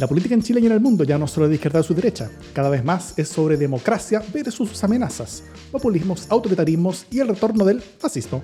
La 0.00 0.08
política 0.08 0.34
en 0.34 0.42
Chile 0.42 0.58
y 0.60 0.66
en 0.66 0.72
el 0.72 0.80
mundo 0.80 1.04
ya 1.04 1.18
no 1.18 1.28
solo 1.28 1.46
es 1.46 1.50
de 1.50 1.54
izquierda 1.54 1.78
o 1.78 1.82
su 1.84 1.94
derecha, 1.94 2.28
cada 2.52 2.68
vez 2.68 2.84
más 2.84 3.14
es 3.16 3.28
sobre 3.28 3.56
democracia 3.56 4.24
versus 4.32 4.68
sus 4.68 4.82
amenazas, 4.82 5.44
populismos, 5.70 6.26
autoritarismos 6.30 7.06
y 7.12 7.20
el 7.20 7.28
retorno 7.28 7.64
del 7.64 7.80
fascismo. 7.80 8.42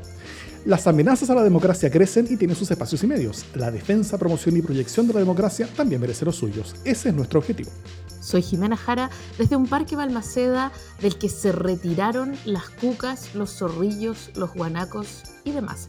Las 0.65 0.87
amenazas 0.87 1.29
a 1.29 1.35
la 1.35 1.43
democracia 1.43 1.91
crecen 1.91 2.29
y 2.31 2.37
tienen 2.37 2.57
sus 2.57 2.71
espacios 2.71 3.03
y 3.03 3.09
medios. 3.09 3.47
La 3.57 3.73
defensa, 3.73 4.17
promoción 4.17 4.57
y 4.59 4.63
proyección 4.63 5.09
de 5.09 5.15
la 5.15 5.19
democracia 5.19 5.69
también 5.75 6.01
merece 6.01 6.25
los 6.25 6.37
suyos. 6.37 6.77
Ese 6.85 7.09
es 7.09 7.15
nuestro 7.17 7.41
objetivo. 7.41 7.73
Soy 8.21 8.43
Jimena 8.43 8.77
Jara 8.77 9.11
desde 9.37 9.57
un 9.57 9.67
parque 9.67 9.97
Balmaceda 9.97 10.71
del 11.03 11.19
que 11.19 11.29
se 11.29 11.51
retiraron 11.51 12.37
las 12.45 12.71
cucas, 12.71 13.35
los 13.35 13.59
zorrillos, 13.59 14.31
los 14.37 14.55
guanacos 14.55 15.25
y 15.45 15.51
demás. 15.51 15.89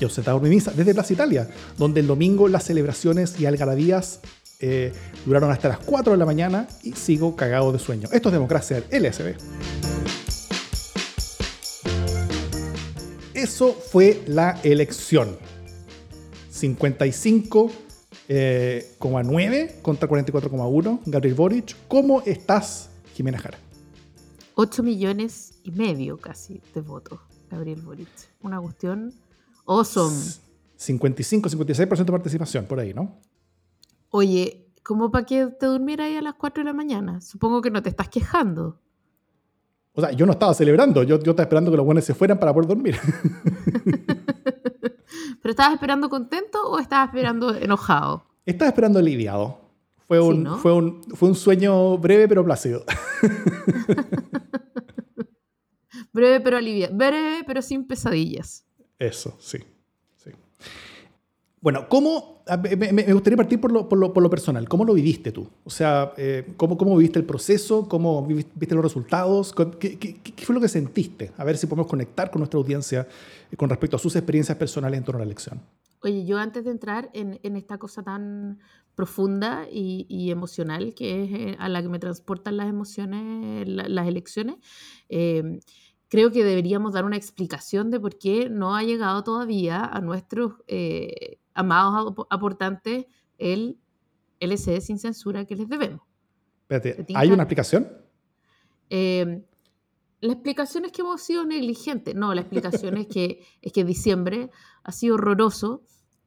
Yo 0.00 0.08
soy 0.08 0.24
Mimisa 0.40 0.72
desde 0.72 0.94
Plaza 0.94 1.12
Italia, 1.12 1.48
donde 1.76 2.00
el 2.00 2.06
domingo 2.06 2.48
las 2.48 2.64
celebraciones 2.64 3.38
y 3.38 3.44
algarabías 3.44 4.20
eh, 4.60 4.92
duraron 5.24 5.50
hasta 5.50 5.68
las 5.68 5.78
4 5.78 6.12
de 6.12 6.18
la 6.18 6.26
mañana 6.26 6.68
y 6.82 6.92
sigo 6.92 7.34
cagado 7.34 7.72
de 7.72 7.78
sueño. 7.78 8.08
Esto 8.12 8.28
es 8.28 8.32
Democracia 8.32 8.80
del 8.80 9.02
LSB. 9.04 9.34
Eso 13.34 13.72
fue 13.72 14.22
la 14.26 14.60
elección. 14.62 15.36
55,9 16.52 17.72
eh, 18.28 19.78
contra 19.80 20.08
44,1. 20.08 21.00
Gabriel 21.06 21.34
Boric. 21.34 21.74
¿Cómo 21.88 22.20
estás, 22.22 22.90
Jimena 23.14 23.38
Jara? 23.38 23.58
8 24.56 24.82
millones 24.82 25.54
y 25.62 25.70
medio 25.70 26.18
casi 26.18 26.60
de 26.74 26.82
votos, 26.82 27.18
Gabriel 27.50 27.80
Boric. 27.80 28.08
Una 28.42 28.60
cuestión 28.60 29.14
awesome. 29.64 30.16
55-56% 30.78 32.04
de 32.04 32.12
participación, 32.12 32.66
por 32.66 32.78
ahí, 32.78 32.92
¿no? 32.92 33.18
Oye, 34.10 34.66
¿cómo 34.82 35.10
para 35.10 35.24
que 35.24 35.46
te 35.46 35.66
durmiera 35.66 36.04
ahí 36.04 36.16
a 36.16 36.22
las 36.22 36.34
4 36.34 36.62
de 36.62 36.66
la 36.66 36.72
mañana? 36.72 37.20
Supongo 37.20 37.62
que 37.62 37.70
no 37.70 37.82
te 37.82 37.88
estás 37.88 38.08
quejando. 38.08 38.80
O 39.92 40.00
sea, 40.00 40.12
yo 40.12 40.26
no 40.26 40.32
estaba 40.32 40.54
celebrando, 40.54 41.02
yo, 41.02 41.18
yo 41.20 41.30
estaba 41.30 41.44
esperando 41.44 41.70
que 41.70 41.76
los 41.76 41.86
buenos 41.86 42.04
se 42.04 42.14
fueran 42.14 42.38
para 42.38 42.52
poder 42.52 42.68
dormir. 42.68 42.96
¿Pero 45.42 45.50
estabas 45.50 45.74
esperando 45.74 46.10
contento 46.10 46.62
o 46.68 46.78
estabas 46.78 47.08
esperando 47.08 47.54
enojado? 47.54 48.24
Estaba 48.44 48.68
esperando 48.68 48.98
aliviado. 48.98 49.58
Fue 50.06 50.20
un, 50.20 50.58
fue 50.58 50.74
un, 50.74 51.02
fue 51.14 51.28
un 51.28 51.36
sueño 51.36 51.96
breve 51.98 52.26
pero 52.26 52.44
plácido. 52.44 52.84
breve 56.12 56.40
pero 56.40 56.56
aliviado. 56.56 56.96
Breve 56.96 57.44
pero 57.46 57.62
sin 57.62 57.86
pesadillas. 57.86 58.66
Eso, 58.98 59.36
sí. 59.38 59.58
Bueno, 61.62 61.88
¿cómo, 61.90 62.42
me, 62.56 63.12
gustaría 63.12 63.36
partir 63.36 63.60
por 63.60 63.70
lo, 63.70 63.86
por, 63.86 63.98
lo, 63.98 64.14
por 64.14 64.22
lo, 64.22 64.30
personal. 64.30 64.66
¿Cómo 64.66 64.84
lo 64.86 64.94
viviste 64.94 65.30
tú? 65.30 65.46
O 65.64 65.70
sea, 65.70 66.12
eh, 66.16 66.54
¿cómo, 66.56 66.78
¿cómo, 66.78 66.96
viviste 66.96 67.18
el 67.18 67.26
proceso? 67.26 67.86
¿Cómo 67.86 68.26
viste 68.26 68.74
los 68.74 68.82
resultados? 68.82 69.52
¿Qué, 69.52 69.98
¿Qué, 69.98 70.16
qué, 70.22 70.44
fue 70.44 70.54
lo 70.54 70.60
que 70.60 70.68
sentiste? 70.68 71.32
A 71.36 71.44
ver 71.44 71.58
si 71.58 71.66
podemos 71.66 71.86
conectar 71.86 72.30
con 72.30 72.40
nuestra 72.40 72.58
audiencia 72.58 73.06
eh, 73.50 73.56
con 73.56 73.68
respecto 73.68 73.96
a 73.96 73.98
sus 73.98 74.16
experiencias 74.16 74.56
personales 74.56 74.96
en 74.98 75.04
torno 75.04 75.18
a 75.18 75.20
la 75.20 75.26
elección. 75.26 75.60
Oye, 76.02 76.24
yo 76.24 76.38
antes 76.38 76.64
de 76.64 76.70
entrar 76.70 77.10
en, 77.12 77.38
en 77.42 77.56
esta 77.56 77.76
cosa 77.76 78.02
tan 78.02 78.58
profunda 78.94 79.66
y, 79.70 80.06
y, 80.08 80.30
emocional 80.30 80.94
que 80.94 81.24
es 81.24 81.32
eh, 81.32 81.56
a 81.58 81.68
la 81.68 81.82
que 81.82 81.90
me 81.90 81.98
transportan 81.98 82.56
las 82.56 82.68
emociones, 82.68 83.68
las 83.68 84.08
elecciones, 84.08 84.56
eh, 85.10 85.60
creo 86.10 86.30
que 86.32 86.44
deberíamos 86.44 86.92
dar 86.92 87.04
una 87.04 87.16
explicación 87.16 87.90
de 87.90 88.00
por 88.00 88.18
qué 88.18 88.50
no 88.50 88.76
ha 88.76 88.82
llegado 88.82 89.22
todavía 89.24 89.84
a 89.84 90.00
nuestros 90.00 90.54
eh, 90.66 91.38
amados 91.54 92.14
aportantes 92.30 93.06
el 93.38 93.78
LCD 94.40 94.80
sin 94.80 94.98
censura 94.98 95.44
que 95.44 95.56
les 95.56 95.68
debemos. 95.68 96.00
Espérate, 96.62 97.06
¿hay 97.14 97.30
una 97.30 97.42
explicación? 97.42 97.88
Eh, 98.88 99.42
la 100.20 100.32
explicación 100.32 100.84
es 100.84 100.92
que 100.92 101.02
hemos 101.02 101.22
sido 101.22 101.44
negligentes. 101.44 102.14
No, 102.14 102.34
la 102.34 102.42
explicación 102.42 102.96
es 102.96 103.06
que, 103.06 103.44
es 103.62 103.72
que 103.72 103.84
diciembre 103.84 104.50
ha 104.82 104.92
sido 104.92 105.14
horroroso 105.14 105.82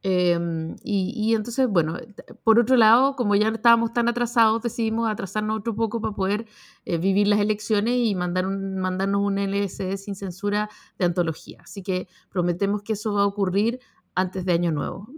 Em, 0.06 0.76
y, 0.82 1.34
entonces, 1.34 1.66
bueno, 1.66 1.96
por 2.42 2.58
otro 2.58 2.76
lado, 2.76 3.16
como 3.16 3.36
ya 3.36 3.48
estábamos 3.48 3.94
tan 3.94 4.06
atrasados, 4.06 4.60
decidimos 4.60 5.08
atrasarnos 5.08 5.56
otro 5.56 5.74
poco 5.74 5.98
para 6.02 6.14
poder 6.14 6.46
eh, 6.84 6.98
vivir 6.98 7.26
las 7.26 7.40
elecciones 7.40 7.94
y 7.96 8.14
mandar 8.14 8.46
un, 8.46 8.76
mandarnos 8.76 9.22
un 9.22 9.38
LSD 9.38 9.96
sin 9.96 10.14
censura 10.14 10.68
de 10.98 11.06
antología. 11.06 11.60
Así 11.62 11.82
que 11.82 12.06
prometemos 12.28 12.82
que 12.82 12.92
eso 12.92 13.14
va 13.14 13.22
a 13.22 13.26
ocurrir 13.26 13.80
antes 14.14 14.44
de 14.44 14.52
Año 14.52 14.72
Nuevo, 14.72 15.08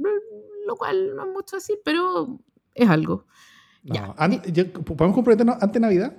lo 0.67 0.77
cual 0.77 1.15
no 1.15 1.27
es 1.27 1.33
mucho 1.33 1.57
decir, 1.57 1.79
pero 1.85 2.39
es 2.75 2.89
algo. 2.89 3.27
¿Podemos 3.85 5.15
comprometernos 5.15 5.57
antes 5.57 5.73
de 5.73 5.81
Navidad? 5.81 6.17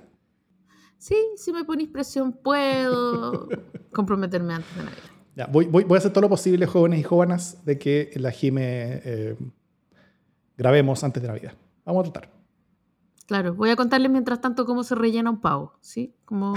Sí, 0.96 1.16
si 1.36 1.52
me 1.52 1.64
ponéis 1.64 1.90
presión, 1.90 2.32
puedo 2.32 3.48
comprometerme 3.92 4.54
antes 4.54 4.76
de 4.76 4.84
Navidad 4.84 5.18
voy, 5.46 5.86
a 5.90 5.96
hacer 5.96 6.12
todo 6.12 6.22
lo 6.22 6.28
posible, 6.28 6.66
jóvenes 6.66 7.00
y 7.00 7.02
jóvenes, 7.02 7.64
de 7.64 7.78
que 7.78 8.10
la 8.16 8.30
Jime 8.30 9.00
eh, 9.04 9.36
grabemos 10.56 11.04
antes 11.04 11.22
de 11.22 11.28
Navidad. 11.28 11.52
Vamos 11.84 12.08
a 12.08 12.12
tratar. 12.12 12.32
Claro, 13.26 13.54
voy 13.54 13.70
a 13.70 13.76
contarles 13.76 14.10
mientras 14.10 14.40
tanto 14.40 14.64
cómo 14.64 14.82
se 14.84 14.94
rellena 14.94 15.30
un 15.30 15.40
pavo, 15.40 15.74
¿sí? 15.80 16.14
Como 16.24 16.54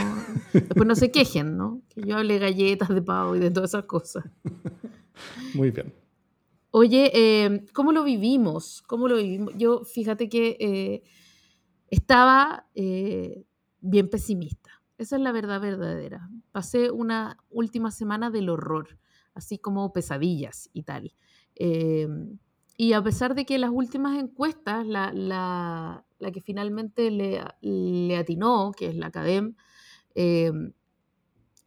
después 0.54 0.88
no 0.88 0.96
se 0.96 1.12
quejen, 1.12 1.58
¿no? 1.58 1.82
Que 1.90 2.02
yo 2.02 2.18
hable 2.18 2.40
galletas 2.40 2.90
de 2.90 3.02
pavo 3.02 3.36
y 3.36 3.40
de 3.40 3.52
todas 3.52 3.72
esas 3.72 3.86
cosas. 3.86 4.24
Muy 5.54 5.72
bien. 5.72 5.94
Oye, 6.72 7.12
eh, 7.14 7.66
¿cómo 7.74 7.92
lo 7.92 8.04
vivimos? 8.04 8.82
¿Cómo 8.88 9.10
lo 9.10 9.18
vivimos? 9.18 9.54
Yo, 9.58 9.84
fíjate 9.84 10.30
que 10.30 10.58
eh, 10.60 11.04
estaba 11.90 12.66
bien 12.74 14.10
pesimista. 14.10 14.72
Esa 14.98 15.18
es 15.18 15.22
la 15.22 15.32
verdad 15.32 15.60
verdadera. 15.60 16.30
Pasé 16.52 16.92
una 16.92 17.38
última 17.50 17.92
semana 17.92 18.30
del 18.30 18.50
horror, 18.50 19.00
así 19.34 19.58
como 19.58 19.92
pesadillas 19.92 20.70
y 20.74 20.84
tal. 20.84 21.14
Em, 21.56 22.38
y 22.78 22.94
a 22.94 23.04
pesar 23.04 23.36
de 23.36 23.46
que 23.46 23.58
las 23.58 23.72
últimas 23.72 24.18
encuestas, 24.18 24.86
la, 24.88 25.12
la, 25.12 26.06
la 26.20 26.32
que 26.32 26.40
finalmente 26.40 27.12
le, 27.12 27.44
le, 27.62 28.16
atinó, 28.16 28.72
que 28.72 28.88
es 28.88 28.96
la 28.96 29.12
CADEM, 29.12 29.56
em, 30.16 30.74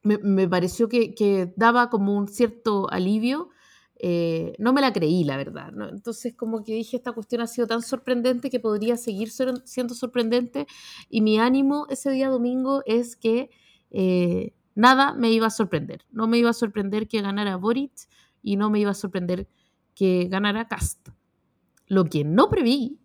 me, 0.03 0.19
me, 0.19 0.49
pareció 0.49 0.89
que, 0.89 1.15
que, 1.15 1.53
daba 1.57 1.91
como 1.91 2.17
un 2.17 2.29
cierto 2.29 2.91
alivio 2.91 3.51
eh, 4.07 4.55
no 4.59 4.75
me 4.75 4.83
la 4.83 4.93
creí, 4.93 5.25
la 5.25 5.39
verdad. 5.39 5.73
Entonces, 5.91 6.35
como 6.35 6.63
que 6.63 6.75
dije, 6.75 6.99
esta 6.99 7.13
cuestión 7.13 7.41
ha 7.41 7.47
sido 7.47 7.67
tan 7.67 7.81
sorprendente 7.81 8.51
que 8.51 8.61
podría 8.61 8.99
seguir 8.99 9.31
siendo 9.31 9.95
sorprendente. 9.95 10.67
Y 11.09 11.23
mi 11.23 11.39
ánimo 11.39 11.87
ese 11.89 12.11
día 12.11 12.29
domingo 12.29 12.83
es 12.85 13.17
que 13.17 13.49
eh, 13.91 14.53
nada 14.75 15.15
me 15.15 15.31
iba 15.31 15.47
a 15.47 15.51
sorprender. 15.51 16.05
No 16.11 16.27
me 16.27 16.37
iba 16.37 16.51
a 16.51 16.53
sorprender 16.53 17.09
que 17.09 17.23
ganara 17.23 17.57
Boric 17.57 17.93
y 18.43 18.57
no 18.57 18.69
me 18.69 18.79
iba 18.79 18.91
a 18.91 18.95
sorprender 18.95 19.49
que 19.95 20.29
ganara 20.29 20.69
Cast. 20.69 21.09
Lo 21.87 22.05
que 22.05 22.25
no 22.25 22.51
preví 22.51 23.01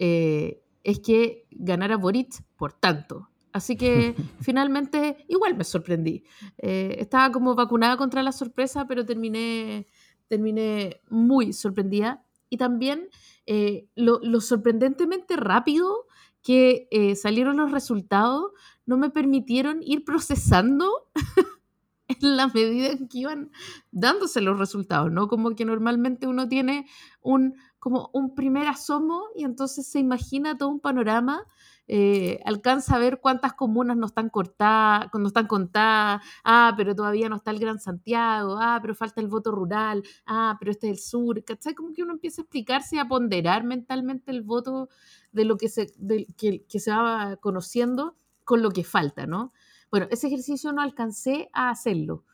eh, 0.00 0.60
es 0.82 0.98
que 0.98 1.46
ganara 1.52 1.96
Boric 1.96 2.42
por 2.56 2.72
tanto. 2.72 3.28
Así 3.52 3.76
que 3.76 4.16
finalmente 4.40 5.24
igual 5.28 5.56
me 5.56 5.62
sorprendí. 5.62 6.24
estaba 6.58 7.30
como 7.30 7.54
vacunada 7.54 7.96
contra 7.96 8.24
la 8.24 8.32
sorpresa, 8.32 8.88
pero 8.88 9.06
terminé 9.06 9.86
terminé 10.32 11.02
muy 11.10 11.52
sorprendida 11.52 12.24
y 12.48 12.56
también 12.56 13.10
eh, 13.44 13.86
lo, 13.96 14.18
sorprendentemente 14.40 15.36
rápido 15.36 16.06
que 16.42 16.88
eh, 16.90 17.16
salieron 17.16 17.58
los 17.58 17.70
resultados 17.70 18.52
no 18.86 18.96
me 18.96 19.10
permitieron 19.10 19.82
ir 19.82 20.06
procesando 20.06 21.10
en 22.08 22.36
la 22.38 22.46
medida 22.46 22.92
en 22.92 23.08
que 23.08 23.18
iban 23.18 23.50
dándose 23.90 24.40
los 24.40 24.58
resultados, 24.58 25.12
¿no? 25.12 25.28
Como 25.28 25.54
que 25.54 25.66
normalmente 25.66 26.26
uno 26.26 26.48
tiene 26.48 26.86
un, 27.20 27.54
como 27.78 28.08
un 28.14 28.34
primer 28.34 28.68
asomo 28.68 29.24
y 29.36 29.44
entonces 29.44 29.86
se 29.86 29.98
imagina 29.98 30.56
todo 30.56 30.70
un 30.70 30.80
panorama 30.80 31.44
eh, 31.88 32.40
alcanza 32.44 32.96
a 32.96 32.98
ver 32.98 33.20
cuántas 33.20 33.54
comunas 33.54 33.96
no 33.96 34.06
están 34.06 34.28
cortadas, 34.28 35.10
no 35.12 35.26
están 35.26 35.46
contadas, 35.46 36.22
ah, 36.44 36.74
pero 36.76 36.94
todavía 36.94 37.28
no 37.28 37.36
está 37.36 37.50
el 37.50 37.58
Gran 37.58 37.80
Santiago, 37.80 38.56
ah, 38.60 38.78
pero 38.80 38.94
falta 38.94 39.20
el 39.20 39.28
voto 39.28 39.50
rural, 39.50 40.02
ah, 40.26 40.56
pero 40.58 40.70
este 40.70 40.88
es 40.88 40.92
el 40.92 40.98
sur, 40.98 41.44
¿cachai? 41.44 41.74
Como 41.74 41.92
que 41.92 42.02
uno 42.02 42.12
empieza 42.12 42.42
a 42.42 42.44
explicarse 42.44 42.96
y 42.96 42.98
a 42.98 43.06
ponderar 43.06 43.64
mentalmente 43.64 44.30
el 44.30 44.42
voto 44.42 44.88
de 45.32 45.44
lo 45.44 45.56
que 45.56 45.68
se, 45.68 45.92
que, 46.36 46.64
que 46.66 46.80
se 46.80 46.90
va 46.90 47.36
conociendo 47.36 48.16
con 48.44 48.62
lo 48.62 48.70
que 48.70 48.84
falta, 48.84 49.26
¿no? 49.26 49.52
Bueno, 49.90 50.06
ese 50.10 50.28
ejercicio 50.28 50.72
no 50.72 50.80
alcancé 50.80 51.50
a 51.52 51.70
hacerlo, 51.70 52.24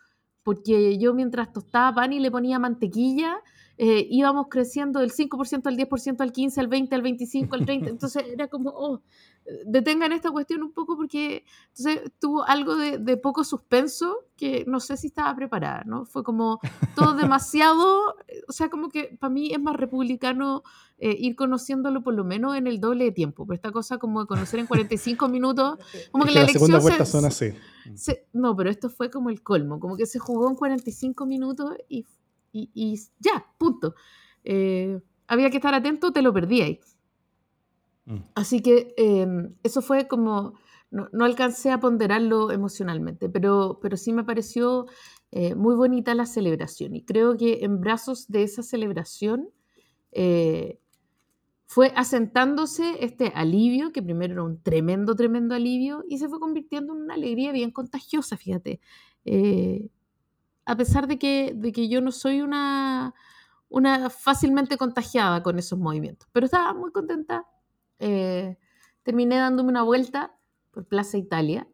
porque 0.42 0.98
yo 0.98 1.14
mientras 1.14 1.52
tostaba 1.52 1.94
pan 1.94 2.12
y 2.12 2.20
le 2.20 2.30
ponía 2.30 2.58
mantequilla, 2.58 3.42
eh, 3.80 4.08
íbamos 4.10 4.48
creciendo 4.48 4.98
del 4.98 5.12
5% 5.12 5.68
al 5.68 5.76
10%, 5.76 6.20
al 6.20 6.32
15%, 6.32 6.58
al 6.58 6.68
20%, 6.68 6.92
al 6.94 7.02
25%, 7.02 7.52
al 7.52 7.66
30%. 7.66 7.88
Entonces 7.90 8.24
era 8.26 8.48
como, 8.48 8.70
oh, 8.70 9.02
detengan 9.64 10.12
esta 10.12 10.30
cuestión 10.30 10.62
un 10.62 10.72
poco 10.72 10.96
porque 10.96 11.44
entonces 11.68 12.12
tuvo 12.18 12.44
algo 12.44 12.76
de, 12.76 13.16
poco 13.16 13.44
suspenso 13.44 14.26
que 14.36 14.64
no 14.66 14.80
sé 14.80 14.96
si 14.96 15.08
estaba 15.08 15.34
preparada, 15.34 15.82
¿no? 15.84 16.04
Fue 16.04 16.22
como 16.22 16.60
todo 16.94 17.14
demasiado, 17.32 18.16
o 18.46 18.52
sea, 18.52 18.68
como 18.68 18.88
que 18.88 19.16
para 19.18 19.32
mí 19.32 19.52
es 19.52 19.60
más 19.60 19.76
republicano 19.76 20.62
eh, 20.98 21.16
ir 21.18 21.36
conociéndolo 21.36 22.02
por 22.02 22.14
lo 22.14 22.24
menos 22.24 22.56
en 22.56 22.66
el 22.66 22.80
doble 22.80 23.04
de 23.04 23.12
tiempo, 23.12 23.46
pero 23.46 23.56
esta 23.56 23.72
cosa 23.72 23.98
como 23.98 24.20
de 24.20 24.26
conocer 24.26 24.60
en 24.60 24.66
45 24.66 25.28
minutos, 25.28 25.78
como 26.12 26.24
que, 26.24 26.32
la, 26.32 26.42
elección 26.42 27.06
son 27.06 27.24
así. 27.24 27.54
no, 28.32 28.54
pero 28.56 28.70
esto 28.70 28.90
fue 28.90 29.10
como 29.10 29.30
el 29.30 29.42
colmo, 29.42 29.80
como 29.80 29.96
que 29.96 30.06
se 30.06 30.18
jugó 30.18 30.48
en 30.48 30.56
45 30.56 31.26
minutos 31.26 31.74
y, 31.88 32.04
y, 32.52 33.00
ya, 33.18 33.46
punto. 33.56 33.94
Eh, 34.44 35.00
había 35.26 35.50
que 35.50 35.56
estar 35.56 35.74
atento, 35.74 36.12
te 36.12 36.22
lo 36.22 36.32
perdí 36.32 36.62
ahí. 36.62 36.80
Mm. 38.08 38.24
Así 38.34 38.60
que 38.62 38.94
em, 38.96 39.54
eso 39.62 39.82
fue 39.82 40.08
como, 40.08 40.54
no, 40.90 41.24
alcancé 41.24 41.70
a 41.70 41.78
ponderarlo 41.78 42.50
emocionalmente, 42.50 43.28
pero, 43.28 43.78
pero 43.82 43.96
sí 43.98 44.12
me 44.12 44.24
pareció 44.24 44.86
eh, 45.30 45.54
muy 45.54 45.74
bonita 45.76 46.14
la 46.14 46.24
celebración 46.24 46.96
y 46.96 47.04
creo 47.04 47.36
que 47.36 47.64
en 47.64 47.80
brazos 47.80 48.28
de 48.28 48.44
esa 48.44 48.62
celebración 48.62 49.50
eh, 50.12 50.78
fue 51.66 51.92
asentándose 51.96 53.04
este 53.04 53.30
alivio, 53.34 53.92
que 53.92 54.02
primero 54.02 54.32
era 54.32 54.42
un 54.42 54.62
tremendo, 54.62 55.14
tremendo 55.14 55.54
alivio, 55.54 56.02
y 56.08 56.16
se 56.16 56.26
fue 56.26 56.40
convirtiendo 56.40 56.94
en 56.94 57.02
una 57.02 57.14
alegría 57.14 57.52
bien 57.52 57.72
contagiosa, 57.72 58.38
fíjate. 58.38 58.80
Eh, 59.26 59.90
a 60.64 60.76
pesar 60.76 61.06
de 61.06 61.18
que, 61.18 61.52
de 61.54 61.72
que 61.72 61.90
yo 61.90 62.00
no 62.00 62.10
soy 62.10 62.40
una, 62.40 63.14
una 63.68 64.08
fácilmente 64.08 64.78
contagiada 64.78 65.42
con 65.42 65.58
esos 65.58 65.78
movimientos, 65.78 66.26
pero 66.32 66.46
estaba 66.46 66.72
muy 66.72 66.90
contenta 66.90 67.46
eh, 67.98 68.58
terminé 69.02 69.36
dándome 69.36 69.70
una 69.70 69.82
vuelta 69.82 70.36
por 70.70 70.86
Plaza 70.86 71.18
Italia 71.18 71.68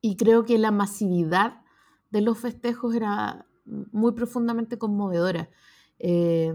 y 0.00 0.16
creo 0.16 0.44
que 0.44 0.58
la 0.58 0.70
masividad 0.70 1.62
de 2.10 2.20
los 2.20 2.38
festejos 2.38 2.94
era 2.94 3.46
muy 3.64 4.12
profundamente 4.12 4.78
conmovedora. 4.78 5.48
Eh, 5.98 6.52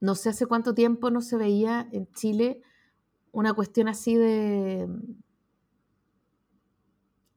no 0.00 0.14
sé 0.14 0.30
hace 0.30 0.46
cuánto 0.46 0.74
tiempo 0.74 1.10
no 1.10 1.20
se 1.20 1.36
veía 1.36 1.88
en 1.92 2.10
Chile 2.12 2.62
una 3.32 3.52
cuestión 3.52 3.88
así 3.88 4.14
de 4.14 4.88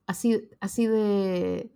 así, 0.06 0.50
así 0.60 0.88
de, 0.88 1.72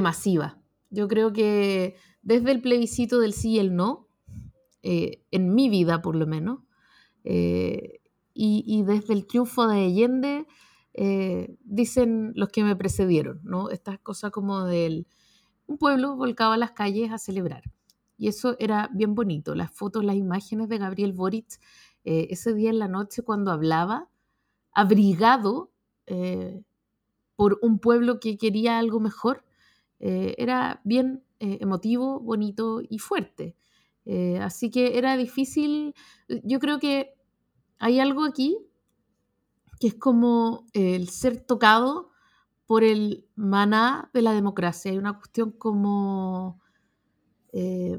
masiva. 0.00 0.58
Yo 0.90 1.08
creo 1.08 1.32
que 1.32 1.96
desde 2.22 2.52
el 2.52 2.62
plebiscito 2.62 3.20
del 3.20 3.32
sí 3.32 3.52
y 3.52 3.58
el 3.58 3.74
no, 3.74 4.08
eh, 4.82 5.24
en 5.30 5.54
mi 5.54 5.68
vida 5.68 6.00
por 6.00 6.16
lo 6.16 6.26
menos, 6.26 6.60
eh, 7.24 8.00
y, 8.32 8.82
desde 8.84 9.12
el 9.12 9.26
triunfo 9.26 9.66
de 9.66 9.84
Allende, 9.84 10.46
eh, 10.94 11.56
dicen 11.62 12.32
los 12.34 12.48
que 12.48 12.64
me 12.64 12.74
precedieron, 12.74 13.40
¿no? 13.44 13.70
Estas 13.70 13.98
cosas 13.98 14.30
como 14.30 14.64
del 14.64 15.06
un 15.66 15.78
pueblo 15.78 16.16
volcaba 16.16 16.54
a 16.54 16.58
las 16.58 16.72
calles 16.72 17.12
a 17.12 17.18
celebrar. 17.18 17.64
Y 18.16 18.28
eso 18.28 18.56
era 18.58 18.88
bien 18.92 19.14
bonito. 19.14 19.54
Las 19.54 19.70
fotos, 19.70 20.04
las 20.04 20.16
imágenes 20.16 20.68
de 20.68 20.78
Gabriel 20.78 21.12
Boric 21.12 21.60
eh, 22.04 22.28
ese 22.30 22.54
día 22.54 22.70
en 22.70 22.78
la 22.78 22.88
noche 22.88 23.22
cuando 23.22 23.50
hablaba, 23.50 24.08
abrigado 24.72 25.70
por 27.36 27.60
un 27.62 27.78
pueblo 27.78 28.18
que 28.18 28.36
quería 28.36 28.80
algo 28.80 28.98
mejor, 28.98 29.44
era 30.00 30.80
bien 30.82 31.22
emotivo, 31.38 32.18
bonito 32.18 32.80
y 32.82 32.98
fuerte. 32.98 33.54
Eh, 34.06 34.38
así 34.40 34.70
que 34.70 34.98
era 34.98 35.16
difícil, 35.16 35.94
yo 36.28 36.58
creo 36.58 36.78
que 36.78 37.14
hay 37.78 38.00
algo 38.00 38.24
aquí 38.24 38.58
que 39.80 39.88
es 39.88 39.94
como 39.94 40.66
el 40.74 41.08
ser 41.08 41.40
tocado 41.40 42.10
por 42.66 42.84
el 42.84 43.26
maná 43.34 44.10
de 44.12 44.22
la 44.22 44.32
democracia. 44.32 44.90
Hay 44.90 44.98
una 44.98 45.16
cuestión 45.16 45.52
como, 45.52 46.60
eh, 47.52 47.98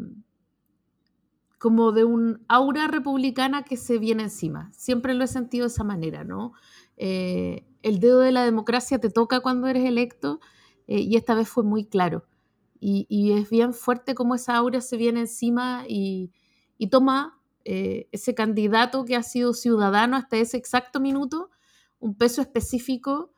como 1.57 1.91
de 1.91 2.03
un 2.03 2.43
aura 2.47 2.87
republicana 2.87 3.63
que 3.63 3.77
se 3.77 3.97
viene 3.99 4.23
encima. 4.23 4.71
Siempre 4.73 5.13
lo 5.13 5.23
he 5.23 5.27
sentido 5.27 5.65
de 5.65 5.73
esa 5.73 5.83
manera, 5.83 6.23
¿no? 6.23 6.53
Eh, 6.97 7.65
el 7.83 7.99
dedo 7.99 8.19
de 8.19 8.31
la 8.31 8.43
democracia 8.43 8.99
te 8.99 9.09
toca 9.09 9.39
cuando 9.41 9.67
eres 9.67 9.85
electo 9.85 10.39
y 10.87 11.15
esta 11.15 11.35
vez 11.35 11.47
fue 11.47 11.63
muy 11.63 11.85
claro. 11.85 12.25
Y, 12.83 13.33
es 13.33 13.47
bien 13.51 13.75
fuerte 13.75 14.15
cómo 14.15 14.33
esa 14.33 14.55
aura 14.55 14.81
se 14.81 14.97
viene 14.97 15.21
encima 15.21 15.85
y, 15.87 16.31
toma 16.89 17.39
eh, 17.63 18.07
ese 18.11 18.33
candidato 18.33 19.05
que 19.05 19.15
ha 19.15 19.21
sido 19.21 19.53
ciudadano 19.53 20.17
hasta 20.17 20.37
ese 20.37 20.57
exacto 20.57 20.99
minuto 20.99 21.51
un 21.99 22.15
peso 22.15 22.41
específico 22.41 23.31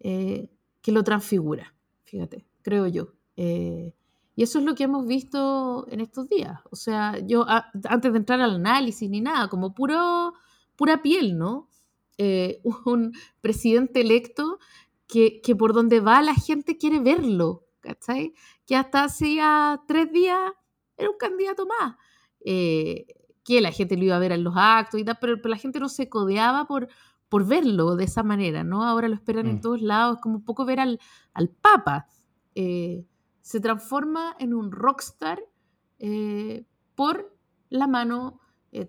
eh, 0.00 0.48
que 0.80 0.92
lo 0.92 1.04
transfigura, 1.04 1.74
fíjate, 2.04 2.46
creo 2.62 2.86
yo. 2.86 3.12
Eh, 3.36 3.92
y 4.34 4.42
eso 4.42 4.60
es 4.60 4.64
lo 4.64 4.74
que 4.74 4.84
hemos 4.84 5.06
visto 5.06 5.86
en 5.90 6.00
estos 6.00 6.26
días. 6.30 6.58
O 6.70 6.76
sea, 6.76 7.18
yo 7.18 7.44
antes 7.46 8.12
de 8.12 8.18
entrar 8.18 8.40
al 8.40 8.54
análisis 8.54 9.10
ni 9.10 9.20
nada, 9.20 9.48
como 9.48 9.74
puro, 9.74 10.32
pura 10.74 11.02
piel, 11.02 11.36
¿no? 11.36 11.68
un 12.86 13.12
presidente 13.42 14.00
electo 14.00 14.58
que, 15.06 15.42
que, 15.42 15.54
por 15.54 15.74
donde 15.74 16.00
va 16.00 16.22
la 16.22 16.34
gente 16.34 16.78
quiere 16.78 16.98
verlo, 16.98 17.65
¿cachai? 17.86 18.34
Que 18.66 18.76
hasta 18.76 19.04
hacía 19.04 19.80
tres 19.86 20.10
días 20.12 20.40
era 20.96 21.10
un 21.10 21.16
candidato 21.16 21.66
más. 21.66 21.96
Eh, 22.44 23.06
que 23.44 23.60
la 23.60 23.70
gente 23.70 23.96
lo 23.96 24.04
iba 24.04 24.16
a 24.16 24.20
ver 24.20 24.32
en 24.32 24.42
los 24.42 24.54
actos 24.56 25.00
y 25.00 25.04
tal, 25.04 25.18
pero, 25.20 25.36
la 25.44 25.56
gente 25.56 25.78
no 25.78 25.88
se 25.88 26.08
codeaba 26.08 26.66
por, 26.66 26.88
por 27.28 27.46
verlo 27.46 27.94
de 27.94 28.04
esa 28.04 28.24
manera, 28.24 28.64
¿no? 28.64 28.82
Ahora 28.82 29.08
lo 29.08 29.14
esperan 29.14 29.46
en 29.46 29.56
mm. 29.56 29.60
todos 29.60 29.82
lados, 29.82 30.16
es 30.16 30.22
como 30.22 30.36
un 30.36 30.44
poco 30.44 30.64
ver 30.64 30.80
al, 30.80 30.98
al 31.32 31.48
Papa. 31.48 32.08
Eh, 32.56 33.06
se 33.40 33.60
transforma 33.60 34.34
en 34.40 34.52
un 34.52 34.72
rockstar 34.72 35.40
eh, 36.00 36.64
por 36.94 37.32
la 37.70 37.86
mano 37.86 38.40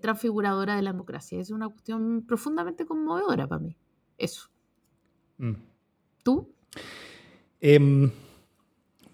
transfiguradora 0.02 0.76
de 0.76 0.82
la 0.82 0.92
democracia. 0.92 1.40
Es 1.40 1.50
una 1.50 1.68
cuestión 1.68 2.24
profundamente 2.26 2.84
conmovedora 2.84 3.46
para 3.46 3.62
mí. 3.62 3.78
Eso. 4.18 4.50
Mm. 5.38 5.54
¿Tú? 6.22 6.52
Em, 7.60 8.10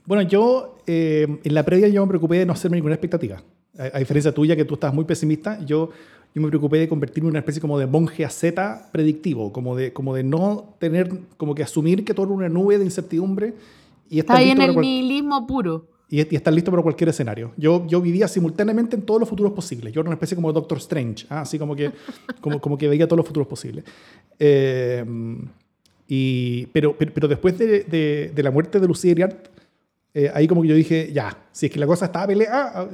bueno, 0.06 0.22
yo 0.22 0.76
eh, 0.86 1.26
en 1.42 1.54
la 1.54 1.62
previa 1.62 1.88
yo 1.88 2.04
me 2.04 2.08
preocupé 2.08 2.38
de 2.38 2.46
no 2.46 2.52
hacerme 2.52 2.76
ninguna 2.76 2.94
expectativa. 2.94 3.42
A, 3.76 3.98
diferencia 3.98 4.32
tuya, 4.32 4.54
que 4.54 4.64
tú 4.64 4.74
estás 4.74 4.94
muy 4.94 5.04
pesimista, 5.04 5.58
yo, 5.64 5.90
yo 6.34 6.42
me 6.42 6.48
preocupé 6.48 6.78
de 6.78 6.88
convertirme 6.88 7.28
en 7.28 7.32
una 7.32 7.38
especie 7.40 7.60
como 7.60 7.78
de 7.78 7.86
monje 7.86 8.28
Z 8.28 8.90
predictivo, 8.92 9.52
como 9.52 9.74
de, 9.74 9.92
como 9.92 10.14
de 10.14 10.22
no 10.22 10.76
tener, 10.78 11.10
como 11.36 11.54
que 11.54 11.62
asumir 11.64 12.04
que 12.04 12.14
todo 12.14 12.26
era 12.26 12.34
una 12.34 12.48
nube 12.48 12.78
de 12.78 12.84
incertidumbre 12.84 13.54
y 14.08 14.20
estar 14.20 14.40
Está 14.40 14.52
en 14.52 14.62
el 14.62 14.76
nihilismo 14.76 15.46
puro. 15.46 15.88
Y, 16.08 16.20
estar 16.20 16.52
listo 16.52 16.70
para 16.70 16.82
cualquier 16.82 17.08
escenario. 17.08 17.52
Yo, 17.56 17.84
yo 17.88 18.00
vivía 18.00 18.28
simultáneamente 18.28 18.94
en 18.94 19.02
todos 19.02 19.18
los 19.18 19.28
futuros 19.28 19.52
posibles. 19.52 19.92
Yo 19.92 20.02
era 20.02 20.10
una 20.10 20.14
especie 20.14 20.36
como 20.36 20.52
Doctor 20.52 20.78
Strange, 20.78 21.26
¿ah? 21.30 21.40
así 21.40 21.58
como 21.58 21.74
que, 21.74 21.90
como, 22.40 22.60
como 22.60 22.78
que 22.78 22.86
veía 22.86 23.08
todos 23.08 23.16
los 23.16 23.26
futuros 23.26 23.48
posibles. 23.48 23.84
Eh, 24.38 25.04
y, 26.06 26.66
pero, 26.66 26.94
pero, 26.96 27.26
después 27.26 27.58
de, 27.58 27.84
de, 27.84 28.30
de, 28.34 28.42
la 28.42 28.50
muerte 28.50 28.78
de 28.78 28.86
Lucía 28.86 29.12
Iriart, 29.12 29.48
eh, 30.14 30.30
ahí 30.32 30.46
como 30.46 30.62
que 30.62 30.68
yo 30.68 30.74
dije, 30.74 31.10
ya, 31.12 31.46
si 31.52 31.66
es 31.66 31.72
que 31.72 31.78
la 31.78 31.86
cosa 31.86 32.06
estaba 32.06 32.26
peleada, 32.26 32.72
ah, 32.74 32.88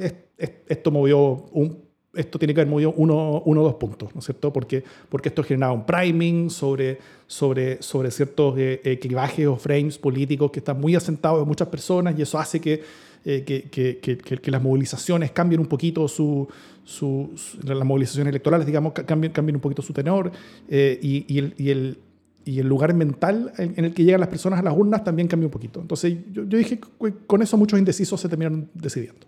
esto 0.67 0.91
movió 0.91 1.21
un, 1.53 1.91
esto 2.15 2.39
tiene 2.39 2.55
que 2.55 2.61
haber 2.61 2.71
movido 2.71 2.93
uno, 2.97 3.43
uno 3.45 3.61
o 3.61 3.65
dos 3.65 3.75
puntos, 3.75 4.15
¿no 4.15 4.19
es 4.19 4.25
cierto? 4.25 4.53
Porque, 4.53 4.83
porque 5.09 5.29
esto 5.29 5.45
generaba 5.45 5.73
un 5.73 5.87
priming 5.87 6.51
sobre, 6.51 6.99
sobre, 7.27 7.81
sobre 7.83 8.11
ciertos 8.11 8.55
eh, 8.59 8.99
clivajes 9.01 9.47
o 9.47 9.57
frames 9.57 9.99
políticos 9.99 10.51
que 10.51 10.59
están 10.59 10.81
muy 10.81 10.97
asentados 10.97 11.43
en 11.43 11.49
muchas 11.49 11.69
personas 11.69 12.19
y 12.19 12.23
eso 12.23 12.39
hace 12.39 12.61
que, 12.61 12.83
eh, 13.25 13.45
que, 13.45 13.71
que, 13.71 14.19
que, 14.19 14.51
las 14.51 14.63
movilizaciones 14.63 15.31
cambien 15.31 15.61
un 15.61 15.67
poquito 15.67 16.09
su, 16.09 16.49
su, 16.85 17.31
las 17.63 17.85
movilizaciones 17.85 18.31
electorales, 18.31 18.67
digamos, 18.67 18.93
cambien, 18.93 19.33
cambien 19.33 19.57
un 19.57 19.63
poquito 19.63 19.83
su 19.83 19.93
tenor 19.93 20.33
eh, 20.69 20.99
y, 21.01 21.33
y, 21.33 21.39
el, 21.39 21.55
y 21.57 21.71
el 21.71 21.99
y 22.45 22.59
el 22.59 22.67
lugar 22.67 22.95
mental 22.95 23.53
en 23.59 23.85
el 23.85 23.95
que 23.95 24.05
llegan 24.05 24.21
las 24.21 24.29
personas 24.29 24.59
a 24.59 24.63
las 24.63 24.77
urnas 24.77 25.05
también 25.05 25.29
cambia 25.29 25.47
un 25.47 25.53
poquito. 25.53 25.81
Entonces 25.81 26.17
yo, 26.33 26.45
yo 26.45 26.59
dije 26.59 26.81
con 27.27 27.43
eso 27.43 27.57
muchos 27.57 27.79
indecisos 27.79 28.21
se 28.21 28.29
terminaron 28.29 28.71
decidiendo. 28.75 29.27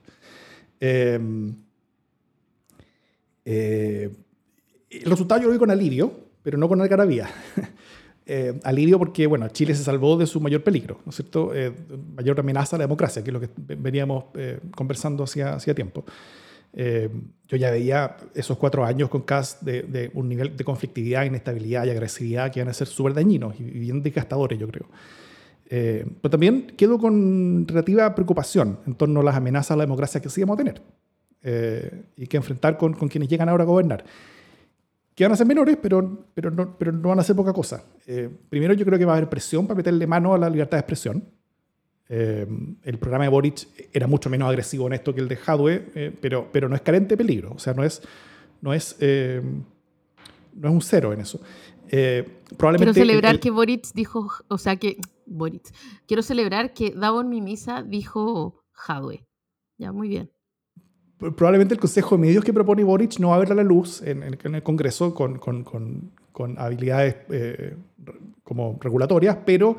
Em, 0.80 1.54
eh, 3.44 4.10
el 4.90 5.10
resultado 5.10 5.40
yo 5.40 5.46
lo 5.46 5.52
vi 5.52 5.58
con 5.58 5.70
alivio, 5.70 6.12
pero 6.42 6.58
no 6.58 6.68
con 6.68 6.80
algarabía. 6.80 7.28
eh, 8.26 8.58
alivio 8.64 8.98
porque, 8.98 9.26
bueno, 9.26 9.48
Chile 9.48 9.74
se 9.74 9.84
salvó 9.84 10.16
de 10.16 10.26
su 10.26 10.40
mayor 10.40 10.62
peligro, 10.62 11.00
¿no 11.04 11.10
es 11.10 11.16
cierto? 11.16 11.54
Eh, 11.54 11.72
mayor 12.16 12.38
amenaza 12.40 12.76
a 12.76 12.78
la 12.78 12.84
democracia, 12.84 13.22
que 13.22 13.30
es 13.30 13.34
lo 13.34 13.40
que 13.40 13.48
veníamos 13.56 14.24
eh, 14.34 14.60
conversando 14.74 15.24
hacía 15.24 15.74
tiempo. 15.74 16.04
Eh, 16.74 17.10
yo 17.48 17.56
ya 17.56 17.70
veía 17.70 18.16
esos 18.34 18.56
cuatro 18.56 18.84
años 18.84 19.10
con 19.10 19.22
CAS 19.22 19.62
de, 19.62 20.10
un 20.14 20.28
nivel 20.28 20.56
de 20.56 20.64
conflictividad, 20.64 21.24
inestabilidad 21.24 21.84
y 21.84 21.90
agresividad 21.90 22.50
que 22.50 22.60
iban 22.60 22.70
a 22.70 22.72
ser 22.74 22.86
súper 22.86 23.12
dañinos 23.12 23.58
y 23.60 23.64
bien 23.64 24.02
desgastadores, 24.02 24.58
yo 24.58 24.68
creo. 24.68 24.86
Eh, 25.74 26.04
pero 26.20 26.30
también 26.30 26.66
quedo 26.76 26.98
con 26.98 27.66
relativa 27.66 28.14
preocupación 28.14 28.78
en 28.86 28.94
torno 28.94 29.20
a 29.20 29.22
las 29.22 29.36
amenazas 29.36 29.70
a 29.72 29.76
la 29.76 29.84
democracia 29.84 30.20
que 30.20 30.28
sí 30.28 30.42
vamos 30.42 30.54
a 30.54 30.58
tener 30.58 30.82
eh, 31.42 32.04
y 32.16 32.26
que 32.26 32.36
enfrentar 32.36 32.76
con, 32.76 32.92
con, 32.92 33.08
quienes 33.08 33.28
llegan 33.28 33.48
ahora 33.48 33.64
a 33.64 33.66
gobernar. 33.66 34.04
Que 35.14 35.24
van 35.24 35.32
a 35.32 35.36
ser 35.36 35.46
menores, 35.46 35.78
pero, 35.80 36.26
pero, 36.34 36.50
no, 36.50 36.76
pero 36.78 36.92
no 36.92 37.08
van 37.08 37.20
a 37.20 37.22
ser 37.22 37.36
poca 37.36 37.52
cosa. 37.52 37.84
Eh, 38.06 38.30
primero, 38.48 38.74
yo 38.74 38.84
creo 38.84 38.98
que 38.98 39.04
va 39.04 39.14
a 39.14 39.16
haber 39.16 39.28
presión 39.28 39.66
para 39.66 39.76
meterle 39.76 40.06
mano 40.06 40.34
a 40.34 40.38
la 40.38 40.48
libertad 40.48 40.76
de 40.76 40.80
expresión. 40.80 41.24
El 42.08 42.98
programa 42.98 43.24
de 43.24 43.30
Boric 43.30 43.68
era 43.92 44.06
mucho 44.06 44.28
menos 44.28 44.48
agresivo 44.48 44.86
en 44.86 44.92
esto 44.94 45.14
que 45.14 45.20
el 45.20 45.28
de 45.28 45.38
Hadwe, 45.46 46.12
pero, 46.20 46.48
pero 46.52 46.68
no 46.68 46.74
es 46.74 46.82
carente 46.82 47.10
de 47.10 47.16
peligro. 47.16 47.52
O 47.54 47.58
sea, 47.58 47.72
no 47.72 47.84
es, 47.84 48.02
no 48.60 48.74
es, 48.74 48.96
no 49.00 50.68
es 50.68 50.74
un 50.74 50.82
cero 50.82 51.12
en 51.12 51.20
eso. 51.20 51.40
probablemente 52.56 52.92
Quiero 52.92 52.94
celebrar 52.94 53.40
que 53.40 53.50
Boric 53.50 53.92
dijo, 53.94 54.30
o 54.48 54.58
sea, 54.58 54.76
que 54.76 54.98
Boric. 55.26 55.72
Quiero 56.06 56.22
celebrar 56.22 56.74
que 56.74 56.90
Davon 56.90 57.28
Mimisa 57.28 57.82
dijo 57.82 58.62
Hadwe. 58.86 59.26
Ya, 59.78 59.92
muy 59.92 60.08
bien. 60.08 60.30
Probablemente 61.18 61.74
el 61.74 61.80
Consejo 61.80 62.16
de 62.16 62.22
Medios 62.22 62.44
que 62.44 62.52
propone 62.52 62.82
Boric 62.82 63.18
no 63.20 63.28
va 63.28 63.36
a 63.36 63.38
ver 63.38 63.52
a 63.52 63.54
la 63.54 63.62
luz 63.62 64.02
en, 64.02 64.22
el 64.22 64.62
Congreso 64.62 65.14
con, 65.14 65.38
con, 65.38 65.62
con, 65.62 66.58
habilidades 66.58 67.16
eh, 67.30 67.76
como 68.52 68.78
regulatorias, 68.80 69.38
pero 69.46 69.76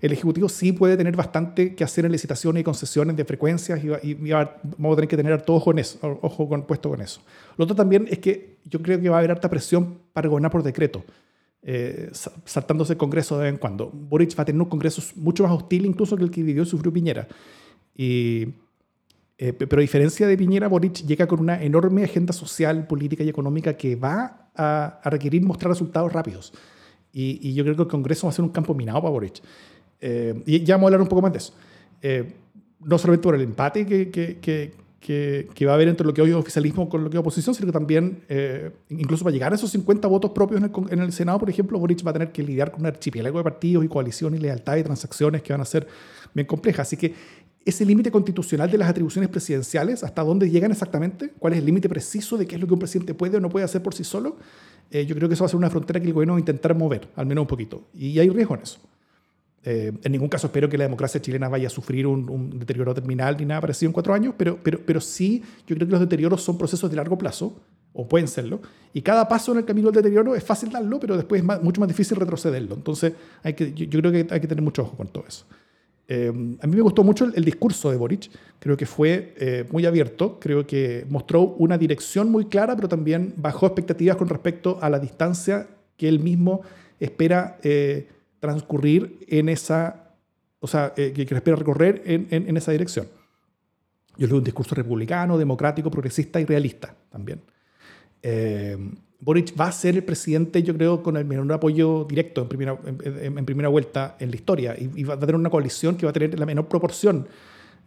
el 0.00 0.12
Ejecutivo 0.12 0.48
sí 0.48 0.72
puede 0.72 0.96
tener 0.96 1.16
bastante 1.16 1.74
que 1.74 1.84
hacer 1.84 2.04
en 2.04 2.12
licitaciones 2.12 2.60
y 2.60 2.64
concesiones 2.64 3.16
de 3.16 3.24
frecuencias 3.24 3.80
y, 3.82 3.88
vamos 4.30 4.92
a 4.92 4.96
tener 4.96 5.08
que 5.08 5.16
tener 5.16 5.42
todo 5.42 5.56
ojo, 5.56 5.70
en 5.70 5.78
eso, 5.78 6.18
ojo 6.22 6.48
con, 6.48 6.62
puesto 6.66 6.90
con 6.90 7.00
eso. 7.00 7.20
Lo 7.56 7.64
otro 7.64 7.76
también 7.76 8.06
es 8.10 8.18
que 8.18 8.58
yo 8.64 8.82
creo 8.82 9.00
que 9.00 9.08
va 9.08 9.16
a 9.16 9.18
haber 9.20 9.30
harta 9.30 9.48
presión 9.48 9.98
para 10.12 10.28
gobernar 10.28 10.50
por 10.50 10.62
decreto. 10.62 11.04
Eh, 11.62 12.10
saltándose 12.44 12.92
el 12.92 12.98
Congreso 12.98 13.38
de 13.38 13.44
vez 13.44 13.52
en 13.52 13.58
cuando. 13.58 13.90
Boric 13.90 14.38
va 14.38 14.42
a 14.42 14.44
tener 14.44 14.60
un 14.60 14.68
Congreso 14.68 15.02
mucho 15.16 15.42
más 15.42 15.52
hostil 15.52 15.86
incluso 15.86 16.16
que 16.16 16.24
el 16.24 16.30
que 16.30 16.42
vivió 16.42 16.62
y 16.62 16.66
sufrió 16.66 16.92
Piñera. 16.92 17.26
Y, 17.94 18.48
eh, 19.38 19.52
pero 19.52 19.78
a 19.78 19.80
diferencia 19.80 20.26
de 20.26 20.36
Piñera, 20.36 20.68
Boric 20.68 21.04
llega 21.04 21.26
con 21.26 21.40
una 21.40 21.62
enorme 21.62 22.04
agenda 22.04 22.32
social, 22.32 22.86
política 22.86 23.24
y 23.24 23.28
económica 23.28 23.76
que 23.76 23.96
va 23.96 24.50
a, 24.54 25.00
requerir 25.04 25.42
mostrar 25.44 25.70
resultados 25.70 26.12
rápidos. 26.12 26.52
Y, 27.18 27.54
yo 27.54 27.64
creo 27.64 27.76
que 27.76 27.82
el 27.82 27.88
Congreso 27.88 28.26
va 28.26 28.30
a 28.30 28.34
ser 28.34 28.44
un 28.44 28.50
campo 28.50 28.74
minado 28.74 29.00
para 29.00 29.10
Boric. 29.10 29.40
Eh, 30.00 30.42
y 30.44 30.62
ya 30.62 30.74
vamos 30.74 30.84
a 30.84 30.88
hablar 30.88 31.00
un 31.00 31.08
poco 31.08 31.22
más 31.22 31.32
de 31.32 31.38
eso. 31.38 31.52
no 32.84 32.98
solamente 32.98 33.22
por 33.22 33.34
el 33.34 33.40
empate 33.40 33.86
que, 33.86 34.10
que 34.10 34.72
que, 35.06 35.66
va 35.66 35.72
a 35.72 35.74
haber 35.76 35.86
entre 35.86 36.04
lo 36.04 36.12
que 36.12 36.20
hoy 36.20 36.30
es 36.30 36.36
oficialismo 36.36 36.88
con 36.88 37.04
lo 37.04 37.10
que 37.10 37.16
es 37.16 37.20
oposición, 37.20 37.54
sino 37.54 37.66
que 37.66 37.72
también, 37.72 38.24
eh, 38.28 38.72
incluso 38.88 39.22
para 39.22 39.32
llegar 39.32 39.52
a 39.52 39.54
esos 39.54 39.70
50 39.70 40.08
votos 40.08 40.32
propios 40.32 40.60
en 40.60 40.98
el, 40.98 41.12
Senado, 41.12 41.38
por 41.38 41.48
ejemplo, 41.48 41.78
Boric 41.78 42.04
va 42.04 42.10
a 42.10 42.14
tener 42.14 42.32
que 42.32 42.42
lidiar 42.42 42.72
con 42.72 42.80
un 42.80 42.86
archipiélago 42.86 43.38
de 43.38 43.44
partidos 43.44 43.84
y 43.84 43.88
coaliciones 43.88 44.40
y 44.40 44.42
lealtad 44.42 44.76
y 44.76 44.82
transacciones 44.82 45.42
que 45.42 45.52
van 45.52 45.60
a 45.60 45.64
ser 45.64 45.86
bien 46.34 46.46
complejas. 46.46 46.88
Así 46.88 46.96
que 46.96 47.14
ese 47.66 47.84
límite 47.84 48.10
constitucional 48.10 48.70
de 48.70 48.78
las 48.78 48.88
atribuciones 48.88 49.28
presidenciales, 49.28 50.02
hasta 50.04 50.22
dónde 50.22 50.48
llegan 50.48 50.70
exactamente, 50.70 51.32
cuál 51.38 51.52
es 51.52 51.58
el 51.58 51.66
límite 51.66 51.88
preciso 51.88 52.38
de 52.38 52.46
qué 52.46 52.54
es 52.54 52.60
lo 52.60 52.66
que 52.66 52.72
un 52.72 52.78
presidente 52.78 53.12
puede 53.12 53.36
o 53.36 53.40
no 53.40 53.50
puede 53.50 53.64
hacer 53.64 53.82
por 53.82 53.92
sí 53.92 54.04
solo, 54.04 54.36
eh, 54.90 55.04
yo 55.04 55.16
creo 55.16 55.28
que 55.28 55.34
eso 55.34 55.44
va 55.44 55.46
a 55.46 55.50
ser 55.50 55.58
una 55.58 55.68
frontera 55.68 56.00
que 56.00 56.06
el 56.06 56.12
gobierno 56.12 56.34
va 56.34 56.38
a 56.38 56.40
intentar 56.40 56.74
mover, 56.74 57.08
al 57.16 57.26
menos 57.26 57.42
un 57.42 57.48
poquito. 57.48 57.82
Y 57.92 58.18
hay 58.20 58.30
riesgo 58.30 58.54
en 58.54 58.62
eso. 58.62 58.78
Eh, 59.64 59.92
en 60.04 60.12
ningún 60.12 60.28
caso 60.28 60.46
espero 60.46 60.68
que 60.68 60.78
la 60.78 60.84
democracia 60.84 61.20
chilena 61.20 61.48
vaya 61.48 61.66
a 61.66 61.70
sufrir 61.70 62.06
un, 62.06 62.56
deterioro 62.56 62.94
terminal 62.94 63.36
ni 63.36 63.46
nada 63.46 63.60
parecido 63.60 63.88
en 63.88 63.92
cuatro 63.92 64.14
años, 64.14 64.34
pero, 64.38 64.60
pero, 64.62 64.80
pero 64.86 65.00
sí 65.00 65.42
yo 65.66 65.74
creo 65.74 65.88
que 65.88 65.92
los 65.92 66.00
deterioros 66.00 66.40
son 66.42 66.56
procesos 66.56 66.88
de 66.88 66.96
largo 66.96 67.18
plazo, 67.18 67.52
o 67.98 68.06
pueden 68.06 68.28
serlo, 68.28 68.60
y 68.92 69.00
cada 69.00 69.26
paso 69.26 69.52
en 69.52 69.58
el 69.58 69.64
camino 69.64 69.90
del 69.90 70.02
deterioro 70.02 70.36
es 70.36 70.44
fácil 70.44 70.70
darlo, 70.70 71.00
pero 71.00 71.16
después 71.16 71.42
es 71.42 71.62
mucho 71.62 71.80
más 71.80 71.88
difícil 71.88 72.16
retrocederlo. 72.18 72.74
Entonces 72.74 73.14
hay 73.42 73.54
que, 73.54 73.72
yo, 73.72 73.88
creo 73.88 74.12
que 74.12 74.26
hay 74.30 74.40
que 74.40 74.46
tener 74.46 74.62
mucho 74.62 74.82
ojo 74.82 74.98
con 74.98 75.08
todo 75.08 75.24
eso. 75.26 75.46
Eh, 76.08 76.28
a 76.60 76.66
mí 76.66 76.76
me 76.76 76.82
gustó 76.82 77.02
mucho 77.02 77.24
el, 77.24 77.44
discurso 77.44 77.90
de 77.90 77.96
Boric, 77.96 78.30
creo 78.60 78.76
que 78.76 78.86
fue 78.86 79.34
eh, 79.38 79.64
muy 79.72 79.86
abierto, 79.86 80.38
creo 80.38 80.66
que 80.66 81.04
mostró 81.08 81.42
una 81.42 81.76
dirección 81.76 82.30
muy 82.30 82.46
clara, 82.46 82.76
pero 82.76 82.88
también 82.88 83.34
bajó 83.36 83.66
expectativas 83.66 84.16
con 84.16 84.28
respecto 84.28 84.78
a 84.80 84.88
la 84.88 85.00
distancia 85.00 85.68
que 85.96 86.08
él 86.08 86.20
mismo 86.20 86.62
espera 87.00 87.58
transcurrir 88.40 89.18
en 89.28 89.48
esa, 89.48 90.12
o 90.60 90.66
sea, 90.66 90.92
eh, 90.96 91.12
que, 91.12 91.22
espera 91.22 91.56
recorrer 91.56 92.02
en, 92.06 92.56
esa 92.56 92.72
dirección. 92.72 93.08
Yo 94.16 94.26
leo 94.26 94.36
un 94.36 94.44
discurso 94.44 94.74
republicano, 94.74 95.36
democrático, 95.36 95.90
progresista 95.90 96.40
y 96.40 96.44
realista 96.44 96.94
también. 97.10 97.42
Eh, 99.16 99.24
Boric 99.24 99.58
va 99.58 99.68
a 99.68 99.72
ser 99.72 99.96
el 99.96 100.04
presidente, 100.04 100.62
yo 100.62 100.74
creo, 100.74 101.02
con 101.02 101.16
el 101.16 101.24
menor 101.24 101.52
apoyo 101.52 102.04
directo 102.04 102.42
en 102.42 102.48
primera, 102.48 102.78
en, 102.84 103.46
primera 103.46 103.68
vuelta 103.68 104.16
en 104.18 104.30
la 104.30 104.36
historia 104.36 104.76
y, 104.78 105.04
va 105.04 105.14
a 105.14 105.18
tener 105.18 105.34
una 105.34 105.50
coalición 105.50 105.96
que 105.96 106.06
va 106.06 106.10
a 106.10 106.12
tener 106.12 106.38
la 106.38 106.46
menor 106.46 106.68
proporción 106.68 107.26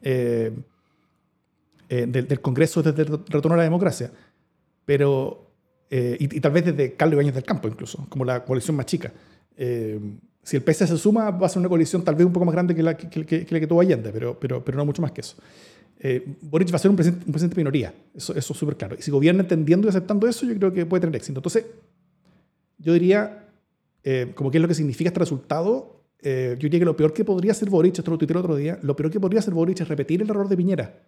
eh, 0.01 0.51
del, 1.87 2.41
Congreso 2.41 2.81
desde 2.83 3.01
el 3.03 3.07
retorno 3.27 3.53
a 3.53 3.57
la 3.57 3.63
democracia. 3.63 4.11
Pero, 4.85 5.51
y, 5.89 6.39
tal 6.39 6.51
vez 6.51 6.65
desde 6.65 6.93
Carlos 6.95 7.13
Ibáñez 7.13 7.35
del 7.35 7.43
Campo 7.43 7.67
incluso, 7.67 8.05
como 8.09 8.25
la 8.25 8.43
coalición 8.43 8.75
más 8.75 8.85
chica 8.85 9.11
si 10.49 10.57
el 10.57 10.63
PS 10.63 10.77
se 10.77 10.97
suma, 10.97 11.31
va 11.31 11.45
a 11.45 11.49
ser 11.49 11.59
una 11.59 11.69
coalición 11.69 12.03
tal 12.03 12.15
vez 12.15 12.25
un 12.25 12.33
poco 12.33 12.45
más 12.45 12.53
grande 12.53 12.73
que 12.73 12.81
la 12.81 12.97
que, 12.97 13.07
que, 13.07 13.45
que, 13.45 13.67
tuvo 13.67 13.81
Allende, 13.81 14.11
pero, 14.11 14.39
pero, 14.39 14.63
pero 14.65 14.77
no 14.77 14.85
mucho 14.85 14.99
más 15.01 15.11
que 15.11 15.21
eso. 15.21 15.35
Eh, 16.01 16.37
Boric 16.41 16.71
va 16.71 16.77
a 16.77 16.79
ser 16.79 16.89
un 16.89 16.95
presidente, 16.95 17.25
un 17.27 17.49
de 17.49 17.55
minoría, 17.55 17.93
eso, 18.15 18.33
es 18.33 18.45
súper 18.45 18.77
claro. 18.77 18.95
Y 18.97 19.01
si 19.01 19.11
gobierna 19.11 19.41
entendiendo 19.41 19.87
y 19.87 19.89
aceptando 19.89 20.27
eso, 20.27 20.45
yo 20.45 20.55
creo 20.55 20.71
que 20.71 20.85
puede 20.85 21.01
tener 21.01 21.15
éxito. 21.17 21.39
Entonces, 21.39 21.65
yo 22.77 22.93
diría, 22.93 23.49
eh, 24.03 24.31
como 24.33 24.49
qué 24.49 24.57
es 24.57 24.61
lo 24.61 24.69
que 24.69 24.73
significa 24.73 25.09
este 25.09 25.19
resultado, 25.19 26.05
eh, 26.21 26.55
yo 26.57 26.63
diría 26.63 26.79
que 26.79 26.85
lo 26.85 26.95
peor 26.95 27.13
que 27.13 27.25
podría 27.25 27.51
hacer 27.51 27.69
Boric, 27.69 27.99
esto 27.99 28.11
lo 28.11 28.17
tuiteé 28.17 28.33
el 28.33 28.39
otro 28.39 28.55
día, 28.55 28.79
lo 28.81 28.95
peor 28.95 29.11
que 29.11 29.19
podría 29.19 29.39
hacer 29.39 29.53
Boric 29.53 29.81
es 29.81 29.87
repetir 29.87 30.21
el 30.21 30.29
error 30.29 30.47
de 30.47 30.55
Piñera 30.55 31.03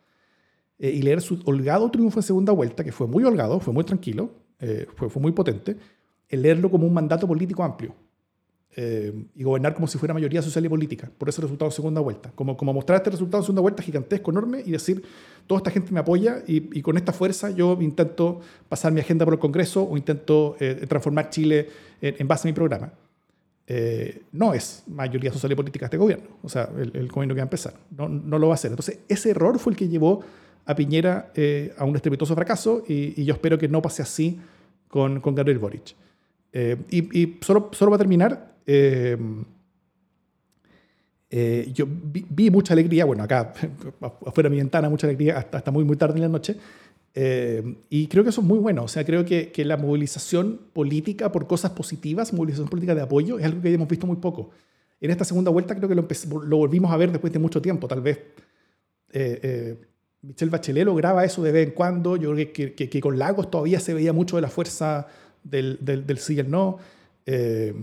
y 0.84 1.04
leer 1.04 1.22
su 1.22 1.40
holgado 1.46 1.92
triunfo 1.92 2.20
en 2.20 2.24
segunda 2.24 2.52
vuelta, 2.54 2.84
que 2.84 2.92
fue 2.92 3.06
muy 3.06 3.24
holgado, 3.24 3.60
fue 3.60 3.72
muy 3.72 3.84
tranquilo, 3.84 4.32
fue, 4.96 5.12
fue 5.12 5.22
muy 5.22 5.32
potente, 5.32 5.78
el 6.28 6.42
leerlo 6.42 6.72
como 6.72 6.88
un 6.88 6.94
mandato 6.94 7.28
político 7.28 7.64
amplio. 7.64 7.94
Eh, 8.74 9.12
y 9.36 9.44
gobernar 9.44 9.74
como 9.74 9.86
si 9.86 9.98
fuera 9.98 10.14
mayoría 10.14 10.42
social 10.42 10.66
y 10.66 10.70
política, 10.70 11.12
por 11.18 11.28
ese 11.28 11.42
resultado 11.42 11.70
de 11.70 11.76
segunda 11.76 12.00
vuelta. 12.00 12.32
Como, 12.36 12.56
como 12.56 12.74
mostrar 12.74 12.98
este 13.00 13.10
resultado 13.10 13.42
de 13.42 13.46
segunda 13.48 13.62
vuelta 13.62 13.84
gigantesco, 13.84 14.32
enorme, 14.32 14.64
y 14.66 14.72
decir, 14.72 15.04
toda 15.46 15.60
esta 15.60 15.72
gente 15.72 15.92
me 15.92 16.00
apoya 16.00 16.42
y, 16.48 16.78
y 16.78 16.82
con 16.82 16.96
esta 16.96 17.12
fuerza 17.12 17.50
yo 17.50 17.78
intento 17.82 18.40
pasar 18.70 18.94
mi 18.94 19.02
agenda 19.02 19.26
por 19.26 19.34
el 19.34 19.42
Congreso 19.42 19.84
o 19.84 19.98
intento 19.98 20.56
eh, 20.62 20.86
transformar 20.88 21.30
Chile 21.30 21.68
en, 22.02 22.26
base 22.30 22.48
a 22.48 22.50
mi 22.50 22.54
programa. 22.54 22.94
Eh, 23.68 24.22
no 24.32 24.54
es 24.54 24.84
mayoría 24.88 25.34
social 25.34 25.52
y 25.52 25.56
política 25.56 25.86
este 25.88 25.98
gobierno, 25.98 26.30
o 26.42 26.48
sea, 26.48 26.70
el, 26.78 27.10
gobierno 27.10 27.36
que 27.36 27.40
va 27.40 27.44
a 27.44 27.52
empezar, 27.52 27.74
no, 27.98 28.08
no, 28.08 28.40
lo 28.40 28.48
va 28.48 28.54
a 28.54 28.56
hacer. 28.56 28.72
Entonces, 28.72 29.00
ese 29.10 29.32
error 29.32 29.60
fue 29.60 29.74
el 29.74 29.78
que 29.78 29.90
llevó 29.90 30.24
a 30.66 30.76
Piñera 30.76 31.34
a 31.78 31.84
un 31.84 31.96
estrepitoso 31.98 32.36
fracaso 32.36 32.84
y, 32.88 33.22
y, 33.22 33.26
yo 33.26 33.34
espero 33.34 33.58
que 33.58 33.68
no 33.68 33.82
pase 33.82 34.02
así 34.02 34.40
con, 34.88 35.20
con 35.20 35.36
Gabriel 35.36 35.60
Boric. 35.60 35.96
Y, 36.54 37.20
y 37.22 37.38
solo, 37.42 37.70
solo 37.74 37.92
para 37.92 38.00
terminar, 38.00 38.52
Em, 38.66 39.44
eh, 41.30 41.72
yo 41.74 41.86
vi, 41.88 42.50
mucha 42.50 42.74
alegría, 42.74 43.06
bueno, 43.06 43.24
acá 43.24 43.54
afuera 44.26 44.50
de 44.50 44.56
mi 44.56 44.58
ventana, 44.58 44.90
mucha 44.90 45.08
alegría 45.08 45.38
hasta, 45.38 45.58
hasta 45.58 45.72
muy, 45.72 45.84
muy 45.84 45.98
tarde 45.98 46.16
en 46.16 46.22
la 46.22 46.30
noche. 46.30 46.58
Em, 47.14 47.76
y 47.90 48.08
creo 48.08 48.24
que 48.24 48.30
eso 48.30 48.42
es 48.42 48.48
muy 48.48 48.60
bueno. 48.60 48.84
O 48.84 48.88
sea, 48.88 49.06
creo 49.06 49.26
que, 49.26 49.52
que, 49.52 49.66
la 49.66 49.78
movilización 49.78 50.60
política 50.74 51.32
por 51.32 51.48
cosas 51.48 51.72
positivas, 51.72 52.34
movilización 52.34 52.70
política 52.70 52.96
de 52.96 53.02
apoyo, 53.02 53.40
es 53.40 53.46
algo 53.46 53.62
que 53.62 53.74
hemos 53.74 53.88
visto 53.88 54.08
muy 54.08 54.18
poco. 54.18 54.52
En 55.00 55.12
esta 55.12 55.26
segunda 55.26 55.52
vuelta 55.52 55.76
creo 55.76 55.90
que 55.90 55.96
lo, 55.96 56.08
lo 56.44 56.58
volvimos 56.58 56.92
a 56.92 56.98
ver 56.98 57.12
después 57.12 57.34
de 57.34 57.40
mucho 57.40 57.62
tiempo. 57.62 57.88
Tal 57.88 58.02
vez 58.02 58.18
eh, 59.12 59.40
eh, 59.44 59.82
Michelle 60.22 60.52
Bachelet 60.52 60.86
lograba 60.86 61.26
eso 61.26 61.42
de 61.42 61.52
vez 61.52 61.68
en 61.68 61.74
cuando. 61.74 62.18
Yo 62.18 62.34
creo 62.34 62.54
que, 62.54 62.74
que, 62.76 62.90
que, 62.90 63.02
con 63.02 63.18
Lagos 63.18 63.50
todavía 63.50 63.80
se 63.80 63.94
veía 63.94 64.14
mucho 64.14 64.36
de 64.36 64.44
la 64.44 64.50
fuerza 64.50 65.08
del, 65.44 65.78
del, 65.82 66.06
del 66.06 66.18
sí 66.18 66.36
y 66.36 66.40
el 66.40 66.50
no. 66.50 66.78
Eh, 67.26 67.74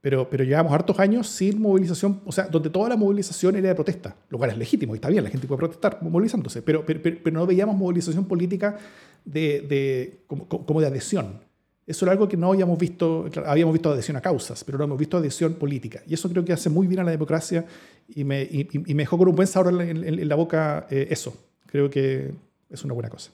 pero, 0.00 0.30
pero 0.30 0.44
llevamos 0.44 0.72
hartos 0.72 0.98
años 1.00 1.26
sin 1.26 1.60
movilización, 1.60 2.20
o 2.24 2.30
sea, 2.30 2.46
donde 2.46 2.70
toda 2.70 2.88
la 2.88 2.96
movilización 2.96 3.56
era 3.56 3.68
de 3.68 3.74
protesta, 3.74 4.14
lo 4.30 4.38
cual 4.38 4.50
es 4.50 4.56
legítimo 4.56 4.94
y 4.94 4.98
está 4.98 5.08
bien, 5.08 5.24
la 5.24 5.30
gente 5.30 5.46
puede 5.46 5.58
protestar 5.58 5.98
movilizándose, 6.02 6.62
pero, 6.62 6.86
pero, 6.86 7.00
pero 7.02 7.30
no 7.30 7.46
veíamos 7.46 7.76
movilización 7.76 8.24
política 8.24 8.78
de, 9.24 9.60
de 9.62 10.20
como, 10.28 10.46
como, 10.46 10.80
de 10.80 10.86
adhesión. 10.86 11.40
Eso 11.84 12.04
era 12.04 12.12
algo 12.12 12.28
que 12.28 12.36
no 12.36 12.52
habíamos 12.52 12.78
visto, 12.78 13.28
habíamos 13.44 13.72
visto 13.72 13.90
adhesión 13.90 14.16
a 14.16 14.20
causas, 14.20 14.62
pero 14.62 14.78
no 14.78 14.84
hemos 14.84 14.98
visto 14.98 15.16
adhesión 15.16 15.54
política. 15.54 16.02
Y 16.06 16.14
eso 16.14 16.28
creo 16.28 16.44
que 16.44 16.52
hace 16.52 16.70
muy 16.70 16.86
bien 16.86 17.00
a 17.00 17.04
la 17.04 17.10
democracia 17.10 17.64
y 18.08 18.24
me, 18.24 18.42
y, 18.42 18.68
me 18.94 19.02
dejó 19.02 19.18
con 19.18 19.28
un 19.28 19.34
buen 19.34 19.48
sabor 19.48 19.80
en, 19.82 20.28
la 20.28 20.34
boca 20.36 20.86
eh, 20.90 21.08
eso. 21.10 21.34
Creo 21.66 21.90
que 21.90 22.30
es 22.70 22.84
una 22.84 22.94
buena 22.94 23.08
cosa. 23.08 23.30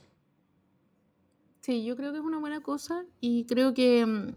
Sí, 1.64 1.82
yo 1.82 1.96
creo 1.96 2.12
que 2.12 2.18
es 2.18 2.24
una 2.24 2.36
buena 2.36 2.60
cosa 2.60 3.06
y 3.22 3.46
creo 3.46 3.72
que 3.72 4.04
mm, 4.04 4.34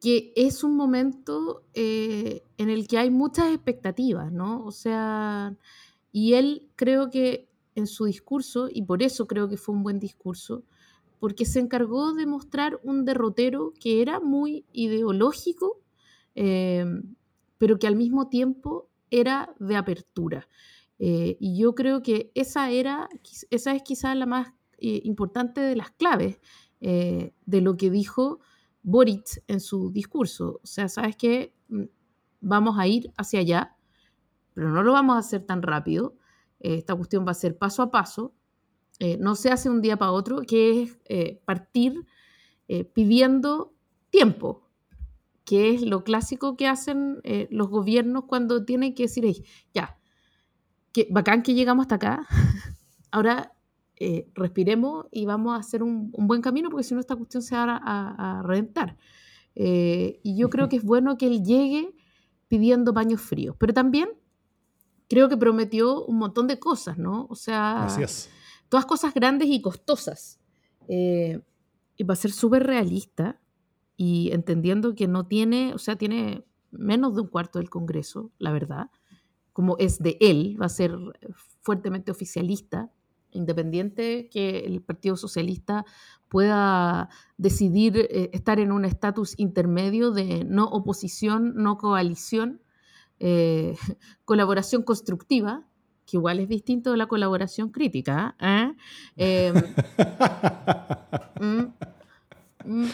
que 0.00 0.32
es 0.34 0.64
un 0.64 0.78
momento 0.78 1.66
eh, 1.74 2.42
en 2.56 2.70
el 2.70 2.88
que 2.88 2.96
hay 2.96 3.10
muchas 3.10 3.52
expectativas, 3.52 4.32
¿no? 4.32 4.64
O 4.64 4.70
sea, 4.70 5.54
y 6.10 6.32
él 6.32 6.70
creo 6.74 7.10
que 7.10 7.50
en 7.74 7.86
su 7.86 8.06
discurso, 8.06 8.70
y 8.72 8.80
por 8.84 9.02
eso 9.02 9.26
creo 9.26 9.46
que 9.50 9.58
fue 9.58 9.74
un 9.74 9.82
buen 9.82 9.98
discurso, 9.98 10.64
porque 11.20 11.44
se 11.44 11.60
encargó 11.60 12.14
de 12.14 12.24
mostrar 12.24 12.80
un 12.82 13.04
derrotero 13.04 13.74
que 13.78 14.00
era 14.00 14.20
muy 14.20 14.64
ideológico, 14.72 15.82
eh, 16.34 16.86
pero 17.58 17.78
que 17.78 17.86
al 17.86 17.96
mismo 17.96 18.30
tiempo 18.30 18.88
era 19.10 19.54
de 19.60 19.76
apertura. 19.76 20.48
Eh, 20.98 21.36
y 21.40 21.58
yo 21.58 21.74
creo 21.74 22.02
que 22.02 22.32
esa, 22.34 22.70
era, 22.70 23.10
esa 23.50 23.74
es 23.74 23.82
quizás 23.82 24.16
la 24.16 24.24
más 24.24 24.54
eh, 24.84 25.00
importante 25.04 25.60
de 25.60 25.76
las 25.76 25.92
claves 25.92 26.40
eh, 26.80 27.34
de 27.46 27.60
lo 27.60 27.76
que 27.76 27.88
dijo 27.88 28.40
Boric 28.82 29.44
en 29.46 29.60
su 29.60 29.92
discurso. 29.92 30.58
O 30.60 30.66
sea, 30.66 30.88
sabes 30.88 31.14
que 31.14 31.54
mm, 31.68 31.84
vamos 32.40 32.76
a 32.80 32.88
ir 32.88 33.12
hacia 33.16 33.38
allá, 33.38 33.76
pero 34.54 34.70
no 34.70 34.82
lo 34.82 34.92
vamos 34.92 35.14
a 35.14 35.20
hacer 35.20 35.46
tan 35.46 35.62
rápido. 35.62 36.16
esta 36.58 36.96
cuestión 36.96 37.24
va 37.24 37.30
a 37.30 37.34
ser 37.34 37.56
paso 37.56 37.82
a 37.82 37.92
paso. 37.92 38.34
no 39.20 39.36
se 39.36 39.52
hace 39.52 39.70
un 39.70 39.82
día 39.82 39.96
para 39.96 40.10
otro, 40.10 40.42
que 40.42 40.82
es 40.82 40.98
partir 41.44 42.04
pidiendo 42.92 43.74
tiempo, 44.10 44.68
que 45.44 45.74
es 45.74 45.82
lo 45.82 46.02
clásico 46.02 46.56
que 46.56 46.66
hacen 46.66 47.20
los 47.50 47.68
gobiernos 47.68 48.24
cuando 48.24 48.64
tienen 48.64 48.94
que 48.94 49.04
decir, 49.04 49.44
ya, 49.72 49.98
que 50.92 51.06
bacán 51.10 51.42
que 51.42 51.54
llegamos 51.54 51.84
hasta 51.84 51.94
acá. 51.96 52.26
Ahora 53.12 53.52
eh, 53.96 54.28
respiremos 54.34 55.06
y 55.10 55.26
vamos 55.26 55.54
a 55.54 55.56
hacer 55.56 55.82
un, 55.82 56.10
buen 56.12 56.42
camino 56.42 56.70
porque 56.70 56.84
si 56.84 56.94
no 56.94 57.00
esta 57.00 57.16
cuestión 57.16 57.42
se 57.42 57.54
va 57.54 57.80
a, 57.82 58.42
reventar. 58.44 58.96
Eh, 59.54 60.20
y 60.22 60.36
yo 60.36 60.50
creo 60.50 60.68
que 60.68 60.76
es 60.76 60.84
bueno 60.84 61.16
que 61.18 61.26
él 61.26 61.44
llegue 61.44 61.94
pidiendo 62.48 62.92
baños 62.92 63.20
fríos, 63.20 63.56
pero 63.58 63.72
también 63.72 64.10
creo 65.08 65.28
que 65.28 65.36
prometió 65.36 66.04
un 66.04 66.18
montón 66.18 66.46
de 66.46 66.58
cosas, 66.58 66.98
¿no? 66.98 67.26
O 67.30 67.34
sea, 67.34 67.86
todas 68.68 68.86
cosas 68.86 69.14
grandes 69.14 69.48
y 69.48 69.60
costosas. 69.60 70.40
Eh, 70.88 71.40
y 71.96 72.04
va 72.04 72.14
a 72.14 72.16
ser 72.16 72.32
súper 72.32 72.64
realista 72.64 73.40
y 73.96 74.30
entendiendo 74.32 74.94
que 74.94 75.06
no 75.06 75.26
tiene, 75.26 75.74
o 75.74 75.78
sea, 75.78 75.96
tiene 75.96 76.44
menos 76.70 77.14
de 77.14 77.20
un 77.20 77.28
cuarto 77.28 77.58
del 77.58 77.70
Congreso, 77.70 78.32
la 78.38 78.52
verdad 78.52 78.90
como 79.52 79.76
es 79.78 79.98
de 79.98 80.16
él, 80.20 80.56
va 80.60 80.66
a 80.66 80.70
ser 80.70 80.96
fuertemente 81.60 82.10
oficialista, 82.10 82.90
independiente 83.32 84.28
que 84.30 84.60
el 84.60 84.80
Partido 84.82 85.16
Socialista 85.16 85.84
pueda 86.32 87.10
decidir 87.36 88.08
eh, 88.10 88.30
estar 88.32 88.58
en 88.58 88.72
un 88.72 88.86
estatus 88.86 89.34
intermedio 89.38 90.12
de 90.12 90.44
no 90.44 90.64
oposición, 90.64 91.52
no 91.56 91.76
coalición, 91.76 92.62
eh, 93.20 93.76
colaboración 94.24 94.82
constructiva, 94.82 95.66
que 96.06 96.16
igual 96.16 96.40
es 96.40 96.48
distinto 96.48 96.90
de 96.90 96.96
la 96.96 97.06
colaboración 97.06 97.68
crítica. 97.68 98.34
¿eh? 98.40 98.72
Em, 99.16 99.54
mm, 101.40 101.64
mm, 102.64 102.88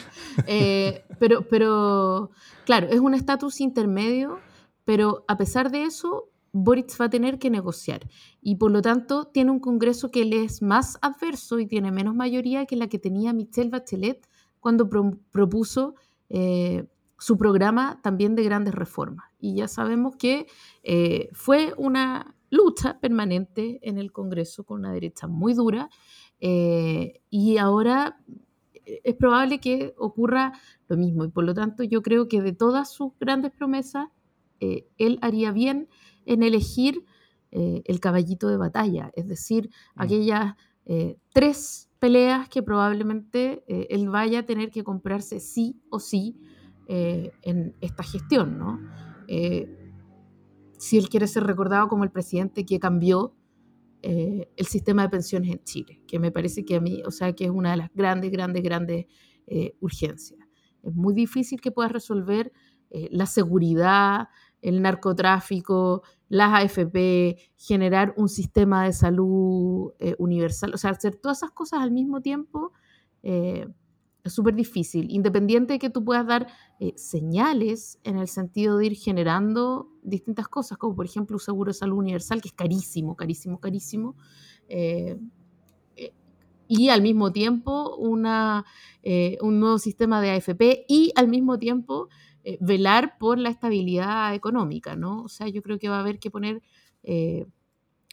pero, 1.20 1.42
pero, 1.48 2.30
claro, 2.64 2.88
es 2.88 2.98
un 2.98 3.14
estatus 3.14 3.60
intermedio, 3.60 4.40
pero 4.84 5.24
a 5.28 5.36
pesar 5.36 5.70
de 5.70 5.84
eso, 5.84 6.28
Boric 6.52 7.00
va 7.00 7.06
a 7.06 7.10
tener 7.10 7.38
que 7.38 7.50
negociar 7.50 8.08
y 8.40 8.56
por 8.56 8.70
lo 8.70 8.82
tanto 8.82 9.26
tiene 9.26 9.50
un 9.50 9.60
Congreso 9.60 10.10
que 10.10 10.24
le 10.24 10.44
es 10.44 10.62
más 10.62 10.98
adverso 11.02 11.58
y 11.58 11.66
tiene 11.66 11.92
menos 11.92 12.14
mayoría 12.14 12.66
que 12.66 12.76
la 12.76 12.88
que 12.88 12.98
tenía 12.98 13.32
Michelle 13.32 13.70
Bachelet 13.70 14.26
cuando 14.60 14.88
propuso 15.30 15.94
eh, 16.28 16.86
su 17.18 17.36
programa 17.36 18.00
también 18.02 18.34
de 18.34 18.44
grandes 18.44 18.74
reformas. 18.74 19.26
Y 19.38 19.56
ya 19.56 19.68
sabemos 19.68 20.16
que 20.16 20.46
eh, 20.82 21.28
fue 21.32 21.74
una 21.76 22.36
lucha 22.50 22.98
permanente 23.00 23.78
en 23.82 23.98
el 23.98 24.12
Congreso 24.12 24.64
con 24.64 24.80
una 24.80 24.92
derecha 24.92 25.26
muy 25.26 25.54
dura 25.54 25.90
eh, 26.40 27.20
y 27.28 27.58
ahora 27.58 28.20
es 28.84 29.14
probable 29.16 29.60
que 29.60 29.94
ocurra 29.98 30.52
lo 30.88 30.96
mismo 30.96 31.24
y 31.24 31.28
por 31.28 31.44
lo 31.44 31.52
tanto 31.52 31.82
yo 31.82 32.00
creo 32.00 32.26
que 32.26 32.40
de 32.40 32.54
todas 32.54 32.90
sus 32.90 33.12
grandes 33.20 33.52
promesas 33.52 34.08
él 34.60 35.18
haría 35.20 35.52
bien 35.52 35.88
en 36.28 36.42
elegir 36.42 37.04
eh, 37.50 37.82
el 37.86 37.98
caballito 37.98 38.48
de 38.48 38.58
batalla, 38.58 39.10
es 39.14 39.26
decir, 39.26 39.70
mm. 39.96 40.02
aquellas 40.02 40.54
eh, 40.84 41.16
tres 41.32 41.88
peleas 41.98 42.48
que 42.50 42.62
probablemente 42.62 43.64
eh, 43.66 43.86
él 43.88 44.10
vaya 44.10 44.40
a 44.40 44.42
tener 44.42 44.70
que 44.70 44.84
comprarse 44.84 45.40
sí 45.40 45.80
o 45.90 45.98
sí 45.98 46.38
en 46.90 47.76
esta 47.82 48.02
gestión, 48.02 48.56
¿no? 48.56 48.80
si 50.78 50.96
él 50.96 51.10
quiere 51.10 51.26
ser 51.26 51.44
recordado 51.44 51.86
como 51.88 52.02
el 52.02 52.10
presidente 52.10 52.64
que 52.64 52.80
cambió 52.80 53.34
el 54.00 54.66
sistema 54.66 55.02
de 55.02 55.10
pensiones 55.10 55.50
en 55.52 55.62
Chile, 55.64 56.00
que 56.06 56.18
me 56.18 56.32
parece 56.32 56.64
que 56.64 56.76
a 56.76 56.80
mí, 56.80 57.02
o 57.04 57.10
sea, 57.10 57.34
que 57.34 57.44
es 57.44 57.50
una 57.50 57.72
de 57.72 57.76
las 57.76 57.90
grandes, 57.92 58.30
grandes, 58.30 58.62
grandes 58.62 59.04
urgencias. 59.80 60.40
Es 60.82 60.94
muy 60.94 61.12
difícil 61.12 61.60
que 61.60 61.70
puedas 61.70 61.92
resolver 61.92 62.52
la 62.90 63.26
seguridad, 63.26 64.28
el 64.62 64.80
narcotráfico, 64.80 66.02
las 66.28 66.52
AFP, 66.52 67.38
generar 67.56 68.12
un 68.16 68.28
sistema 68.28 68.84
de 68.84 68.92
salud 68.92 69.92
eh, 69.98 70.14
universal, 70.18 70.74
o 70.74 70.76
sea, 70.76 70.90
hacer 70.90 71.16
todas 71.16 71.38
esas 71.38 71.50
cosas 71.52 71.80
al 71.80 71.90
mismo 71.90 72.20
tiempo 72.20 72.72
eh, 73.22 73.66
es 74.24 74.32
súper 74.32 74.54
difícil, 74.54 75.06
independiente 75.10 75.74
de 75.74 75.78
que 75.78 75.88
tú 75.88 76.04
puedas 76.04 76.26
dar 76.26 76.48
eh, 76.80 76.92
señales 76.96 77.98
en 78.04 78.18
el 78.18 78.28
sentido 78.28 78.76
de 78.76 78.86
ir 78.86 78.94
generando 78.94 79.88
distintas 80.02 80.48
cosas, 80.48 80.76
como 80.76 80.94
por 80.94 81.06
ejemplo 81.06 81.36
un 81.36 81.40
seguro 81.40 81.70
de 81.70 81.74
salud 81.74 81.96
universal, 81.96 82.42
que 82.42 82.48
es 82.48 82.54
carísimo, 82.54 83.16
carísimo, 83.16 83.58
carísimo, 83.58 84.16
y 86.70 86.90
al 86.90 87.00
mismo 87.00 87.32
tiempo 87.32 87.96
una, 87.96 88.66
un 89.40 89.60
nuevo 89.60 89.78
sistema 89.78 90.20
de 90.20 90.32
AFP 90.32 90.84
y 90.86 91.10
al 91.16 91.28
mismo 91.28 91.58
tiempo 91.58 92.10
eh, 92.48 92.56
velar 92.62 93.18
por 93.18 93.38
la 93.38 93.50
estabilidad 93.50 94.34
económica, 94.34 94.96
¿no? 94.96 95.22
O 95.22 95.28
sea, 95.28 95.48
yo 95.48 95.60
creo 95.60 95.78
que 95.78 95.90
va 95.90 95.96
a 95.96 96.00
haber 96.00 96.18
que 96.18 96.30
poner 96.30 96.62
eh, 97.02 97.44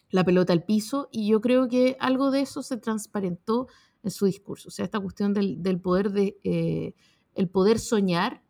la 0.10 0.26
pelota 0.26 0.52
al 0.52 0.66
piso 0.66 1.08
y 1.10 1.30
yo 1.30 1.40
creo 1.40 1.70
que 1.70 1.96
algo 2.02 2.32
de 2.32 2.42
eso 2.42 2.62
se 2.62 2.76
transparentó 2.76 3.68
en 4.04 4.12
su 4.12 4.26
discurso, 4.26 4.68
o 4.68 4.72
sea, 4.72 4.84
esta 4.84 5.00
cuestión 5.00 5.34
del, 5.34 5.80
poder 5.80 6.12
de 6.12 6.38
eh, 6.44 6.96
el 7.34 7.48
poder 7.48 7.80
soñar, 7.80 8.44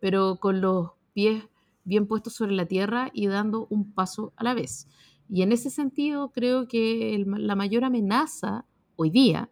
pero 0.00 0.40
con 0.40 0.60
los 0.60 0.90
pies 1.12 1.44
bien 1.84 2.08
puestos 2.08 2.32
sobre 2.32 2.56
la 2.56 2.66
tierra 2.66 3.10
y 3.12 3.28
dando 3.28 3.68
un 3.70 3.92
paso 3.92 4.32
a 4.34 4.42
la 4.42 4.54
vez. 4.54 4.88
Y 5.28 5.42
en 5.42 5.52
ese 5.52 5.70
sentido 5.70 6.32
creo 6.32 6.66
que 6.66 7.24
la 7.26 7.54
mayor 7.54 7.84
amenaza 7.84 8.66
hoy 8.96 9.10
día 9.10 9.50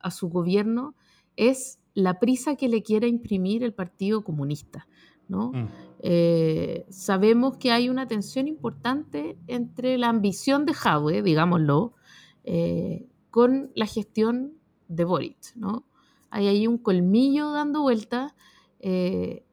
a 0.00 0.10
su 0.10 0.28
gobierno 0.28 0.96
es 1.36 1.78
la 1.94 2.18
prisa 2.18 2.56
que 2.56 2.68
le 2.68 2.82
quiera 2.82 3.06
imprimir 3.06 3.62
el 3.62 3.72
Partido 3.72 4.24
Comunista. 4.24 4.86
¿no? 5.28 5.52
Mm. 5.52 5.68
Eh, 6.00 6.86
sabemos 6.90 7.56
que 7.56 7.70
hay 7.72 7.88
una 7.88 8.06
tensión 8.06 8.46
importante 8.46 9.38
entre 9.46 9.96
la 9.96 10.08
ambición 10.08 10.66
de 10.66 10.74
Jadwe, 10.74 11.22
digámoslo, 11.22 11.94
eh, 12.44 13.06
con 13.30 13.70
la 13.74 13.86
gestión 13.86 14.54
de 14.88 15.04
Boric. 15.04 15.54
¿no? 15.56 15.84
Hay 16.30 16.48
ahí 16.48 16.66
un 16.66 16.78
colmillo 16.78 17.52
dando 17.52 17.82
vueltas 17.82 18.34
eh, 18.80 19.44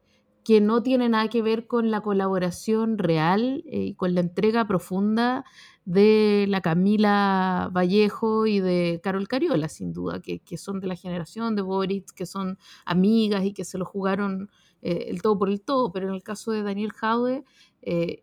que 0.44 0.60
no 0.60 0.82
tiene 0.82 1.08
nada 1.08 1.28
que 1.28 1.40
ver 1.40 1.66
con 1.66 1.90
la 1.90 2.00
colaboración 2.00 2.98
real 2.98 3.62
y 3.64 3.94
con 3.94 4.14
la 4.14 4.20
entrega 4.20 4.66
profunda 4.66 5.44
de 5.84 6.46
la 6.48 6.60
Camila 6.60 7.68
Vallejo 7.72 8.46
y 8.46 8.60
de 8.60 9.00
Carol 9.02 9.26
Cariola, 9.26 9.68
sin 9.68 9.92
duda, 9.92 10.20
que, 10.20 10.56
son 10.56 10.80
de 10.80 10.86
la 10.86 10.96
generación 10.96 11.56
de 11.56 11.62
Boris, 11.62 12.12
que 12.12 12.26
son 12.26 12.58
amigas 12.84 13.44
y 13.44 13.52
que 13.52 13.64
se 13.64 13.78
lo 13.78 13.84
jugaron 13.84 14.48
eh, 14.80 15.06
el 15.08 15.22
todo 15.22 15.38
por 15.38 15.48
el 15.48 15.60
todo, 15.60 15.90
pero 15.92 16.08
en 16.08 16.14
el 16.14 16.22
caso 16.22 16.52
de 16.52 16.62
Daniel 16.62 16.92
Jaude 16.92 17.44
eh, 17.82 18.22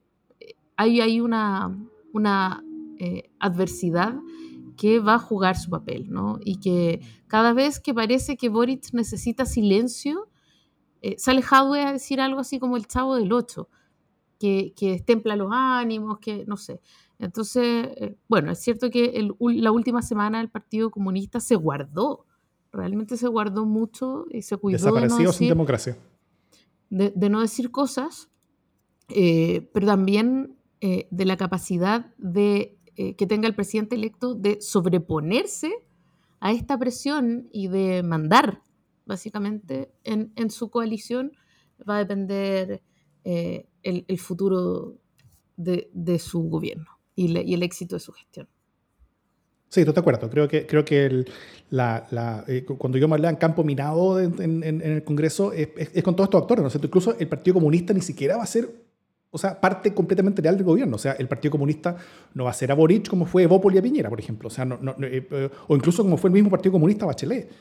hay, 0.77 1.01
hay, 1.01 1.19
una, 1.19 1.77
una 2.13 2.63
eh, 2.97 3.29
adversidad 3.39 4.15
que 4.77 4.99
va 4.99 5.15
a 5.15 5.19
jugar 5.19 5.57
su 5.57 5.69
papel, 5.69 6.09
¿no? 6.09 6.39
Y 6.41 6.61
que 6.61 7.01
cada 7.27 7.51
vez 7.51 7.81
que 7.81 7.93
parece 7.93 8.37
que 8.37 8.47
Boric 8.47 8.93
necesita 8.93 9.45
silencio, 9.45 10.29
sale 11.17 11.41
Jaude 11.41 11.81
a 11.81 11.93
decir 11.93 12.19
algo 12.21 12.39
así 12.39 12.59
como 12.59 12.77
el 12.77 12.87
chavo 12.87 13.15
del 13.15 13.31
8, 13.31 13.67
que, 14.39 14.73
que 14.75 14.99
templa 14.99 15.35
los 15.35 15.49
ánimos, 15.51 16.19
que 16.19 16.45
no 16.45 16.55
sé. 16.55 16.79
Entonces, 17.19 17.89
eh, 17.97 18.17
bueno, 18.29 18.51
es 18.51 18.59
cierto 18.59 18.89
que 18.89 19.27
la 19.39 19.71
última 19.71 20.01
semana 20.01 20.39
el 20.39 20.49
Partido 20.49 20.89
Comunista 20.89 21.41
se 21.41 21.55
guardó, 21.55 22.25
realmente 22.71 23.17
se 23.17 23.27
guardó 23.27 23.65
mucho 23.65 24.25
y 24.31 24.41
se 24.41 24.55
cuidó 24.55 24.77
Desaparecido 24.77 25.17
de 25.17 25.23
no 25.23 25.29
decir, 25.31 25.37
sin 25.37 25.49
democracia. 25.49 25.97
De, 26.89 27.29
no 27.29 27.41
decir 27.41 27.71
cosas, 27.71 28.29
eh, 29.09 29.69
pero 29.73 29.87
también 29.87 30.55
eh, 30.79 31.07
de 31.11 31.25
la 31.25 31.35
capacidad 31.35 32.15
de, 32.17 32.77
que 32.95 33.27
tenga 33.27 33.47
el 33.47 33.55
presidente 33.55 33.95
electo 33.95 34.33
de 34.33 34.61
sobreponerse 34.61 35.73
a 36.39 36.51
esta 36.53 36.77
presión 36.77 37.49
y 37.51 37.67
de 37.67 38.01
mandar, 38.01 38.61
básicamente, 39.05 39.91
en, 40.03 40.49
su 40.49 40.69
coalición, 40.69 41.33
va 41.87 41.97
a 41.97 41.99
depender 41.99 42.81
el, 43.23 44.19
futuro 44.19 44.95
de 45.57 46.19
su 46.19 46.43
gobierno 46.43 46.98
y, 47.19 47.53
el 47.53 47.63
éxito 47.63 47.95
de 47.95 47.99
su 47.99 48.11
gestión. 48.11 48.47
Sí, 49.67 49.81
estoy 49.81 49.93
de 49.93 49.99
acuerdo. 49.99 50.29
Creo 50.29 50.47
que, 50.47 50.65
creo 50.65 50.83
que 50.83 51.05
el, 51.05 51.29
la, 51.69 52.07
la, 52.09 52.43
eh, 52.47 52.65
cuando 52.65 52.97
yo 52.97 53.07
me 53.07 53.15
hablaba 53.15 53.29
en 53.29 53.35
campo 53.35 53.63
minado 53.63 54.19
en, 54.19 54.41
en, 54.41 54.63
en 54.63 54.81
el 54.81 55.03
Congreso 55.03 55.53
es, 55.53 55.69
es, 55.77 56.03
con 56.03 56.15
todos 56.15 56.27
estos 56.27 56.41
actores, 56.41 56.61
¿no 56.63 56.67
es 56.67 56.73
cierto? 56.73 56.87
Incluso 56.87 57.15
el 57.19 57.27
Partido 57.27 57.55
Comunista 57.55 57.93
ni 57.93 58.01
siquiera 58.01 58.37
va 58.37 58.43
a 58.43 58.47
ser, 58.47 58.67
o 59.29 59.37
sea, 59.37 59.61
parte 59.61 59.93
completamente 59.93 60.41
real 60.41 60.55
del 60.55 60.65
gobierno. 60.65 60.95
O 60.95 60.99
sea, 60.99 61.11
el 61.13 61.27
Partido 61.27 61.51
Comunista 61.51 61.97
no 62.33 62.45
va 62.45 62.49
a 62.49 62.53
ser 62.53 62.71
a 62.71 62.75
Boric 62.75 63.07
como 63.07 63.25
fue 63.25 63.43
Evópoli 63.43 63.77
a 63.77 63.81
Piñera, 63.81 64.09
por 64.09 64.19
ejemplo. 64.19 64.47
O, 64.47 64.51
sea, 64.51 64.65
no, 64.65 64.79
no, 64.81 64.95
eh, 65.01 65.49
o 65.67 65.75
incluso 65.75 66.01
como 66.01 66.17
fue 66.17 66.29
el 66.29 66.33
mismo 66.33 66.49
Partido 66.49 66.71
Comunista 66.71 67.05
Bachelet. 67.05 67.51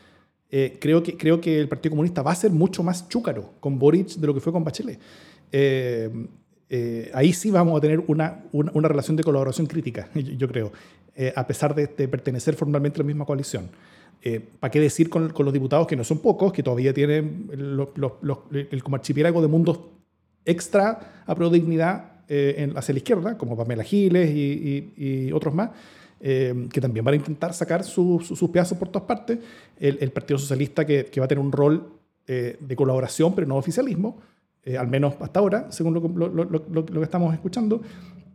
Eh, 0.50 0.78
creo, 0.80 1.02
que, 1.02 1.14
creo 1.14 1.42
que 1.42 1.60
el 1.60 1.68
Partido 1.68 1.90
Comunista 1.90 2.22
va 2.22 2.32
a 2.32 2.36
ser 2.36 2.50
mucho 2.50 2.82
más 2.82 3.06
chúcaro 3.06 3.52
con 3.60 3.78
Boric 3.78 4.14
de 4.14 4.26
lo 4.26 4.32
que 4.32 4.40
fue 4.40 4.50
con 4.50 4.64
Bachelet. 4.64 4.98
Ahí 7.14 7.32
sí 7.32 7.50
vamos 7.50 7.78
a 7.78 7.80
tener 7.80 8.02
una, 8.06 8.44
una, 8.52 8.88
relación 8.88 9.16
de 9.16 9.22
colaboración 9.22 9.66
crítica, 9.66 10.08
yo 10.14 10.48
creo. 10.48 10.72
Eh, 11.20 11.32
a 11.34 11.44
pesar 11.44 11.74
de, 11.74 11.88
pertenecer 11.88 12.54
formalmente 12.54 12.98
a 12.98 13.02
la 13.02 13.06
misma 13.08 13.24
coalición. 13.24 13.70
Eh, 14.22 14.38
¿Para 14.60 14.70
qué 14.70 14.78
decir 14.78 15.10
con, 15.10 15.32
los 15.36 15.52
diputados 15.52 15.88
que 15.88 15.96
no 15.96 16.04
son 16.04 16.20
pocos, 16.20 16.52
que 16.52 16.62
todavía 16.62 16.94
tienen 16.94 17.50
el 17.50 18.82
como 18.84 18.96
archipiélago 18.96 19.42
de 19.42 19.48
mundos 19.48 19.80
extra 20.44 21.24
a 21.26 21.34
pro 21.34 21.50
dignidad 21.50 22.22
eh, 22.28 22.72
hacia 22.76 22.92
la 22.92 22.98
izquierda, 22.98 23.36
como 23.36 23.56
Pamela 23.56 23.82
Giles 23.82 24.30
y, 24.32 25.32
otros 25.32 25.52
más, 25.52 25.70
que 26.20 26.80
también 26.80 27.04
van 27.04 27.14
a 27.14 27.16
intentar 27.16 27.52
sacar 27.52 27.82
sus 27.82 28.50
pedazos 28.52 28.78
por 28.78 28.86
todas 28.86 29.08
partes. 29.08 29.40
El, 29.76 30.12
Partido 30.12 30.38
Socialista 30.38 30.86
que, 30.86 31.10
va 31.18 31.24
a 31.24 31.28
tener 31.28 31.44
un 31.44 31.50
rol 31.50 31.94
de 32.28 32.76
colaboración, 32.76 33.34
pero 33.34 33.48
no 33.48 33.56
oficialismo, 33.56 34.20
al 34.76 34.88
menos 34.88 35.14
hasta 35.20 35.40
ahora, 35.40 35.66
según 35.70 35.94
lo, 35.94 36.84
que 36.84 37.02
estamos 37.02 37.32
escuchando. 37.32 37.80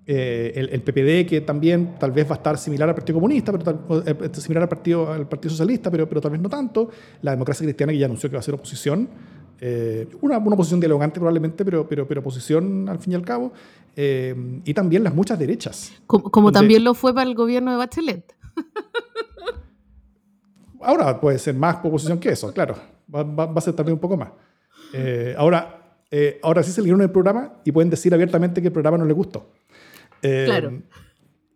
Eh, 0.05 0.51
el, 0.55 0.81
PPD, 0.81 1.25
que 1.29 1.41
también 1.41 1.95
tal 1.97 2.11
vez 2.11 2.27
va 2.27 2.31
a 2.31 2.37
estar 2.37 2.57
similar 2.57 2.89
al 2.89 2.95
Partido 2.95 3.15
Comunista, 3.15 3.53
pero 3.53 4.03
eh, 4.05 4.29
similar 4.33 4.63
al 4.63 4.69
Partido, 4.69 5.09
al 5.09 5.27
Partido 5.29 5.51
Socialista, 5.51 5.89
pero, 5.89 6.09
pero 6.09 6.19
tal 6.19 6.31
vez 6.31 6.41
no 6.41 6.49
tanto. 6.49 6.89
La 7.21 7.31
democracia 7.31 7.63
cristiana, 7.65 7.93
que 7.93 7.99
ya 7.99 8.07
anunció 8.07 8.29
que 8.29 8.35
va 8.35 8.41
a 8.41 8.43
ser 8.43 8.53
oposición. 8.53 9.07
Eh, 9.61 10.09
una, 10.19 10.39
una, 10.39 10.55
oposición 10.55 10.81
dialogante 10.81 11.19
probablemente, 11.19 11.63
pero, 11.63 11.87
pero, 11.87 12.05
pero 12.05 12.19
oposición 12.19 12.89
al 12.89 12.99
fin 12.99 13.13
y 13.13 13.15
al 13.15 13.23
cabo. 13.23 13.53
y 13.95 14.73
también 14.73 15.05
las 15.05 15.15
muchas 15.15 15.39
derechas. 15.39 15.93
Como, 16.05 16.51
también 16.51 16.83
lo 16.83 16.93
fue 16.95 17.13
para 17.13 17.29
el 17.29 17.35
gobierno 17.35 17.71
de 17.71 17.77
Bachelet. 17.77 18.35
ahora 20.81 21.17
puede 21.21 21.39
ser 21.39 21.55
más 21.55 21.77
oposición 21.81 22.19
que 22.19 22.29
eso, 22.29 22.51
claro. 22.51 22.75
Va, 23.13 23.23
va, 23.23 23.45
va 23.45 23.57
a 23.57 23.61
ser 23.61 23.73
también 23.73 23.93
un 23.93 24.01
poco 24.01 24.17
más. 24.17 24.31
ahora, 25.37 25.82
ahora 26.41 26.61
sí 26.63 26.71
se 26.71 26.81
leyeron 26.81 27.01
el 27.01 27.09
programa 27.09 27.53
y 27.63 27.71
pueden 27.71 27.89
decir 27.89 28.13
abiertamente 28.13 28.61
que 28.61 28.67
el 28.67 28.73
programa 28.73 28.97
no 28.97 29.05
les 29.05 29.15
gustó. 29.15 29.49
Eh, 30.23 30.43
claro. 30.45 30.81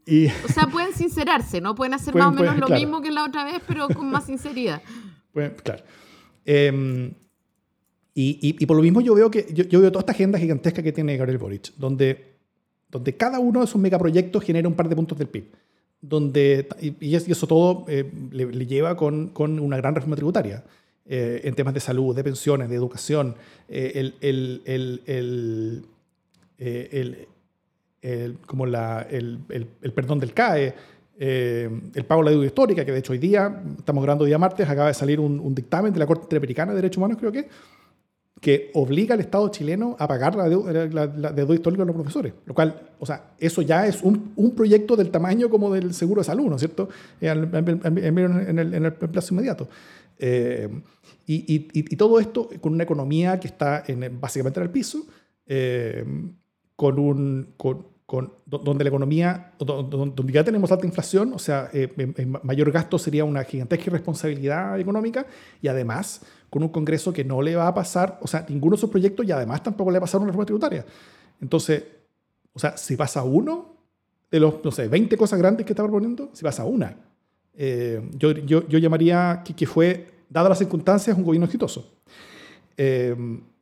Y, 0.06 0.28
o 0.28 0.48
sea, 0.54 0.68
pueden 0.68 0.94
sincerarse, 0.94 1.60
¿no? 1.60 1.76
Pueden 1.76 1.94
hacer 1.94 2.16
más 2.16 2.28
o 2.28 2.32
menos 2.32 2.58
lo 2.58 2.70
mismo 2.70 3.02
que 3.02 3.12
la 3.12 3.26
otra 3.26 3.44
vez, 3.44 3.62
pero 3.68 3.88
con 3.90 4.10
más 4.10 4.26
sinceridad. 4.26 4.82
claro. 5.64 5.84
Em, 6.46 7.14
y, 8.14 8.56
y, 8.60 8.66
por 8.66 8.78
lo 8.78 8.84
mismo 8.84 9.02
yo 9.02 9.14
veo 9.14 9.30
que 9.30 9.46
yo, 9.54 9.80
veo 9.80 9.92
toda 9.92 10.00
esta 10.00 10.14
agenda 10.14 10.40
gigantesca 10.40 10.82
que 10.82 10.92
tiene 10.92 11.18
Gabriel 11.18 11.38
Boric, 11.38 11.74
donde, 11.76 12.38
donde 12.90 13.16
cada 13.16 13.40
uno 13.40 13.62
de 13.62 13.68
sus 13.68 13.80
megaproyectos 13.80 14.44
genera 14.44 14.68
un 14.68 14.74
par 14.74 14.90
de 14.90 14.96
puntos 14.96 15.18
del 15.18 15.28
PIB. 15.28 15.52
Donde, 16.00 16.68
y, 16.80 17.16
eso 17.16 17.48
todo 17.48 17.86
eh, 17.88 18.10
le, 18.32 18.66
lleva 18.66 18.96
con, 18.96 19.28
con, 19.30 19.60
una 19.60 19.78
gran 19.78 19.94
reforma 19.94 20.16
tributaria. 20.16 20.64
Eh, 21.10 21.42
en 21.46 21.56
temas 21.56 21.74
de 21.74 21.80
salud, 21.80 22.14
de 22.14 22.22
pensiones, 22.22 22.68
de 22.68 22.76
educación, 22.76 23.36
el, 23.70 24.16
el, 24.20 24.62
el, 24.66 25.02
el 26.58 27.28
el, 28.02 28.38
como 28.46 28.66
la, 28.66 29.06
el, 29.10 29.40
perdón 29.94 30.20
del 30.20 30.34
CAE, 30.34 30.74
eh, 31.20 31.70
el 31.96 32.06
pago 32.06 32.22
de 32.22 32.26
la 32.26 32.32
deuda 32.32 32.46
histórica, 32.46 32.86
que 32.86 32.92
de 32.92 33.00
hecho 33.00 33.14
hoy 33.14 33.18
día, 33.18 33.64
estamos 33.78 34.04
grabando 34.04 34.26
día 34.26 34.38
martes, 34.38 34.70
acaba 34.70 34.88
de 34.88 34.94
salir 34.94 35.20
un, 35.20 35.40
un 35.40 35.56
dictamen 35.56 35.92
de 35.92 36.00
la 36.00 36.06
Corte 36.06 36.24
Interamericana 36.24 36.72
de 36.72 36.78
Derechos 36.78 36.98
Humanos, 36.98 37.18
creo 37.20 37.32
que, 37.32 37.48
que 38.40 38.70
obliga 38.76 39.16
al 39.16 39.20
Estado 39.20 39.50
chileno 39.50 39.96
a 39.98 40.08
pagar 40.08 40.36
la 40.36 40.48
deuda, 40.48 40.86
la, 40.86 41.08
deuda 41.08 41.56
histórica 41.56 41.82
de 41.84 41.88
los 41.88 41.96
profesores. 41.96 42.34
Lo 42.46 42.54
cual, 42.54 42.92
o 43.00 43.06
sea, 43.06 43.32
eso 43.40 43.64
ya 43.64 43.88
es 43.88 44.04
un, 44.04 44.32
un 44.36 44.52
proyecto 44.52 44.96
del 44.96 45.10
tamaño 45.10 45.50
como 45.50 45.74
del 45.74 45.94
seguro 45.96 46.22
de 46.22 46.26
salud, 46.26 46.46
¿no 46.46 46.56
es 46.56 46.62
cierto? 46.62 46.88
En, 47.20 47.56
el, 47.56 48.70
en 48.70 48.86
el, 48.86 48.94
plazo 48.94 49.34
inmediato. 49.34 49.68
Eh, 50.20 50.70
y, 51.28 51.36
y, 51.54 51.68
y, 51.74 51.96
todo 51.98 52.20
esto 52.20 52.50
con 52.62 52.74
una 52.74 52.84
economía 52.84 53.40
que 53.40 53.48
está 53.48 53.84
en, 53.86 54.20
básicamente 54.20 54.60
en 54.62 54.66
el 54.66 54.72
piso, 54.72 55.06
eh, 55.46 56.06
con 56.76 56.98
un, 56.98 57.54
con, 57.58 57.86
con, 58.06 58.32
donde 58.46 58.86
la 58.86 58.88
economía, 58.88 59.54
donde 59.60 60.32
ya 60.32 60.46
tenemos 60.46 60.72
alta 60.72 60.86
inflación, 60.86 61.34
o 61.34 61.40
sea, 61.40 61.70
eh, 61.74 61.94
mayor 62.44 62.72
gasto 62.72 62.98
sería 62.98 63.26
una 63.26 63.44
gigantesca 63.44 63.88
irresponsabilidad 63.88 64.80
económica 64.80 65.26
y 65.62 65.68
además 65.68 66.22
con 66.50 66.64
un 66.64 66.70
Congreso 66.70 67.12
que 67.12 67.26
no 67.26 67.42
le 67.42 67.58
va 67.58 67.68
a 67.68 67.74
pasar, 67.74 68.20
o 68.22 68.28
sea, 68.28 68.46
ninguno 68.48 68.78
de 68.78 68.80
sus 68.80 68.90
proyectos 68.90 69.26
y 69.28 69.32
además 69.34 69.62
tampoco 69.62 69.92
le 69.92 70.00
va 70.00 70.04
a 70.04 70.08
pasar 70.08 70.22
una 70.22 70.28
reforma 70.28 70.46
tributaria. 70.46 70.86
Entonces, 71.42 71.84
o 72.54 72.60
sea, 72.60 72.78
si 72.78 72.96
pasa 72.96 73.24
uno 73.24 73.76
de 74.32 74.40
los, 74.40 74.64
no 74.64 74.72
sé, 74.72 74.88
20 74.88 75.18
cosas 75.18 75.38
grandes 75.38 75.66
que 75.66 75.74
está 75.74 75.84
proponiendo, 75.84 76.30
si 76.32 76.44
pasa 76.44 76.64
una, 76.64 76.96
eh, 77.54 78.02
yo, 78.14 78.32
yo, 78.32 78.68
yo, 78.68 78.80
llamaría 78.80 79.42
que, 79.44 79.54
que, 79.54 79.66
fue, 79.66 80.17
dadas 80.30 80.50
las 80.50 80.60
circunstancias, 80.60 81.18
un 81.18 81.24
gobierno 81.24 81.46
exitoso. 81.46 81.94
Eh, 82.76 83.16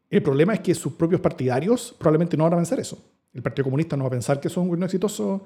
el 0.10 0.24
problema 0.24 0.54
es 0.54 0.60
que 0.60 0.76
sus 0.76 0.94
propios 0.94 1.22
partidarios 1.22 1.96
probablemente 1.98 2.38
no 2.38 2.44
van 2.44 2.54
a 2.54 2.58
pensar 2.58 2.80
eso. 2.80 2.98
El 3.34 3.42
Partido 3.42 3.66
Comunista 3.66 3.98
no 3.98 4.04
va 4.04 4.08
a 4.08 4.12
pensar 4.12 4.40
que 4.40 4.48
eso 4.48 4.60
es 4.60 4.64
un 4.64 4.70
gobierno 4.70 4.86
exitoso 4.86 5.46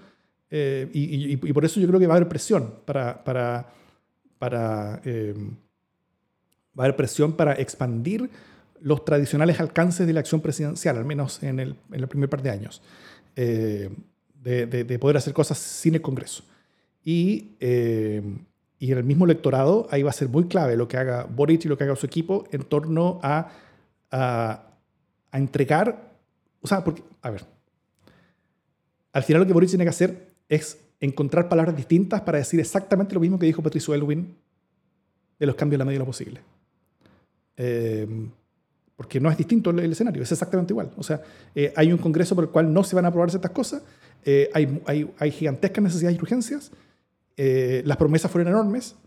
eh, 0.51 0.89
y, 0.93 1.53
por 1.53 1.63
eso 1.63 1.79
yo 1.79 1.87
creo 1.87 1.99
que 1.99 2.07
va 2.07 2.15
a 2.15 2.17
haber 2.17 2.29
presión 2.29 2.73
para, 2.85 3.23
para, 3.23 3.67
para 4.39 5.01
eh, 5.05 5.35
va 6.77 6.83
a 6.83 6.85
haber 6.85 6.95
presión 6.95 7.33
para 7.33 7.53
expandir 7.53 8.29
los 8.81 9.05
tradicionales 9.05 9.59
alcances 9.59 10.07
de 10.07 10.13
la 10.13 10.21
acción 10.21 10.41
presidencial, 10.41 10.97
al 10.97 11.05
menos 11.05 11.43
en 11.43 11.59
el, 11.59 11.75
en 11.91 11.99
el 11.99 12.07
primer 12.07 12.29
par 12.29 12.41
de 12.41 12.49
años, 12.49 12.81
eh, 13.35 13.89
de, 14.41 14.65
de, 14.65 14.99
poder 14.99 15.17
hacer 15.17 15.33
cosas 15.33 15.57
sin 15.57 15.95
el 15.95 16.01
Congreso. 16.01 16.43
Y, 17.03 17.55
y 18.79 18.91
en 18.91 18.97
el 18.97 19.03
mismo 19.03 19.25
electorado 19.25 19.87
ahí 19.91 20.03
va 20.03 20.09
a 20.09 20.13
ser 20.13 20.29
muy 20.29 20.45
clave 20.45 20.77
lo 20.77 20.87
que 20.87 20.97
haga 20.97 21.25
Boric 21.25 21.65
y 21.65 21.67
lo 21.67 21.77
que 21.77 21.83
haga 21.83 21.95
su 21.95 22.05
equipo 22.05 22.45
en 22.51 22.63
torno 22.63 23.19
a 23.21 23.51
a, 24.11 24.65
entregar, 25.31 26.11
o 26.61 26.67
sea, 26.67 26.83
porque, 26.83 27.03
a 27.21 27.29
ver, 27.29 27.45
al 29.13 29.23
final 29.23 29.41
lo 29.41 29.47
que 29.47 29.53
Boris 29.53 29.71
tiene 29.71 29.85
que 29.85 29.89
hacer 29.89 30.33
es 30.47 30.79
encontrar 30.99 31.47
palabras 31.47 31.75
distintas 31.75 32.21
para 32.21 32.39
decir 32.39 32.59
exactamente 32.59 33.13
lo 33.13 33.19
mismo 33.19 33.37
que 33.37 33.45
dijo 33.45 33.61
Patricio 33.61 33.93
Elwin 33.93 34.35
de 35.37 35.45
los 35.45 35.55
cambios 35.55 35.75
en 35.75 35.79
la 35.79 35.85
medida 35.85 35.99
de 35.99 36.05
lo 36.05 36.05
posible. 36.05 36.41
Em, 37.55 38.29
porque 38.95 39.19
no 39.19 39.29
es 39.29 39.37
distinto 39.37 39.69
el, 39.69 39.91
escenario, 39.91 40.23
es 40.23 40.31
exactamente 40.31 40.73
igual. 40.73 40.91
O 40.97 41.03
sea, 41.03 41.21
eh, 41.55 41.71
hay 41.75 41.93
un 41.93 41.99
congreso 41.99 42.35
por 42.35 42.45
el 42.45 42.49
cual 42.49 42.73
no 42.73 42.83
se 42.83 42.95
van 42.95 43.05
a 43.05 43.09
aprobar 43.09 43.29
ciertas 43.29 43.51
cosas, 43.51 43.81
eh, 44.25 44.49
hay, 44.53 44.81
hay, 44.85 45.13
hay, 45.17 45.31
gigantescas 45.31 45.81
necesidades 45.81 46.17
y 46.17 46.21
urgencias, 46.21 46.71
eh, 47.41 47.83
las 47.85 47.95
promesas 47.95 48.29
fueron 48.29 48.49
enormes 48.49 48.97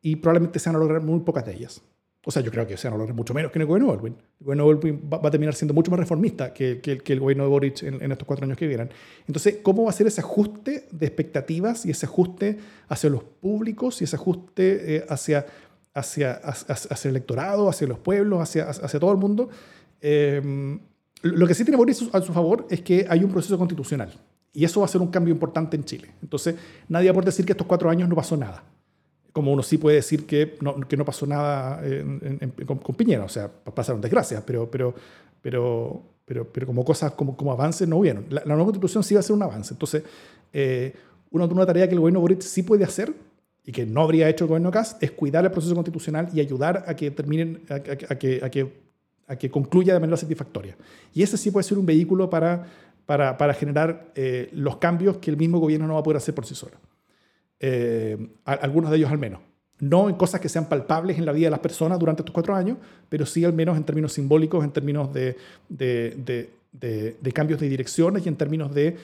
y 0.00 0.16
probablemente 0.16 0.58
se 0.58 0.70
van 0.70 0.76
a 0.76 0.78
lograr 0.78 1.02
muy 1.02 1.20
pocas 1.20 1.44
de 1.44 1.52
ellas. 1.52 1.82
O 2.24 2.30
sea, 2.30 2.40
yo 2.40 2.50
creo 2.50 2.66
que 2.66 2.74
se 2.78 2.88
van 2.88 2.94
a 2.94 2.96
lograr 2.96 3.14
mucho 3.14 3.34
menos 3.34 3.52
que 3.52 3.58
en 3.58 3.60
el 3.60 3.68
gobierno 3.68 3.88
de 3.88 3.96
Baldwin. 3.96 4.16
El 4.40 4.46
gobierno 4.46 4.64
de 4.64 4.72
Baldwin 4.72 5.10
va, 5.12 5.28
a 5.28 5.30
terminar 5.30 5.54
siendo 5.54 5.74
mucho 5.74 5.90
más 5.90 6.00
reformista 6.00 6.54
que, 6.54 6.80
que, 6.80 7.12
el 7.12 7.20
gobierno 7.20 7.44
de 7.44 7.50
Boric 7.50 7.82
en, 7.82 8.10
estos 8.10 8.26
cuatro 8.26 8.46
años 8.46 8.56
que 8.56 8.66
vienen. 8.66 8.88
Entonces, 9.28 9.58
¿cómo 9.62 9.84
va 9.84 9.90
a 9.90 9.92
ser 9.92 10.06
ese 10.06 10.22
ajuste 10.22 10.88
de 10.90 11.04
expectativas 11.04 11.84
y 11.84 11.90
ese 11.90 12.06
ajuste 12.06 12.56
hacia 12.88 13.10
los 13.10 13.22
públicos 13.22 14.00
y 14.00 14.04
ese 14.04 14.16
ajuste 14.16 14.96
eh, 14.96 15.06
hacia, 15.06 15.44
hacia, 15.92 16.32
hacia, 16.32 17.10
el 17.10 17.16
electorado, 17.16 17.68
hacia 17.68 17.86
los 17.86 17.98
pueblos, 17.98 18.40
hacia, 18.40 18.70
hacia 18.70 18.98
todo 18.98 19.12
el 19.12 19.18
mundo? 19.18 19.50
Em, 20.00 20.80
lo 21.20 21.46
que 21.46 21.52
sí 21.52 21.62
tiene 21.62 21.76
Boric 21.76 22.08
a 22.10 22.22
su 22.22 22.32
favor 22.32 22.66
es 22.70 22.80
que 22.80 23.04
hay 23.06 23.22
un 23.22 23.30
proceso 23.30 23.58
constitucional. 23.58 24.14
Y 24.54 24.64
eso 24.64 24.80
va 24.80 24.86
a 24.86 24.88
ser 24.88 25.02
un 25.02 25.08
cambio 25.08 25.34
importante 25.34 25.76
en 25.76 25.84
Chile. 25.84 26.14
Entonces, 26.22 26.54
nadie 26.88 27.08
va 27.08 27.10
a 27.10 27.14
poder 27.14 27.26
decir 27.26 27.44
que 27.44 27.52
estos 27.52 27.66
cuatro 27.66 27.90
años 27.90 28.08
no 28.08 28.16
pasó 28.16 28.36
nada 28.36 28.64
como 29.34 29.52
uno 29.52 29.64
sí 29.64 29.78
puede 29.78 29.96
decir 29.96 30.26
que 30.26 30.56
no, 30.60 30.76
que 30.76 30.96
no 30.96 31.04
pasó 31.04 31.26
nada 31.26 31.82
con, 32.64 32.94
Piñera, 32.94 33.24
o 33.24 33.28
sea, 33.28 33.50
pasaron 33.50 34.00
desgracias, 34.00 34.44
pero, 34.46 34.70
pero, 34.70 34.94
pero, 35.42 36.02
pero, 36.24 36.52
pero 36.52 36.66
como 36.68 36.84
cosas, 36.84 37.12
como, 37.14 37.36
como 37.36 37.50
avances 37.50 37.88
no 37.88 37.96
hubieron. 37.96 38.26
La, 38.30 38.44
nueva 38.44 38.62
constitución 38.62 39.02
sí 39.02 39.14
va 39.14 39.20
a 39.20 39.22
ser 39.24 39.34
un 39.34 39.42
avance. 39.42 39.74
Entonces, 39.74 40.04
eh, 40.52 40.94
una, 41.32 41.46
una 41.46 41.66
tarea 41.66 41.88
que 41.88 41.94
el 41.94 42.00
gobierno 42.00 42.20
Boric 42.20 42.42
sí 42.42 42.62
puede 42.62 42.84
hacer 42.84 43.12
y 43.64 43.72
que 43.72 43.84
no 43.84 44.02
habría 44.02 44.28
hecho 44.28 44.44
el 44.44 44.50
gobierno 44.50 44.70
Kass 44.70 44.96
es 45.00 45.10
cuidar 45.10 45.44
el 45.44 45.50
proceso 45.50 45.74
constitucional 45.74 46.28
y 46.32 46.38
ayudar 46.38 46.84
a 46.86 46.94
que 46.94 47.10
terminen, 47.10 47.62
a, 47.70 47.80
que, 47.80 48.06
a, 48.40 48.50
que, 48.50 48.72
a 49.26 49.36
que 49.36 49.50
concluya 49.50 49.94
de 49.94 49.98
manera 49.98 50.16
satisfactoria. 50.16 50.76
Y 51.12 51.24
ese 51.24 51.36
sí 51.36 51.50
puede 51.50 51.64
ser 51.64 51.76
un 51.76 51.86
vehículo 51.86 52.30
para, 52.30 52.66
para, 53.06 53.36
para 53.36 53.54
generar 53.54 54.12
eh, 54.14 54.48
los 54.52 54.78
cambios 54.78 55.18
que 55.18 55.30
el 55.30 55.36
mismo 55.36 55.58
gobierno 55.58 55.86
no 55.86 55.94
va 55.94 56.00
a 56.00 56.02
poder 56.02 56.16
hacer 56.16 56.34
por 56.34 56.46
sí 56.46 56.54
solo. 56.54 56.76
Eh, 57.60 58.30
algunos 58.44 58.90
de 58.90 58.96
ellos 58.98 59.10
al 59.10 59.18
menos. 59.18 59.40
No 59.80 60.08
en 60.08 60.14
cosas 60.14 60.40
que 60.40 60.48
sean 60.48 60.68
palpables 60.68 61.18
en 61.18 61.26
la 61.26 61.32
vida 61.32 61.46
de 61.46 61.50
las 61.50 61.60
personas 61.60 61.98
durante 61.98 62.22
estos 62.22 62.32
cuatro 62.32 62.54
años, 62.54 62.78
pero 63.08 63.26
sí 63.26 63.44
al 63.44 63.52
menos 63.52 63.76
en 63.76 63.84
términos 63.84 64.12
simbólicos, 64.12 64.64
en 64.64 64.70
términos 64.70 65.12
de, 65.12 65.36
de, 65.68 66.50
de, 66.72 67.32
cambios 67.32 67.60
de 67.60 67.68
direcciones 67.68 68.24
y 68.24 68.28
en 68.28 68.36
términos 68.36 68.72
de, 68.72 68.96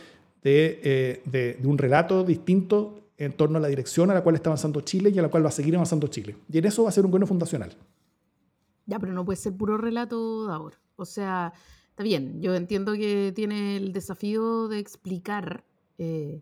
eh, 0.44 1.22
de, 1.24 1.58
un 1.64 1.76
relato 1.76 2.24
distinto 2.24 3.00
en 3.18 3.32
torno 3.32 3.58
a 3.58 3.60
la 3.60 3.68
dirección 3.68 4.10
a 4.10 4.14
la 4.14 4.22
cual 4.22 4.36
está 4.36 4.48
avanzando 4.48 4.80
Chile 4.80 5.10
y 5.14 5.18
a 5.18 5.22
la 5.22 5.28
cual 5.28 5.44
va 5.44 5.48
a 5.48 5.52
seguir 5.52 5.74
avanzando 5.74 6.06
Chile. 6.06 6.36
Y 6.50 6.58
en 6.58 6.64
eso 6.64 6.84
va 6.84 6.88
a 6.88 6.92
ser 6.92 7.04
un 7.04 7.10
gobierno 7.10 7.26
fundacional. 7.26 7.76
Ya, 8.86 8.98
pero 8.98 9.12
no 9.12 9.24
puede 9.24 9.36
ser 9.36 9.54
puro 9.54 9.76
relato 9.76 10.46
de 10.46 10.52
ahora. 10.52 10.76
O 10.96 11.04
sea, 11.04 11.52
está 12.00 12.04
bien, 12.04 12.40
yo 12.40 12.54
entiendo 12.54 12.94
que 12.94 13.30
tiene 13.36 13.76
el 13.76 13.92
desafío 13.92 14.68
de 14.68 14.78
explicar, 14.78 15.66
eh, 15.98 16.40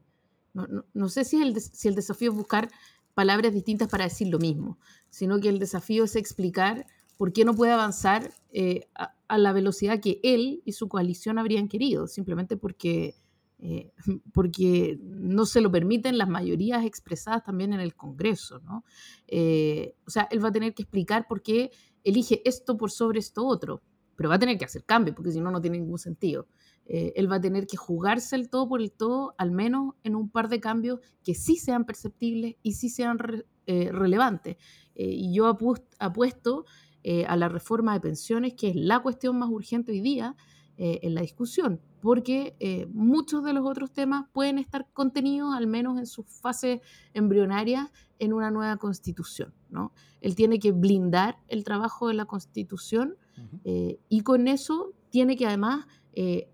no, 0.94 1.08
sé 1.08 1.24
si 1.24 1.42
el, 1.42 1.60
si 1.60 1.88
el 1.88 1.96
desafío 1.96 2.30
es 2.30 2.36
buscar 2.36 2.70
palabras 3.14 3.52
distintas 3.52 3.88
para 3.88 4.04
decir 4.04 4.28
lo 4.28 4.38
mismo, 4.38 4.78
sino 5.10 5.40
que 5.40 5.48
el 5.48 5.58
desafío 5.58 6.04
es 6.04 6.14
explicar 6.14 6.86
por 7.16 7.32
qué 7.32 7.44
no 7.44 7.54
puede 7.54 7.72
avanzar 7.72 8.32
eh, 8.52 8.86
a, 8.94 9.36
la 9.36 9.52
velocidad 9.52 9.98
que 9.98 10.20
él 10.22 10.62
y 10.64 10.74
su 10.74 10.88
coalición 10.88 11.38
habrían 11.40 11.66
querido, 11.66 12.06
simplemente 12.06 12.56
porque, 12.56 13.16
eh, 13.58 13.90
porque 14.32 14.96
no 15.02 15.44
se 15.44 15.60
lo 15.60 15.72
permiten 15.72 16.18
las 16.18 16.28
mayorías 16.28 16.84
expresadas 16.84 17.42
también 17.42 17.72
en 17.72 17.80
el 17.80 17.96
Congreso. 17.96 18.60
¿no? 18.60 18.84
Eh, 19.26 19.96
o 20.06 20.10
sea, 20.10 20.28
él 20.30 20.44
va 20.44 20.50
a 20.50 20.52
tener 20.52 20.72
que 20.72 20.82
explicar 20.82 21.26
por 21.26 21.42
qué 21.42 21.72
elige 22.04 22.48
esto 22.48 22.76
por 22.76 22.92
sobre 22.92 23.18
esto 23.18 23.44
otro, 23.44 23.82
pero 24.18 24.28
va 24.28 24.34
a 24.34 24.38
tener 24.38 24.58
que 24.58 24.64
hacer 24.64 24.84
cambios, 24.84 25.14
porque 25.14 25.30
si 25.30 25.40
no, 25.40 25.50
no 25.50 25.60
tiene 25.60 25.78
ningún 25.78 25.98
sentido. 25.98 26.48
él 26.84 27.30
va 27.30 27.36
a 27.36 27.40
tener 27.40 27.66
que 27.66 27.76
jugarse 27.76 28.34
el 28.34 28.50
todo 28.50 28.68
por 28.68 28.80
el 28.80 28.90
todo, 28.90 29.34
al 29.38 29.52
menos 29.52 29.94
en 30.02 30.16
un 30.16 30.28
par 30.28 30.48
de 30.48 30.58
cambios 30.58 30.98
que 31.22 31.34
sí 31.34 31.56
sean 31.56 31.84
perceptibles 31.84 32.56
y 32.62 32.72
sí 32.72 32.88
sean 32.88 33.18
relevantes. 33.66 34.56
y 34.94 35.32
yo 35.32 35.46
apuesto 35.46 36.64
eh, 37.04 37.24
a 37.26 37.36
la 37.36 37.48
reforma 37.48 37.94
de 37.94 38.00
pensiones, 38.00 38.54
que 38.54 38.68
es 38.68 38.76
la 38.76 38.98
cuestión 39.00 39.38
más 39.38 39.48
urgente 39.48 39.92
hoy 39.92 40.00
día 40.00 40.34
eh, 40.76 40.98
en 41.02 41.14
la 41.14 41.20
discusión, 41.20 41.80
porque 42.02 42.56
eh, 42.58 42.86
muchos 42.92 43.44
de 43.44 43.52
los 43.52 43.64
otros 43.64 43.92
temas 43.92 44.26
pueden 44.32 44.58
estar 44.58 44.88
contenidos, 44.92 45.54
al 45.54 45.68
menos 45.68 45.98
en 45.98 46.06
sus 46.06 46.26
fases 46.26 46.80
embrionarias, 47.14 47.88
en 48.18 48.32
una 48.32 48.50
nueva 48.50 48.76
constitución. 48.76 49.54
¿no? 49.70 49.92
Él 50.20 50.34
tiene 50.34 50.58
que 50.58 50.72
blindar 50.72 51.38
el 51.46 51.62
trabajo 51.62 52.08
de 52.08 52.14
la 52.14 52.24
constitución 52.24 53.16
y 53.64 54.20
con 54.22 54.48
eso 54.48 54.92
tiene 55.10 55.36
que 55.36 55.46
además 55.46 55.86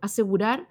asegurar 0.01 0.69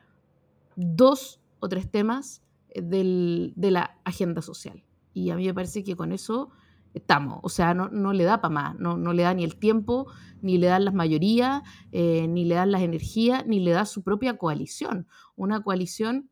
dos 0.75 1.39
o 1.59 1.69
tres 1.69 1.89
temas 1.89 2.43
de 2.75 3.71
la 3.71 3.99
agenda 4.03 4.41
social. 4.41 4.83
Y 5.13 5.29
a 5.29 5.35
mí 5.35 5.45
me 5.45 5.53
parece 5.53 5.83
que 5.83 5.95
con 5.95 6.11
eso 6.11 6.51
estamos. 6.93 7.39
O 7.43 7.49
sea, 7.49 7.73
no, 7.73 8.13
le 8.13 8.23
da 8.23 8.41
para 8.41 8.53
más, 8.53 8.79
no, 8.79 8.97
le 9.13 9.23
da 9.23 9.33
ni 9.33 9.43
el 9.43 9.57
tiempo, 9.57 10.07
ni 10.41 10.57
le 10.57 10.67
dan 10.67 10.85
las 10.85 10.93
mayorías, 10.93 11.63
eh, 11.91 12.27
ni 12.27 12.45
le 12.45 12.55
dan 12.55 12.71
las 12.71 12.81
energías, 12.81 13.45
ni 13.45 13.59
le 13.59 13.71
da 13.71 13.85
su 13.85 14.03
propia 14.03 14.37
coalición. 14.37 15.07
Una 15.35 15.63
coalición 15.63 16.29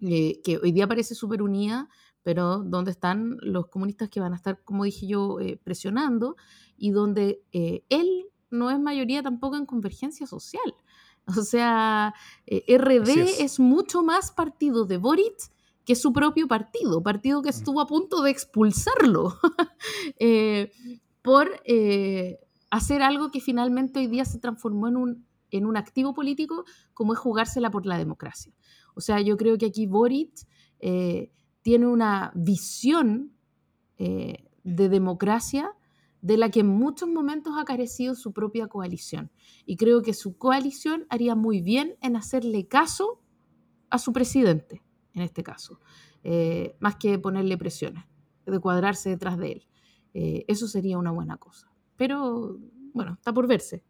eh, 0.00 0.40
que 0.42 0.58
hoy 0.58 0.72
día 0.72 0.86
parece 0.86 1.14
súper 1.14 1.42
unida, 1.42 1.88
pero 2.22 2.58
donde 2.58 2.92
están 2.92 3.36
los 3.40 3.66
comunistas 3.66 4.08
que 4.08 4.20
van 4.20 4.32
a 4.32 4.36
estar, 4.36 4.62
como 4.62 4.84
dije 4.84 5.06
yo, 5.06 5.40
eh, 5.40 5.58
presionando, 5.62 6.36
y 6.76 6.90
donde 6.90 7.42
él 7.52 8.26
no 8.52 8.70
es 8.70 8.78
mayoría 8.78 9.22
tampoco 9.22 9.56
en 9.56 9.66
convergencia 9.66 10.26
social. 10.26 10.74
O 11.26 11.42
sea, 11.42 12.14
RD 12.46 13.08
es. 13.08 13.40
es. 13.40 13.60
mucho 13.60 14.02
más 14.02 14.32
partido 14.32 14.84
de 14.84 14.98
Boric 14.98 15.52
que 15.84 15.96
su 15.96 16.12
propio 16.12 16.48
partido, 16.48 17.02
partido 17.02 17.42
que 17.42 17.48
mm. 17.48 17.56
estuvo 17.56 17.80
a 17.80 17.86
punto 17.86 18.22
de 18.22 18.30
expulsarlo 18.30 19.34
eh, 20.18 20.70
por 21.22 21.50
eh, 21.64 22.38
hacer 22.70 23.02
algo 23.02 23.30
que 23.30 23.40
finalmente 23.40 24.00
hoy 24.00 24.06
día 24.06 24.24
se 24.24 24.38
transformó 24.38 24.88
en 24.88 24.96
un, 24.96 25.26
en 25.50 25.66
un 25.66 25.76
activo 25.76 26.14
político 26.14 26.64
como 26.94 27.12
es 27.12 27.18
jugársela 27.18 27.70
por 27.70 27.86
la 27.86 27.98
democracia. 27.98 28.52
O 28.94 29.00
sea, 29.00 29.20
yo 29.20 29.36
creo 29.36 29.58
que 29.58 29.66
aquí 29.66 29.86
Boric 29.86 30.46
eh, 30.80 31.32
tiene 31.62 31.86
una 31.86 32.32
visión 32.34 33.32
de 33.98 34.88
democracia 34.88 35.76
de 36.22 36.38
la 36.38 36.50
que 36.50 36.60
en 36.60 36.68
muchos 36.68 37.08
momentos 37.08 37.54
ha 37.58 37.64
carecido 37.64 38.14
su 38.14 38.32
propia 38.32 38.68
coalición. 38.68 39.30
Y 39.66 39.76
creo 39.76 40.00
que 40.00 40.14
su 40.14 40.38
coalición 40.38 41.06
haría 41.10 41.34
muy 41.34 41.60
bien 41.60 41.96
en 42.00 42.16
hacerle 42.16 42.66
caso 42.66 43.20
a 43.90 43.98
su 43.98 44.12
presidente 44.14 44.82
en 45.14 45.22
este 45.22 45.42
caso, 45.42 45.80
eh, 46.24 46.76
más 46.80 46.96
que 46.96 47.18
ponerle 47.18 47.56
presiones, 47.58 48.04
de 48.46 48.58
cuadrarse 48.58 49.10
detrás 49.10 49.38
de 49.38 49.52
él. 49.52 49.66
Eh, 50.14 50.44
eso 50.48 50.66
sería 50.66 50.98
una 50.98 51.10
buena 51.10 51.36
cosa. 51.36 51.70
Pero 51.96 52.58
bueno, 52.92 53.14
está 53.14 53.32
por 53.32 53.46
verse. 53.46 53.84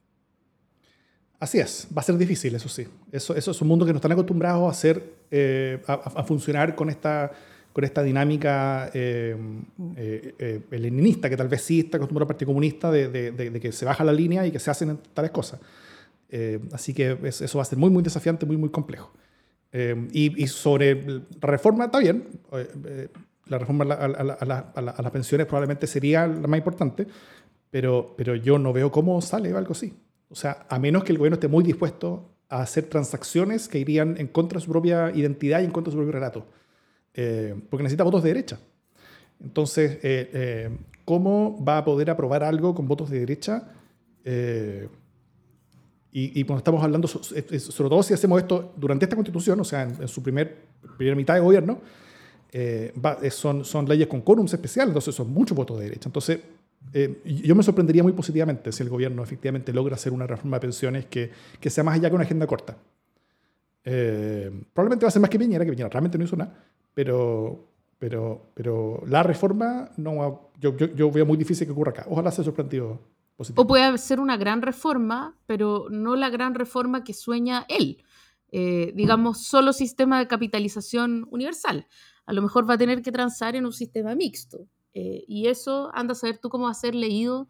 Así 1.39 1.59
es, 1.59 1.89
va 1.97 2.01
a 2.01 2.05
ser 2.05 2.17
difícil, 2.17 2.55
eso 2.55 2.69
sí. 2.69 2.87
Eso, 3.11 3.35
eso 3.35 3.51
es 3.51 3.61
un 3.61 3.69
mundo 3.69 3.85
que 3.85 3.93
no 3.93 3.97
están 3.97 4.13
acostumbrados 4.13 4.65
a 4.65 4.71
hacer, 4.71 5.25
eh, 5.31 5.83
a, 5.89 6.23
funcionar 6.23 6.77
con 6.77 6.89
esta, 6.89 7.33
con 7.73 7.85
esta 7.85 8.03
dinámica 8.03 8.91
eh, 8.93 9.37
leninista, 10.71 11.31
que 11.31 11.37
tal 11.37 11.49
vez 11.49 11.63
sí 11.63 11.81
está 11.81 11.97
acostumbrado 11.97 12.25
al 12.25 12.29
Partido 12.29 12.49
Comunista, 12.49 12.91
de, 12.91 13.59
que 13.61 13.73
se 13.73 13.85
baja 13.85 14.05
la 14.05 14.13
línea 14.13 14.47
y 14.47 14.51
que 14.51 14.59
se 14.59 14.71
hacen 14.71 14.99
tales 15.15 15.31
cosas. 15.31 15.61
así 16.73 16.95
que 16.95 17.19
eso 17.25 17.59
va 17.59 17.63
a 17.63 17.67
ser 17.67 17.79
muy, 17.79 17.91
muy 17.91 18.03
desafiante, 18.03 18.47
muy, 18.47 18.57
muy 18.57 18.71
complejo. 18.71 19.13
Eh, 19.73 20.09
y, 20.13 20.47
sobre 20.49 21.03
la 21.03 21.23
reforma, 21.41 21.87
está 21.87 21.99
bien, 21.99 22.29
eh, 22.53 22.69
eh, 22.85 23.09
la 23.47 23.59
reforma 23.59 23.85
a, 23.85 24.83
las 24.83 25.11
pensiones 25.11 25.47
probablemente 25.47 25.87
sería 25.87 26.27
la 26.27 26.47
más 26.47 26.59
importante, 26.59 27.07
pero, 27.71 28.15
pero 28.17 28.35
yo 28.35 28.59
no 28.59 28.73
veo 28.75 28.91
cómo 28.91 29.21
sale 29.23 29.51
algo 29.53 29.73
así. 29.73 29.95
O 30.29 30.35
sea, 30.35 30.67
a 30.69 30.79
menos 30.79 31.05
que 31.05 31.13
el 31.13 31.19
gobierno 31.19 31.35
esté 31.35 31.49
muy 31.49 31.65
dispuesto 31.65 32.35
a 32.51 32.61
hacer 32.61 32.85
transacciones 32.85 33.67
que 33.67 33.79
irían 33.79 34.19
en 34.19 34.27
contra 34.27 34.59
de 34.59 34.65
su 34.65 34.71
propia 34.71 35.11
identidad 35.15 35.63
y 35.63 35.65
en 35.65 35.71
contra 35.71 35.91
de 35.91 35.93
su 35.93 35.99
propio 35.99 36.13
relato. 36.13 36.47
Porque 37.15 37.83
necesita 37.83 38.05
votos 38.05 38.23
de 38.23 38.31
derecha. 38.31 38.59
Entonces, 39.43 39.99
¿cómo 41.05 41.63
va 41.65 41.79
a 41.79 41.85
poder 41.85 42.11
aprobar 42.11 42.43
algo 42.45 42.75
con 42.75 42.87
votos 42.87 43.11
de 43.11 43.21
derecha? 43.21 43.69
Y, 46.15 46.45
cuando 46.45 46.59
estamos 46.59 46.85
hablando, 46.85 47.09
sobre 47.09 47.89
todo 47.89 48.03
si 48.03 48.13
hacemos 48.13 48.39
esto 48.41 48.75
durante 48.77 49.07
esta 49.07 49.17
constitución, 49.17 49.59
o 49.61 49.65
sea, 49.65 49.83
en, 49.83 50.09
su 50.09 50.23
primer, 50.23 50.59
primera 50.99 51.17
mitad 51.17 51.35
de 51.35 51.41
gobierno, 51.41 51.81
eh, 52.53 52.93
son, 53.31 53.65
son 53.65 53.89
leyes 53.89 54.09
con 54.09 54.21
quórums 54.21 54.53
especiales, 54.53 54.91
entonces 54.91 55.15
son 55.15 55.33
muchos 55.33 55.57
votos 55.57 55.79
de 55.79 55.85
derecha. 55.85 56.11
Entonces, 56.11 56.41
eh, 56.93 57.23
yo 57.25 57.55
me 57.55 57.63
sorprendería 57.63 58.03
muy 58.03 58.13
positivamente 58.13 58.73
si 58.73 58.83
el 58.83 58.91
gobierno 58.91 59.23
efectivamente 59.23 59.73
logra 59.73 59.95
hacer 59.95 60.13
una 60.13 60.27
reforma 60.27 60.59
de 60.59 60.61
pensiones 60.61 61.07
que, 61.07 61.31
que 61.59 61.71
sea 61.71 61.83
más 61.83 61.95
allá 61.95 62.11
que 62.11 62.15
una 62.15 62.25
agenda 62.25 62.47
corta. 62.47 62.77
Eh, 63.83 64.51
probablemente 64.75 65.07
va 65.07 65.09
a 65.09 65.13
ser 65.13 65.23
más 65.23 65.31
que 65.31 65.39
Piñera, 65.39 65.65
que 65.65 65.71
Piñera 65.71 65.89
realmente 65.89 66.19
no 66.19 66.25
hizo 66.25 66.37
nada, 66.37 66.63
pero, 66.95 67.69
pero, 67.99 68.51
pero 68.55 69.03
la 69.07 69.23
reforma 69.23 69.91
no, 69.97 70.51
yo, 70.61 70.77
yo, 70.77 70.87
yo 70.95 71.11
veo 71.11 71.27
muy 71.27 71.37
difícil 71.37 71.67
que 71.67 71.73
ocurra 71.73 71.91
acá. 71.91 72.07
Ojalá 72.09 72.31
sea 72.31 72.45
sorprendido 72.45 73.01
o 73.57 73.67
puede 73.67 73.99
ser 73.99 74.21
una 74.21 74.37
gran 74.37 74.63
reforma, 74.63 75.37
pero 75.47 75.87
no 75.91 76.17
la 76.17 76.31
gran 76.31 76.55
reforma 76.55 77.05
que 77.05 77.15
sueña 77.15 77.65
él. 77.69 78.03
Eh, 78.55 78.93
digamos, 78.95 79.43
solo 79.47 79.73
sistema 79.73 80.19
de 80.19 80.29
capitalización 80.29 81.27
universal. 81.31 81.87
A 82.27 82.33
lo 82.33 82.43
mejor 82.43 82.69
va 82.69 82.75
a 82.75 82.79
tener 82.79 83.03
que 83.03 83.11
transar 83.11 83.57
en 83.57 83.65
un 83.65 83.73
sistema 83.73 84.15
mixto. 84.15 84.67
Eh, 84.93 85.25
y 85.27 85.47
eso 85.47 85.91
anda 85.95 86.13
a 86.13 86.15
saber 86.15 86.39
tú 86.39 86.51
cómo 86.51 86.65
va 86.65 86.71
a 86.71 86.75
ser 86.75 86.95
leído 86.95 87.49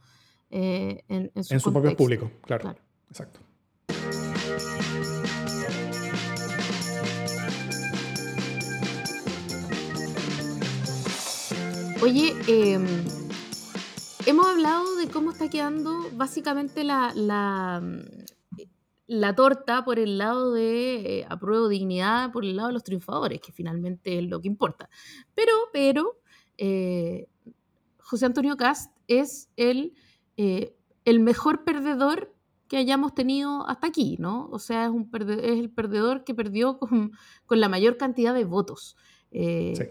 eh, 0.50 1.02
en, 1.09 1.44
su, 1.44 1.55
en 1.55 1.61
su 1.61 1.72
propio 1.72 1.96
público. 1.96 2.31
Claro. 2.42 2.62
claro. 2.62 2.78
Exacto. 3.11 3.40
Oye, 12.03 12.35
eh, 12.49 12.81
hemos 14.27 14.47
hablado 14.47 14.97
de 14.97 15.07
cómo 15.07 15.31
está 15.31 15.49
quedando 15.49 16.11
básicamente 16.15 16.83
la, 16.83 17.12
la, 19.07 19.35
torta 19.37 19.85
por 19.85 20.01
el 20.01 20.19
lado 20.19 20.53
de 20.53 21.21
eh, 21.21 21.27
apruebo 21.29 21.69
dignidad, 21.69 22.33
por 22.33 22.45
el 22.45 22.57
lado 22.57 22.71
de 22.71 22.75
los 22.75 22.83
triunfadores, 22.83 23.41
que 23.41 23.53
finalmente 23.53 24.19
es 24.19 24.25
lo 24.25 24.41
que 24.41 24.49
importa. 24.49 24.91
Pero, 25.37 25.53
pero, 25.73 26.19
eh, 26.59 27.29
José 27.99 28.27
Antonio 28.27 28.57
Cast 28.57 28.93
es 29.07 29.49
el, 29.55 29.95
eh, 30.37 30.75
el 31.05 31.21
mejor 31.21 31.62
perdedor 31.62 32.35
que 32.67 32.79
hayamos 32.79 33.15
tenido 33.15 33.65
hasta 33.69 33.87
aquí, 33.87 34.17
¿no? 34.19 34.49
O 34.51 34.59
sea, 34.59 34.87
es, 34.87 34.91
un 34.91 35.09
es 35.12 35.61
el 35.61 35.71
perdedor 35.71 36.25
que 36.25 36.35
perdió 36.35 36.81
con, 36.81 37.12
con, 37.47 37.61
la 37.61 37.69
mayor 37.69 37.97
cantidad 37.97 38.35
de 38.35 38.45
votos. 38.45 38.97
Sí 39.31 39.85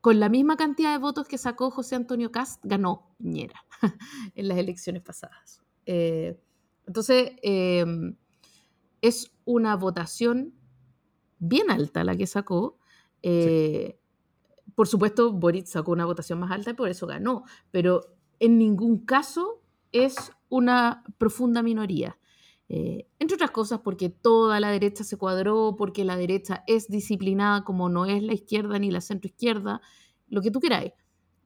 con 0.00 0.18
la 0.18 0.28
misma 0.28 0.56
cantidad 0.56 0.92
de 0.92 0.98
votos 0.98 1.28
que 1.28 1.38
sacó 1.38 1.70
José 1.70 1.96
Antonio 1.96 2.32
Cast, 2.32 2.60
ganó 2.64 3.14
Piñera 3.18 3.64
en 4.34 4.48
las 4.48 4.58
elecciones 4.58 5.02
pasadas. 5.02 5.62
Eh, 5.86 6.38
entonces, 6.86 7.32
em, 7.42 8.16
es 9.00 9.32
una 9.44 9.76
votación 9.76 10.54
bien 11.38 11.70
alta 11.70 12.04
la 12.04 12.16
que 12.16 12.26
sacó. 12.26 12.78
Eh, 13.22 13.98
por 14.74 14.88
supuesto, 14.88 15.32
Boric 15.32 15.66
sacó 15.66 15.92
una 15.92 16.06
votación 16.06 16.38
más 16.38 16.50
alta 16.50 16.70
y 16.70 16.74
por 16.74 16.88
eso 16.88 17.06
ganó, 17.06 17.44
pero 17.70 18.02
en 18.38 18.58
ningún 18.58 19.04
caso 19.04 19.62
es 19.92 20.32
una 20.48 21.04
profunda 21.18 21.62
minoría. 21.62 22.18
Eh, 22.72 23.08
entre 23.18 23.34
otras 23.34 23.50
cosas 23.50 23.80
porque 23.80 24.10
toda 24.10 24.60
la 24.60 24.70
derecha 24.70 25.02
se 25.02 25.16
cuadró, 25.16 25.74
porque 25.76 26.04
la 26.04 26.16
derecha 26.16 26.62
es 26.68 26.88
disciplinada 26.88 27.64
como 27.64 27.88
no 27.88 28.06
es 28.06 28.22
la 28.22 28.32
izquierda 28.32 28.78
ni 28.78 28.92
la 28.92 29.00
centroizquierda, 29.00 29.80
lo 30.28 30.40
que 30.40 30.52
tú 30.52 30.60
queráis, 30.60 30.92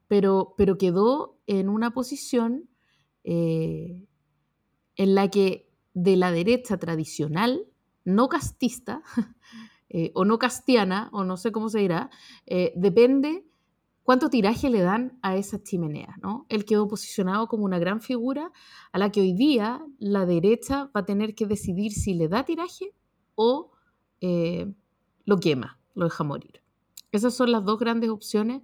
pero, 0.07 0.53
pero 0.55 0.77
quedó 0.77 1.39
en 1.47 1.67
una 1.67 1.89
posición 1.95 2.69
eh, 3.23 4.05
en 4.97 5.15
la 5.15 5.31
que 5.31 5.67
de 5.95 6.15
la 6.15 6.31
derecha 6.31 6.77
tradicional, 6.77 7.65
no 8.03 8.29
castista, 8.29 9.01
eh, 9.89 10.11
o 10.13 10.25
no 10.25 10.37
castiana, 10.37 11.09
o 11.11 11.23
no 11.23 11.37
sé 11.37 11.51
cómo 11.51 11.69
se 11.69 11.79
dirá, 11.79 12.11
depende 12.75 13.44
cuánto 14.05 14.29
tiraje 14.29 14.69
le 14.69 14.79
dan 14.79 15.19
a 15.21 15.35
esa 15.35 15.61
chimenea. 15.61 16.15
¿no? 16.21 16.45
Él 16.47 16.63
quedó 16.63 16.87
posicionado 16.87 17.47
como 17.47 17.65
una 17.65 17.79
gran 17.79 17.99
figura 17.99 18.53
a 18.93 18.97
la 18.97 19.11
que 19.11 19.19
hoy 19.19 19.33
día 19.33 19.85
la 19.99 20.25
derecha 20.25 20.89
va 20.95 21.01
a 21.01 21.05
tener 21.05 21.35
que 21.35 21.45
decidir 21.45 21.91
si 21.91 22.13
le 22.13 22.29
da 22.29 22.45
tiraje 22.45 22.93
o 23.35 23.71
lo 25.25 25.39
quema, 25.39 25.79
lo 25.93 26.05
deja 26.05 26.23
morir. 26.23 26.61
Esas 27.11 27.33
son 27.33 27.51
las 27.51 27.63
dos 27.63 27.79
grandes 27.79 28.09
opciones. 28.09 28.61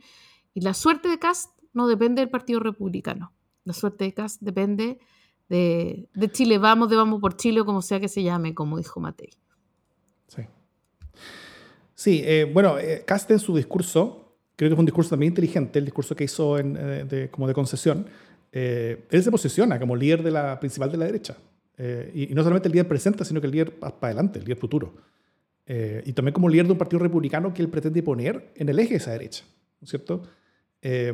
Y 0.54 0.62
la 0.62 0.74
suerte 0.74 1.08
de 1.08 1.20
Cast 1.20 1.58
no 1.74 1.88
depende 1.88 2.22
del 2.22 2.30
Partido 2.30 2.60
Republicano. 2.60 3.34
La 3.64 3.74
suerte 3.74 4.06
de 4.06 4.14
Cast 4.14 4.42
depende 4.42 5.00
de, 5.48 6.10
Chile 6.32 6.58
Vamos, 6.58 6.90
de 6.90 6.96
Vamos 6.96 7.22
por 7.22 7.38
Chile, 7.38 7.62
o 7.62 7.66
como 7.66 7.82
sea 7.82 8.00
que 8.00 8.08
se 8.08 8.24
llame, 8.24 8.54
como 8.54 8.78
dijo 8.78 9.00
Matei. 9.00 9.30
Sí. 10.28 10.42
Sí, 11.96 12.22
eh, 12.24 12.50
bueno, 12.52 12.78
eh, 12.78 13.04
Cast 13.06 13.32
en 13.32 13.40
su 13.40 13.56
discurso, 13.56 14.21
creo 14.66 14.70
que 14.70 14.76
fue 14.76 14.82
un 14.82 14.86
discurso 14.86 15.10
también 15.10 15.32
inteligente, 15.32 15.80
el 15.80 15.86
discurso 15.86 16.16
que 16.16 16.24
hizo 16.24 16.58
eh, 16.60 17.30
como 17.32 17.48
de 17.48 17.54
concesión, 17.54 18.06
él 18.52 19.24
se 19.24 19.32
posiciona 19.32 19.80
como 19.80 19.96
líder 19.96 20.24
de 20.24 20.32
la 20.32 20.60
principal 20.60 20.92
de 20.92 20.98
la 20.98 21.06
derecha. 21.06 21.38
Y, 22.14 22.32
y, 22.32 22.36
no 22.36 22.44
solamente 22.44 22.68
el 22.68 22.74
líder 22.74 22.88
presente, 22.88 23.26
sino 23.26 23.42
que 23.42 23.48
el 23.48 23.54
líder 23.54 23.80
para 23.80 23.96
adelante, 24.02 24.38
el 24.38 24.46
líder 24.46 24.58
futuro. 24.58 24.94
Eh, 25.74 26.04
y 26.06 26.14
también 26.14 26.34
como 26.34 26.50
líder 26.50 26.66
de 26.66 26.74
un 26.74 26.78
partido 26.78 27.00
republicano 27.00 27.54
que 27.54 27.62
él 27.62 27.70
pretende 27.70 28.04
poner 28.04 28.52
en 28.56 28.68
el 28.68 28.78
eje 28.80 28.90
de 28.90 28.96
esa 28.98 29.12
derecha, 29.12 29.46
¿no 29.80 29.86
es 29.86 29.90
cierto? 29.90 30.24
Eh, 30.82 31.14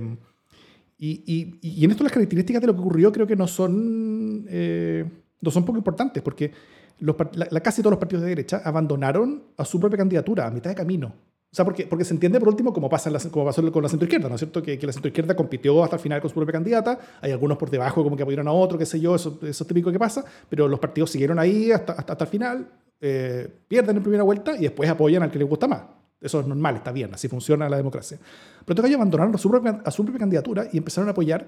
y, 0.98 1.60
y, 1.62 1.86
en 1.86 1.92
esto 1.92 2.04
las 2.04 2.12
características 2.12 2.62
de 2.62 2.66
lo 2.68 2.74
que 2.74 2.80
ocurrió 2.80 3.12
creo 3.12 3.28
que 3.28 3.36
no 3.36 3.48
son, 3.48 4.48
eh, 4.50 5.06
no 5.42 5.52
son 5.52 5.64
poco 5.64 5.78
importantes, 5.78 6.24
porque 6.24 6.52
los, 7.00 7.16
la, 7.34 7.60
casi 7.60 7.84
todos 7.84 7.92
los 7.92 8.00
partidos 8.00 8.24
de 8.24 8.30
derecha 8.30 8.62
abandonaron 8.64 9.44
a 9.58 9.64
su 9.64 9.80
propia 9.80 9.98
candidatura 9.98 10.48
a 10.48 10.50
mitad 10.50 10.72
de 10.72 10.76
camino. 10.76 11.14
O 11.50 11.56
sea, 11.56 11.64
porque, 11.64 11.88
porque 11.88 12.04
se 12.04 12.14
entiende 12.14 12.40
por 12.40 12.50
último 12.50 12.74
como, 12.74 12.90
pasa 12.90 13.10
la, 13.10 13.20
como 13.20 13.46
pasó 13.46 13.72
con 13.72 13.82
la 13.82 13.90
centroizquierda, 13.90 14.28
¿no 14.28 14.36
es 14.36 14.42
cierto? 14.42 14.62
Que, 14.62 14.78
que 14.78 14.86
la 14.86 14.92
centroizquierda 14.92 15.36
compitió 15.36 15.82
hasta 15.84 15.96
el 15.96 16.02
final 16.02 16.20
con 16.20 16.30
su 16.30 16.36
propia 16.36 16.52
candidata, 16.54 17.00
hay 17.22 17.32
algunos 17.32 17.58
por 17.58 17.70
debajo 17.70 18.04
como 18.04 18.18
que 18.18 18.24
apoyaron 18.24 18.48
a 18.48 18.52
otro, 18.52 18.78
qué 18.78 18.86
sé 18.86 19.00
yo, 19.00 19.16
eso, 19.16 19.40
eso 19.42 19.64
es 19.64 19.68
típico 19.68 19.92
que 19.92 19.98
pasa, 19.98 20.26
pero 20.50 20.68
los 20.68 20.80
partidos 20.80 21.10
siguieron 21.10 21.40
ahí 21.40 21.72
hasta, 21.72 21.94
hasta, 21.94 22.14
hasta 22.14 22.26
el 22.26 22.30
final, 22.30 22.68
eh, 23.00 23.48
pierden 23.68 23.98
en 23.98 24.04
primera 24.04 24.24
vuelta 24.24 24.56
y 24.58 24.64
después 24.64 24.90
apoyan 24.90 25.24
al 25.24 25.32
que 25.32 25.40
les 25.40 25.48
gusta 25.48 25.68
más. 25.68 25.84
Eso 26.20 26.40
es 26.40 26.48
normal, 26.48 26.78
está 26.78 26.92
bien, 26.92 27.14
así 27.14 27.28
funciona 27.28 27.70
la 27.70 27.78
democracia. 27.78 28.20
Pero 28.66 28.84
que 28.84 28.94
abandonaron 28.94 29.34
a 29.36 29.38
su, 29.38 29.50
propia, 29.50 29.82
a 29.86 29.92
su 29.92 30.04
propia 30.04 30.20
candidatura 30.20 30.68
y 30.72 30.78
empezaron 30.78 31.08
a 31.08 31.12
apoyar, 31.12 31.46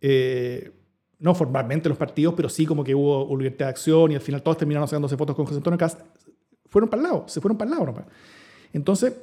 eh, 0.00 0.72
no 1.18 1.34
formalmente 1.34 1.88
los 1.88 1.98
partidos, 1.98 2.34
pero 2.34 2.48
sí 2.48 2.64
como 2.64 2.82
que 2.82 2.94
hubo, 2.94 3.36
libertad 3.36 3.66
de 3.66 3.70
acción 3.70 4.12
y 4.12 4.14
al 4.14 4.20
final 4.20 4.42
todos 4.42 4.58
terminaron 4.58 4.88
sacándose 4.88 5.16
fotos 5.16 5.36
con 5.36 5.44
José 5.44 5.58
Antonio 5.58 5.78
Cast. 5.78 6.00
Fueron 6.68 6.88
para 6.88 7.02
el 7.02 7.08
lado, 7.08 7.24
se 7.28 7.40
fueron 7.40 7.56
para 7.58 7.70
el 7.70 7.78
lado 7.78 8.06
Entonces, 8.76 9.14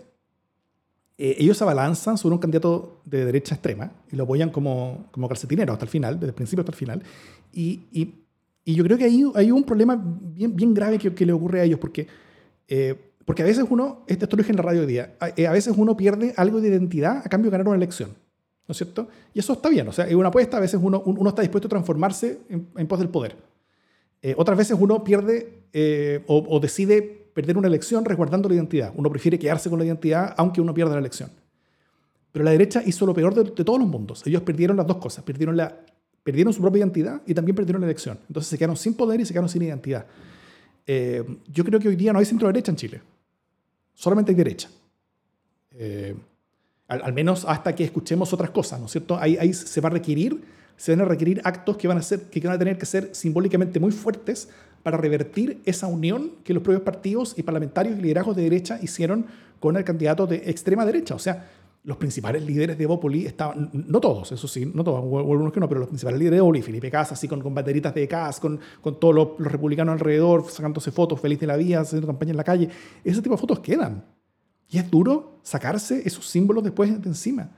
eh, 1.15 1.35
ellos 1.37 1.55
se 1.55 1.63
abalanzan 1.63 2.17
sobre 2.17 2.33
un 2.33 2.39
candidato 2.39 3.01
de 3.05 3.23
derecha 3.23 3.53
extrema 3.53 3.91
y 4.11 4.15
lo 4.15 4.23
apoyan 4.23 4.49
como, 4.49 5.05
como 5.11 5.29
calcetinero 5.29 5.73
hasta 5.73 5.85
el 5.85 5.91
final, 5.91 6.15
desde 6.15 6.29
el 6.29 6.33
principio 6.33 6.61
hasta 6.61 6.71
el 6.71 6.77
final. 6.77 7.03
Y, 7.53 8.15
yo 8.65 8.83
creo 8.83 8.97
que 8.97 9.03
hay, 9.03 9.23
hay 9.35 9.51
un 9.51 9.63
problema 9.63 10.01
bien, 10.03 10.73
grave 10.73 10.97
que, 10.97 11.25
le 11.25 11.33
ocurre 11.33 11.59
a 11.61 11.63
ellos, 11.65 11.79
porque, 11.79 12.07
eh, 12.67 12.95
porque 13.25 13.43
a 13.43 13.45
veces 13.45 13.65
uno, 13.69 14.03
esto 14.07 14.25
lo 14.31 14.37
dije 14.37 14.51
en 14.51 14.55
la 14.55 14.63
radio 14.63 14.81
hoy 14.81 14.87
día, 14.87 15.15
a, 15.19 15.29
eh, 15.35 15.45
a, 15.45 15.51
veces 15.51 15.75
uno 15.77 15.95
pierde 15.95 16.33
algo 16.35 16.59
de 16.59 16.69
identidad 16.69 17.17
a 17.17 17.29
cambio 17.29 17.51
de 17.51 17.57
ganar 17.57 17.67
una 17.67 17.77
elección. 17.77 18.09
¿No 18.67 18.71
es 18.71 18.77
cierto? 18.77 19.07
Y 19.33 19.39
eso 19.39 19.53
está 19.53 19.69
bien, 19.69 19.87
o 19.87 19.91
sea, 19.91 20.07
es 20.07 20.15
una 20.15 20.29
apuesta, 20.29 20.57
a 20.57 20.61
veces 20.61 20.79
uno, 20.81 21.03
uno 21.05 21.29
está 21.29 21.41
dispuesto 21.41 21.67
a 21.67 21.69
transformarse 21.69 22.39
en, 22.49 22.87
pos 22.87 22.97
del 22.97 23.09
poder. 23.09 23.35
Eh, 24.21 24.33
otras 24.37 24.57
veces 24.57 24.77
uno 24.79 25.03
pierde 25.03 25.59
o, 26.27 26.59
decide 26.61 27.22
perder 27.33 27.57
una 27.57 27.67
elección 27.67 28.05
resguardando 28.05 28.47
la 28.47 28.55
identidad. 28.55 28.91
Uno 28.95 29.09
prefiere 29.09 29.39
quedarse 29.39 29.69
con 29.69 29.79
la 29.79 29.85
identidad 29.85 30.33
aunque 30.37 30.61
uno 30.61 30.73
pierda 30.73 30.93
la 30.93 30.99
elección. 30.99 31.29
Pero 32.31 32.45
la 32.45 32.51
derecha 32.51 32.81
hizo 32.85 33.05
lo 33.05 33.13
peor 33.13 33.33
de, 33.33 33.63
todos 33.63 33.79
los 33.79 33.87
mundos. 33.87 34.25
Ellos 34.25 34.41
perdieron 34.41 34.75
las 34.77 34.87
dos 34.87 34.97
cosas. 34.97 35.23
Perdieron 35.23 35.55
la 35.55 35.75
perdieron 36.23 36.53
su 36.53 36.61
propia 36.61 36.79
identidad 36.79 37.21
y 37.27 37.33
también 37.33 37.55
perdieron 37.55 37.81
la 37.81 37.87
elección. 37.87 38.17
Entonces 38.27 38.49
se 38.49 38.57
quedaron 38.57 38.77
sin 38.77 38.93
poder 38.93 39.19
y 39.19 39.25
se 39.25 39.33
quedaron 39.33 39.49
sin 39.49 39.61
identidad. 39.61 40.05
Eh, 40.87 41.23
yo 41.51 41.65
creo 41.65 41.79
que 41.79 41.89
hoy 41.89 41.95
día 41.97 42.13
no 42.13 42.19
hay 42.19 42.25
centro 42.25 42.47
derecha 42.47 42.71
en 42.71 42.77
Chile. 42.77 43.01
Solamente 43.93 44.31
hay 44.31 44.35
derecha. 44.35 44.69
Eh, 45.71 46.15
al, 46.87 47.13
menos 47.13 47.45
hasta 47.45 47.75
que 47.75 47.83
escuchemos 47.83 48.31
otras 48.31 48.51
cosas, 48.51 48.79
¿no 48.79 48.85
es 48.85 48.91
cierto? 48.91 49.17
Ahí, 49.17 49.37
ahí, 49.37 49.53
se 49.53 49.81
va 49.81 49.89
a 49.89 49.91
requerir, 49.91 50.41
se 50.77 50.91
van 50.91 51.01
a 51.01 51.05
requerir 51.05 51.41
actos 51.43 51.75
que 51.77 51.87
van 51.87 51.97
a, 51.97 52.01
ser, 52.01 52.21
que 52.29 52.39
van 52.39 52.55
a 52.55 52.59
tener 52.59 52.77
que 52.77 52.85
ser 52.85 53.13
simbólicamente 53.13 53.79
muy 53.79 53.91
fuertes 53.91 54.49
para 54.83 54.97
revertir 54.97 55.61
esa 55.65 55.87
unión 55.87 56.31
que 56.43 56.53
los 56.53 56.61
propios 56.61 56.83
partidos 56.83 57.33
y 57.37 57.43
parlamentarios 57.43 57.97
y 57.97 58.01
liderazgos 58.01 58.35
de 58.35 58.43
derecha 58.43 58.79
hicieron 58.81 59.25
con 59.59 59.77
el 59.77 59.85
candidato 59.85 60.27
de 60.27 60.43
extrema 60.45 60.85
derecha. 60.85 61.15
O 61.15 61.19
sea, 61.19 61.49
los 61.85 61.97
principales 61.97 62.43
líderes 62.43 62.77
de 62.77 62.85
Bópoli 62.85 63.25
estaban, 63.25 63.69
no 63.73 63.99
todos, 63.99 64.31
eso 64.31 64.47
sí, 64.47 64.69
no 64.73 64.83
todos, 64.83 64.99
algunos 64.99 65.51
que 65.51 65.59
no, 65.59 65.67
pero 65.67 65.79
los 65.79 65.89
principales 65.89 66.19
líderes 66.19 66.37
de 66.37 66.41
Bópoli, 66.41 66.61
Felipe 66.61 66.91
Casa, 66.91 67.13
así 67.13 67.27
con, 67.27 67.41
con 67.41 67.53
banderitas 67.53 67.93
de 67.93 68.07
CAS, 68.07 68.39
con, 68.39 68.59
con 68.81 68.99
todos 68.99 69.15
los, 69.15 69.27
republicanos 69.39 69.93
alrededor, 69.93 70.49
sacándose 70.49 70.91
fotos, 70.91 71.19
feliz 71.19 71.39
de 71.39 71.47
la 71.47 71.57
vida, 71.57 71.81
haciendo 71.81 72.07
campaña 72.07 72.31
en 72.31 72.37
la 72.37 72.43
calle. 72.43 72.69
Ese 73.03 73.21
tipo 73.21 73.35
de 73.35 73.41
fotos 73.41 73.59
quedan. 73.59 74.05
Y 74.69 74.77
es 74.77 74.89
duro 74.89 75.39
sacarse 75.43 76.01
esos 76.05 76.25
símbolos 76.27 76.63
después 76.63 77.01
de 77.01 77.09
encima. 77.09 77.51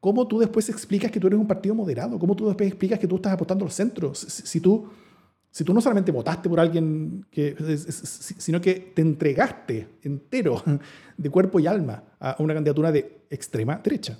¿Cómo 0.00 0.28
tú 0.28 0.38
después 0.38 0.68
explicas 0.68 1.10
que 1.10 1.18
tú 1.18 1.26
eres 1.26 1.38
un 1.38 1.46
partido 1.46 1.74
moderado? 1.74 2.18
¿Cómo 2.18 2.36
tú 2.36 2.46
después 2.46 2.68
explicas 2.68 2.98
que 2.98 3.08
tú 3.08 3.16
estás 3.16 3.32
apostando 3.32 3.64
al 3.64 3.70
centro? 3.70 4.14
si 4.14 4.60
tú 4.60 4.88
si 5.58 5.64
tú 5.64 5.74
no 5.74 5.80
solamente 5.80 6.12
votaste 6.12 6.48
por 6.48 6.60
alguien, 6.60 7.26
que, 7.32 7.56
sino 8.38 8.60
que 8.60 8.92
te 8.94 9.02
entregaste 9.02 9.88
entero 10.04 10.62
de 11.16 11.30
cuerpo 11.30 11.58
y 11.58 11.66
alma 11.66 12.00
a 12.20 12.36
una 12.38 12.54
candidatura 12.54 12.92
de 12.92 13.22
extrema 13.28 13.80
derecha. 13.82 14.16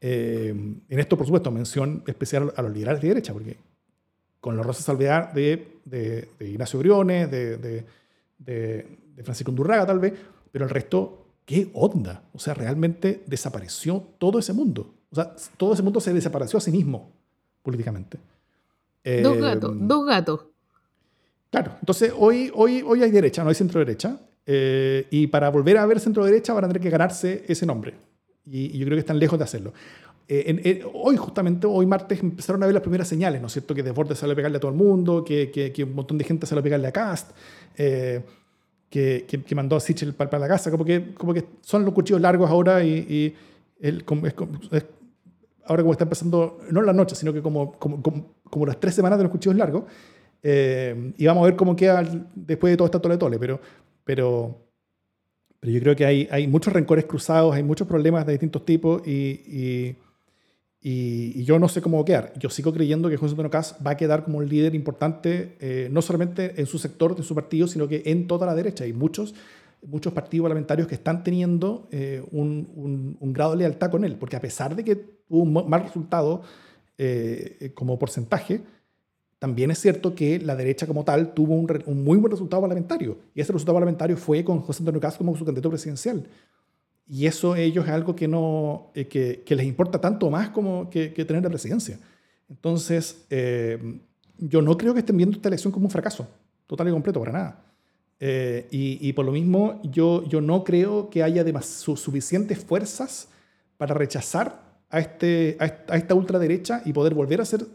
Eh, 0.00 0.48
en 0.48 0.98
esto, 0.98 1.14
por 1.18 1.26
supuesto, 1.26 1.50
mención 1.50 2.02
especial 2.06 2.54
a 2.56 2.62
los 2.62 2.72
liberales 2.72 3.02
de 3.02 3.08
derecha, 3.08 3.34
porque 3.34 3.58
con 4.40 4.56
la 4.56 4.62
rosa 4.62 4.82
salvedad 4.82 5.30
de, 5.30 5.76
de, 5.84 6.26
Ignacio 6.40 6.78
Briones, 6.78 7.30
de, 7.30 7.84
de, 8.38 8.96
Francisco 9.24 9.50
Undurraga 9.50 9.84
tal 9.84 9.98
vez, 9.98 10.14
pero 10.50 10.64
el 10.64 10.70
resto, 10.70 11.26
¿qué 11.44 11.68
onda? 11.74 12.22
O 12.32 12.38
sea, 12.38 12.54
realmente 12.54 13.24
desapareció 13.26 14.02
todo 14.16 14.38
ese 14.38 14.54
mundo. 14.54 14.94
O 15.10 15.16
sea, 15.16 15.36
todo 15.58 15.74
ese 15.74 15.82
mundo 15.82 16.00
se 16.00 16.14
desapareció 16.14 16.56
a 16.56 16.62
sí 16.62 16.70
mismo 16.70 17.12
políticamente 17.62 18.18
dos 19.22 19.38
gatos, 19.38 19.72
em, 19.72 19.88
dos 19.88 20.06
gatos. 20.06 20.40
Claro, 21.50 21.72
entonces 21.80 22.12
hoy, 22.16 22.50
hoy, 22.54 22.82
hoy 22.86 23.02
hay 23.02 23.10
derecha, 23.10 23.42
no 23.42 23.48
hay 23.48 23.54
centro 23.54 23.78
derecha. 23.78 24.18
Eh, 24.48 25.08
y 25.10 25.26
para 25.26 25.48
volver 25.50 25.76
a 25.76 25.86
ver 25.86 25.98
centro 25.98 26.24
derecha 26.24 26.52
van 26.52 26.64
a 26.64 26.68
tener 26.68 26.80
que 26.80 26.90
ganarse 26.90 27.44
ese 27.48 27.66
nombre. 27.66 27.94
Y, 28.44 28.78
yo 28.78 28.84
creo 28.86 28.96
que 28.96 29.00
están 29.00 29.18
lejos 29.18 29.38
de 29.38 29.44
hacerlo. 29.44 29.72
Eh, 30.28 30.84
hoy, 30.92 31.16
justamente, 31.16 31.66
hoy 31.66 31.86
martes, 31.86 32.20
empezaron 32.20 32.62
a 32.62 32.66
ver 32.66 32.74
las 32.74 32.82
primeras 32.82 33.08
señales, 33.08 33.40
¿no 33.40 33.48
es 33.48 33.52
cierto? 33.52 33.74
Que 33.74 33.82
Desbordes 33.82 34.18
sale 34.18 34.32
a 34.32 34.36
pegarle 34.36 34.58
a 34.58 34.60
todo 34.60 34.70
el 34.70 34.76
mundo, 34.76 35.24
que, 35.24 35.50
que, 35.50 35.84
un 35.84 35.94
montón 35.94 36.18
de 36.18 36.24
gente 36.24 36.46
sale 36.46 36.60
a 36.60 36.62
pegarle 36.62 36.88
a 36.88 36.92
Cast, 36.92 37.30
eh, 37.76 38.22
que, 38.90 39.24
que, 39.26 39.54
mandó 39.54 39.76
a 39.76 39.80
Sichel 39.80 40.14
para, 40.14 40.38
la 40.38 40.48
casa, 40.48 40.70
como 40.70 40.84
que, 40.84 41.14
como 41.14 41.34
que 41.34 41.44
son 41.60 41.84
los 41.84 41.92
cuchillos 41.92 42.20
largos 42.20 42.50
ahora 42.50 42.84
y, 42.84 43.34
el, 43.80 44.04
es, 44.72 44.84
ahora 45.66 45.82
como 45.82 45.92
está 45.92 46.04
empezando, 46.04 46.58
no 46.70 46.80
en 46.80 46.86
la 46.86 46.92
noche, 46.92 47.14
sino 47.14 47.32
que 47.32 47.42
como, 47.42 47.72
como, 47.72 48.02
como, 48.02 48.66
las 48.66 48.78
tres 48.78 48.94
semanas 48.94 49.18
de 49.18 49.24
los 49.24 49.32
cuchillos 49.32 49.56
largos, 49.56 49.84
eh, 50.42 51.12
y 51.16 51.26
vamos 51.26 51.42
a 51.42 51.46
ver 51.46 51.56
cómo 51.56 51.74
queda 51.74 52.04
después 52.34 52.72
de 52.72 52.76
todo 52.76 52.86
este 52.86 53.00
tole 53.00 53.16
tole, 53.16 53.38
pero, 53.38 53.60
pero, 54.04 54.56
pero 55.60 55.72
yo 55.72 55.80
creo 55.80 55.96
que 55.96 56.06
hay, 56.06 56.28
hay 56.30 56.46
muchos 56.46 56.72
rencores 56.72 57.04
cruzados, 57.06 57.54
hay 57.54 57.62
muchos 57.62 57.88
problemas 57.88 58.26
de 58.26 58.32
distintos 58.32 58.64
tipos 58.64 59.06
y, 59.06 59.42
y, 59.46 59.96
y, 60.80 61.44
yo 61.44 61.58
no 61.58 61.68
sé 61.68 61.82
cómo 61.82 61.96
va 61.96 62.02
a 62.02 62.04
quedar. 62.04 62.32
Yo 62.38 62.48
sigo 62.48 62.72
creyendo 62.72 63.08
que 63.08 63.16
José 63.16 63.32
Antonio 63.32 63.50
Caz 63.50 63.76
va 63.84 63.92
a 63.92 63.96
quedar 63.96 64.24
como 64.24 64.38
un 64.38 64.48
líder 64.48 64.74
importante, 64.74 65.56
eh, 65.58 65.88
no 65.90 66.00
solamente 66.02 66.60
en 66.60 66.66
su 66.66 66.78
sector, 66.78 67.16
de 67.16 67.24
su 67.24 67.34
partido, 67.34 67.66
sino 67.66 67.88
que 67.88 68.02
en 68.06 68.28
toda 68.28 68.46
la 68.46 68.54
derecha. 68.54 68.86
Y 68.86 68.92
muchos 68.92 69.34
muchos 69.86 70.12
partidos 70.12 70.44
parlamentarios 70.44 70.88
que 70.88 70.94
están 70.94 71.22
teniendo 71.22 71.88
eh, 71.90 72.22
un, 72.30 73.16
un, 73.20 73.32
grado 73.32 73.52
de 73.52 73.58
lealtad 73.58 73.90
con 73.90 74.04
él, 74.04 74.16
porque 74.16 74.36
a 74.36 74.40
pesar 74.40 74.74
de 74.74 74.84
que 74.84 74.96
tuvo 74.96 75.42
un 75.42 75.68
mal 75.68 75.82
resultado 75.82 76.42
eh, 76.98 77.72
como 77.74 77.98
porcentaje, 77.98 78.62
también 79.38 79.70
es 79.70 79.78
cierto 79.78 80.14
que 80.14 80.38
la 80.38 80.56
derecha 80.56 80.86
como 80.86 81.04
tal 81.04 81.34
tuvo 81.34 81.54
un, 81.54 81.66
un, 81.86 82.04
muy 82.04 82.18
buen 82.18 82.30
resultado 82.30 82.62
parlamentario, 82.62 83.18
y 83.34 83.40
ese 83.40 83.52
resultado 83.52 83.74
parlamentario 83.74 84.16
fue 84.16 84.44
con 84.44 84.60
José 84.60 84.82
Antonio 84.82 85.00
Castro 85.00 85.24
como 85.24 85.36
su 85.36 85.44
candidato 85.44 85.70
presidencial. 85.70 86.26
Y 87.08 87.26
eso 87.26 87.52
a 87.52 87.60
ellos 87.60 87.84
es 87.86 87.92
algo 87.92 88.16
que, 88.16 88.26
no, 88.26 88.90
eh, 88.94 89.06
que, 89.06 89.42
que, 89.46 89.54
les 89.54 89.66
importa 89.66 90.00
tanto 90.00 90.28
más 90.28 90.50
como 90.50 90.90
que, 90.90 91.12
que 91.12 91.24
tener 91.24 91.42
la 91.42 91.50
presidencia. 91.50 92.00
Entonces, 92.48 93.26
yo 94.38 94.62
no 94.62 94.76
creo 94.76 94.92
que 94.92 95.00
estén 95.00 95.16
viendo 95.16 95.36
esta 95.36 95.48
elección 95.48 95.72
como 95.72 95.86
un 95.86 95.90
fracaso, 95.90 96.26
total 96.66 96.88
y 96.88 96.90
completo, 96.90 97.20
para 97.20 97.32
nada. 97.32 97.65
Eh, 98.18 98.66
y, 98.70 99.12
por 99.12 99.26
lo 99.26 99.32
mismo, 99.32 99.80
yo, 99.84 100.24
yo 100.24 100.40
no 100.40 100.64
creo 100.64 101.10
que 101.10 101.22
haya 101.22 101.44
suficientes 101.62 102.64
fuerzas 102.64 103.28
para 103.76 103.94
rechazar 103.94 104.78
a, 104.88 105.00
este, 105.00 105.56
a 105.60 105.96
esta 105.96 106.14
ultraderecha 106.14 106.82
y 106.84 106.92
poder 106.92 107.14
volver 107.14 107.40
a 107.40 107.44
ser 107.44 107.66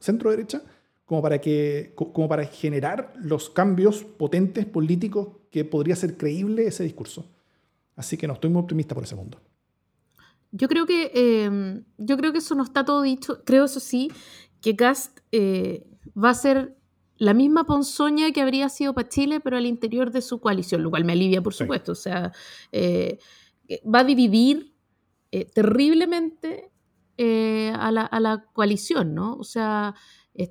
centro 0.00 0.30
derecha? 0.30 0.62
como 1.04 1.20
para, 1.20 1.40
que, 1.40 1.92
como 1.94 2.28
para 2.28 2.46
generar 2.46 3.12
los 3.16 3.50
cambios 3.50 4.04
potentes 4.04 4.64
políticos 4.64 5.28
que 5.50 5.64
podría 5.64 5.96
ser 5.96 6.16
creíble 6.16 6.66
ese 6.66 6.82
discurso. 6.82 7.26
Así 7.96 8.16
que 8.16 8.26
no 8.26 8.34
estoy 8.34 8.50
muy 8.50 8.62
optimista 8.62 8.94
por 8.94 9.04
ese 9.04 9.14
mundo. 9.14 9.40
Yo 10.50 10.68
creo 10.68 10.86
que, 10.86 11.10
em, 11.14 11.84
yo 11.98 12.16
creo 12.16 12.32
que 12.32 12.38
eso 12.38 12.54
no 12.54 12.62
está 12.62 12.84
todo 12.84 13.02
dicho. 13.02 13.42
Creo, 13.44 13.64
eso 13.64 13.80
sí, 13.80 14.10
que 14.60 14.76
Cast 14.76 15.20
eh, 15.30 15.86
va 16.16 16.30
a 16.30 16.34
ser 16.34 16.76
la 17.16 17.34
misma 17.34 17.64
ponzoña 17.64 18.32
que 18.32 18.40
habría 18.40 18.68
sido 18.68 18.94
para 18.94 19.08
Chile, 19.08 19.40
pero 19.40 19.56
al 19.56 19.66
interior 19.66 20.10
de 20.10 20.22
su 20.22 20.40
coalición, 20.40 20.82
lo 20.82 20.90
cual 20.90 21.04
me 21.04 21.12
alivia, 21.12 21.42
por 21.42 21.54
supuesto. 21.54 21.92
O 21.92 21.96
sea, 21.96 22.32
eh, 22.72 23.18
va 23.82 24.00
a 24.00 24.04
dividir 24.04 24.74
eh, 25.30 25.44
terriblemente 25.44 26.70
a 27.18 27.90
la, 27.92 28.02
a, 28.02 28.20
la, 28.20 28.44
coalición, 28.52 29.14
¿no? 29.14 29.36
O 29.36 29.44
sea, 29.44 29.94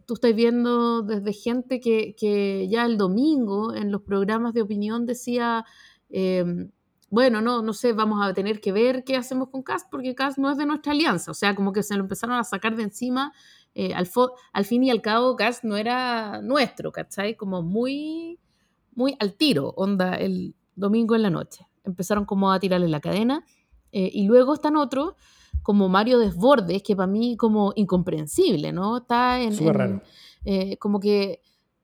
Tú 0.05 0.13
estás 0.13 0.33
viendo 0.33 1.01
desde 1.01 1.33
gente 1.33 1.81
que, 1.81 2.67
ya 2.69 2.85
el 2.85 2.97
domingo 2.97 3.73
en 3.75 3.91
los 3.91 4.01
programas 4.01 4.53
de 4.53 4.61
opinión 4.61 5.05
decía, 5.05 5.65
em, 6.09 6.71
bueno, 7.09 7.41
no, 7.41 7.61
no 7.61 7.73
sé, 7.73 7.91
vamos 7.91 8.25
a 8.25 8.33
tener 8.33 8.61
que 8.61 8.71
ver 8.71 9.03
qué 9.03 9.17
hacemos 9.17 9.49
con 9.49 9.61
CAST 9.61 9.89
porque 9.91 10.15
CAST 10.15 10.37
no 10.37 10.51
es 10.51 10.57
de 10.57 10.65
nuestra 10.65 10.93
alianza. 10.93 11.31
O 11.31 11.33
sea, 11.33 11.53
como 11.53 11.73
que 11.73 11.83
se 11.83 11.95
lo 11.95 12.01
empezaron 12.03 12.37
a 12.37 12.45
sacar 12.45 12.77
de 12.77 12.83
encima. 12.83 13.33
Eh, 13.75 13.93
al, 13.93 14.07
al, 14.53 14.65
fin 14.65 14.83
y 14.83 14.91
al 14.91 15.01
cabo, 15.01 15.35
CAST 15.35 15.63
no 15.63 15.77
era 15.77 16.41
nuestro, 16.41 16.91
¿cachai? 16.91 17.35
Como 17.35 17.61
muy, 17.61 18.39
muy 18.93 19.15
al 19.19 19.33
tiro, 19.33 19.73
onda, 19.75 20.15
el 20.15 20.55
domingo 20.75 21.15
en 21.15 21.23
la 21.23 21.29
noche. 21.29 21.67
Empezaron 21.83 22.25
como 22.25 22.51
a 22.51 22.59
tirarle 22.59 22.87
la 22.87 22.99
cadena. 22.99 23.45
Eh, 23.91 24.09
y 24.11 24.25
luego 24.25 24.53
están 24.55 24.75
otros 24.75 25.13
como 25.61 25.87
Mario 25.87 26.19
Desbordes, 26.19 26.83
que 26.83 26.95
para 26.95 27.07
mí 27.07 27.37
como 27.37 27.73
incomprensible, 27.75 28.71
¿no? 28.71 28.97
Está 28.97 29.41
en... 29.41 29.73
raro. 29.73 30.01
Eh, 30.45 30.77
como 30.77 30.99
que 30.99 31.41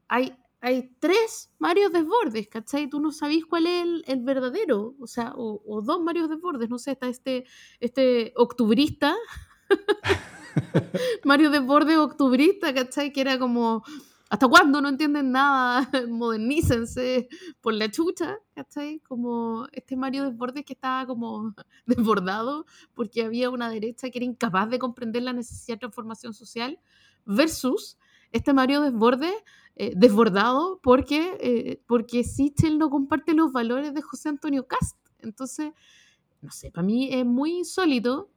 hay, 0.08 0.36
hay 0.60 0.92
tres 1.00 1.52
Mario 1.60 1.90
Desbordes, 1.90 2.48
¿cachai? 2.50 2.90
Tú 2.90 3.00
no 3.00 3.12
sabís 3.12 3.46
cuál 3.46 3.68
es 3.68 3.86
el, 4.06 4.24
verdadero, 4.24 4.96
o 5.00 5.08
sea, 5.08 5.34
o, 5.36 5.82
dos 5.82 6.02
Mario 6.02 6.28
Desbordes, 6.28 6.70
no 6.70 6.78
sé, 6.78 6.92
está 6.92 7.08
este, 7.08 7.46
este 7.80 8.34
octubrista, 8.36 9.16
Mario 11.24 11.50
Desbordes 11.50 11.98
octubrista, 11.98 12.74
¿cachai? 12.74 13.12
Que 13.12 13.22
era 13.22 13.40
como 13.40 13.84
¿Hasta 14.30 14.48
cuándo 14.48 14.80
no 14.80 14.90
entienden 14.90 15.32
nada? 15.32 15.90
Modernícense 16.08 17.28
por 17.62 17.74
la 17.74 17.90
chucha, 17.90 18.38
¿cachai? 18.54 19.00
Como 19.00 19.68
este 19.72 19.96
Mario 19.96 20.24
Desbordes 20.24 20.66
que 20.66 20.74
estaba 20.74 21.08
como 21.08 21.56
desbordado 21.88 22.66
porque 22.94 23.24
había 23.24 23.50
una 23.50 23.70
derecha 23.70 24.12
que 24.12 24.20
era 24.20 24.26
incapaz 24.26 24.70
de 24.70 24.78
comprender 24.78 25.24
la 25.24 25.34
necesidad 25.34 25.78
de 25.78 25.80
transformación 25.80 26.34
social 26.34 26.80
versus 27.26 27.98
este 28.32 28.54
Mario 28.54 28.82
Desbordes 28.82 29.34
eh, 29.76 29.94
desbordado 29.96 30.80
porque, 30.84 31.36
eh, 31.42 31.82
porque 31.88 32.24
Sichel 32.24 32.78
no 32.78 32.92
comparte 32.92 33.34
los 33.34 33.52
valores 33.52 33.96
de 33.96 34.04
José 34.04 34.30
Antonio 34.30 34.68
Cast. 34.68 34.96
Entonces, 35.20 35.72
no 36.42 36.52
sé, 36.52 36.70
para 36.70 36.86
mí 36.86 37.10
es 37.12 37.26
muy 37.26 37.58
insólito 37.58 38.30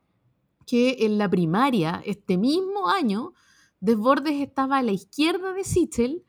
que 0.66 0.98
en 1.00 1.18
la 1.18 1.28
primaria, 1.28 2.02
este 2.04 2.36
mismo 2.36 2.88
año, 2.88 3.32
Desbordes 3.80 4.40
estaba 4.40 4.78
a 4.78 4.82
la 4.82 4.92
izquierda 4.92 5.52
de 5.52 5.64
Sichel 5.64 6.24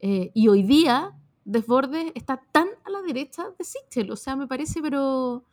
eh, 0.00 0.30
y 0.34 0.48
hoy 0.48 0.62
día 0.62 1.18
Desbordes 1.44 2.12
está 2.14 2.42
tan 2.52 2.68
a 2.84 2.90
la 2.90 3.02
derecha 3.02 3.44
de 3.58 3.64
Sichel. 3.64 4.10
O 4.10 4.16
sea, 4.16 4.36
me 4.36 4.46
parece, 4.46 4.80
pero 4.80 5.44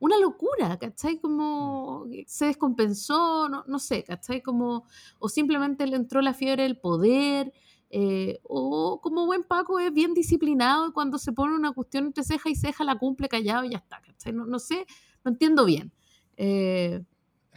una 0.00 0.18
locura, 0.18 0.78
¿cachai? 0.78 1.20
Como 1.20 2.06
mm. 2.06 2.12
se 2.26 2.46
descompensó, 2.46 3.48
no, 3.48 3.64
no 3.66 3.78
sé, 3.78 4.02
¿cachai? 4.02 4.42
Como, 4.42 4.84
o 5.18 5.28
simplemente 5.28 5.86
le 5.86 5.96
entró 5.96 6.20
la 6.20 6.34
fiebre 6.34 6.64
del 6.64 6.78
poder, 6.78 7.52
eh, 7.92 8.40
o 8.44 9.00
como 9.02 9.26
buen 9.26 9.42
Paco 9.42 9.80
es 9.80 9.92
bien 9.92 10.14
disciplinado 10.14 10.88
y 10.88 10.92
cuando 10.92 11.18
se 11.18 11.32
pone 11.32 11.54
una 11.54 11.72
cuestión 11.72 12.06
entre 12.06 12.22
ceja 12.22 12.48
y 12.48 12.54
ceja 12.54 12.84
la 12.84 12.96
cumple 12.96 13.28
callado 13.28 13.64
y 13.64 13.70
ya 13.70 13.78
está, 13.78 14.00
¿cachai? 14.00 14.32
No, 14.32 14.46
no 14.46 14.58
sé, 14.58 14.86
no 15.24 15.32
entiendo 15.32 15.64
bien. 15.64 15.92
Eh, 16.36 17.04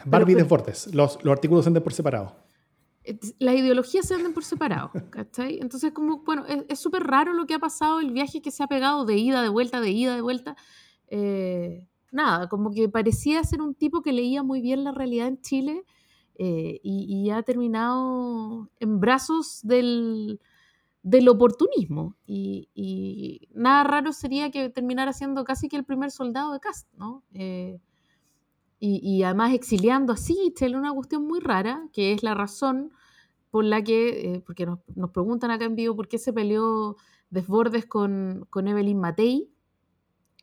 Barbie 0.05 0.35
Desbordes, 0.35 0.93
los, 0.93 1.23
los 1.23 1.31
artículos 1.31 1.63
son 1.63 1.73
de 1.73 1.81
por 1.81 1.93
separado 1.93 2.35
las 3.39 3.55
ideologías 3.55 4.07
se 4.07 4.15
venden 4.15 4.33
por 4.33 4.43
separado, 4.43 4.91
¿cachai? 5.09 5.59
Entonces, 5.59 5.91
como, 5.91 6.23
bueno, 6.23 6.45
es 6.47 6.79
súper 6.79 7.03
raro 7.03 7.33
lo 7.33 7.45
que 7.45 7.53
ha 7.53 7.59
pasado, 7.59 7.99
el 7.99 8.11
viaje 8.11 8.41
que 8.41 8.51
se 8.51 8.63
ha 8.63 8.67
pegado 8.67 9.05
de 9.05 9.17
ida, 9.17 9.41
de 9.41 9.49
vuelta, 9.49 9.81
de 9.81 9.91
ida, 9.91 10.15
de 10.15 10.21
vuelta. 10.21 10.55
Eh, 11.07 11.87
nada, 12.11 12.47
como 12.47 12.71
que 12.71 12.87
parecía 12.89 13.43
ser 13.43 13.61
un 13.61 13.75
tipo 13.75 14.01
que 14.01 14.13
leía 14.13 14.41
muy 14.41 14.61
bien 14.61 14.83
la 14.83 14.93
realidad 14.93 15.27
en 15.27 15.41
Chile 15.41 15.83
eh, 16.35 16.79
y, 16.81 17.29
ha 17.29 17.43
terminado 17.43 18.69
en 18.79 18.99
brazos 18.99 19.59
del, 19.63 20.39
del 21.01 21.27
oportunismo. 21.27 22.15
Y, 22.25 23.49
nada 23.53 23.83
raro 23.83 24.13
sería 24.13 24.49
que 24.49 24.69
terminara 24.69 25.11
siendo 25.11 25.43
casi 25.43 25.67
que 25.67 25.75
el 25.75 25.83
primer 25.83 26.11
soldado 26.11 26.53
de 26.53 26.59
Cast, 26.61 26.87
¿no? 26.93 27.23
Eh, 27.33 27.79
y, 28.86 29.23
además 29.23 29.53
exiliando 29.53 30.11
así, 30.11 30.53
Chile, 30.57 30.75
una 30.75 30.91
cuestión 30.91 31.25
muy 31.25 31.39
rara, 31.39 31.88
que 31.93 32.11
es 32.11 32.21
la 32.21 32.34
razón 32.34 32.91
por 33.49 33.63
la 33.63 33.81
que, 33.81 34.34
eh, 34.34 34.43
porque 34.45 34.65
nos, 34.65 34.79
preguntan 35.11 35.51
acá 35.51 35.63
en 35.63 35.77
vivo 35.77 35.95
por 35.95 36.09
qué 36.09 36.17
se 36.17 36.34
peleó 36.34 36.97
Desbordes 37.29 37.86
con, 37.86 38.45
con 38.49 38.67
Evelyn 38.67 38.99
Matei, 38.99 39.49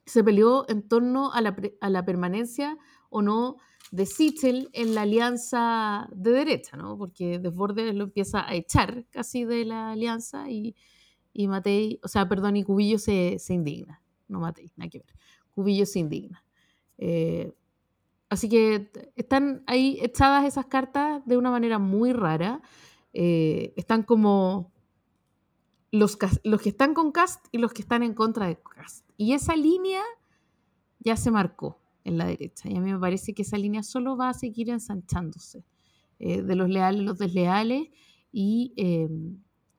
se 0.07 0.25
peleó 0.25 0.65
en 0.71 0.89
torno 0.89 1.33
a 1.33 1.43
la, 1.43 1.55
a 1.83 1.91
la 1.91 2.03
permanencia 2.03 2.79
o 3.11 3.21
no 3.21 3.59
de 3.93 4.07
Sichel 4.07 4.71
en 4.73 4.95
la 4.95 5.03
alianza 5.03 6.09
de 6.11 6.31
derecha, 6.31 6.79
¿no? 6.79 6.97
Porque 6.97 7.39
Desbordes 7.41 7.95
lo 7.95 8.05
empieza 8.05 8.49
a 8.49 8.55
echar 8.55 9.05
casi 9.11 9.45
de 9.45 9.67
la 9.67 9.91
alianza 9.91 10.49
y, 10.49 10.75
y 11.35 11.47
Matei, 11.47 12.01
o 12.03 12.09
sea, 12.09 12.27
perdón, 12.27 12.57
y 12.57 12.65
Cubillo 12.65 12.99
se, 12.99 13.39
se 13.39 13.53
indigna, 13.53 14.03
no 14.29 14.41
Matei, 14.41 14.73
nada 14.77 14.89
que 14.89 15.01
ver, 15.01 15.15
Cubillo 15.51 15.85
se 15.85 15.99
indigna. 15.99 16.43
Eh, 16.97 17.53
Así 18.31 18.49
que 18.49 18.91
están 19.17 19.65
ahí 19.67 19.99
echadas 20.01 20.45
esas 20.45 20.67
cartas 20.67 21.21
de 21.27 21.37
una 21.37 21.51
manera 21.51 21.81
muy 21.81 22.13
rara. 22.13 22.63
Eh, 23.13 23.75
están 23.77 24.05
como 24.05 24.73
los, 25.91 26.17
los 26.45 26.63
que 26.63 26.69
están 26.69 26.95
con 26.95 27.11
Cast 27.11 27.45
y 27.51 27.59
los 27.59 27.73
que 27.73 27.83
están 27.83 28.05
en 28.05 28.15
contra 28.15 28.47
de 28.47 28.57
Cast. 28.57 29.05
Y 29.17 29.33
esa 29.33 29.57
línea 29.57 30.03
ya 31.01 31.17
se 31.17 31.33
marcó 31.33 31.81
en 32.05 32.19
la 32.19 32.27
derecha. 32.27 32.71
Y 32.71 32.77
a 32.77 32.81
mí 32.81 32.93
me 32.93 33.01
parece 33.01 33.35
que 33.35 33.43
esa 33.43 33.59
línea 33.59 33.83
solo 33.83 34.17
va 34.17 34.29
a 34.29 34.35
seguir 34.35 34.71
ensanchándose. 34.71 35.65
Eh, 36.21 36.43
de 36.43 36.55
los 36.55 36.69
leales, 36.69 37.03
los 37.03 37.19
desleales. 37.19 37.89
Y, 38.31 38.73
eh, 38.77 39.09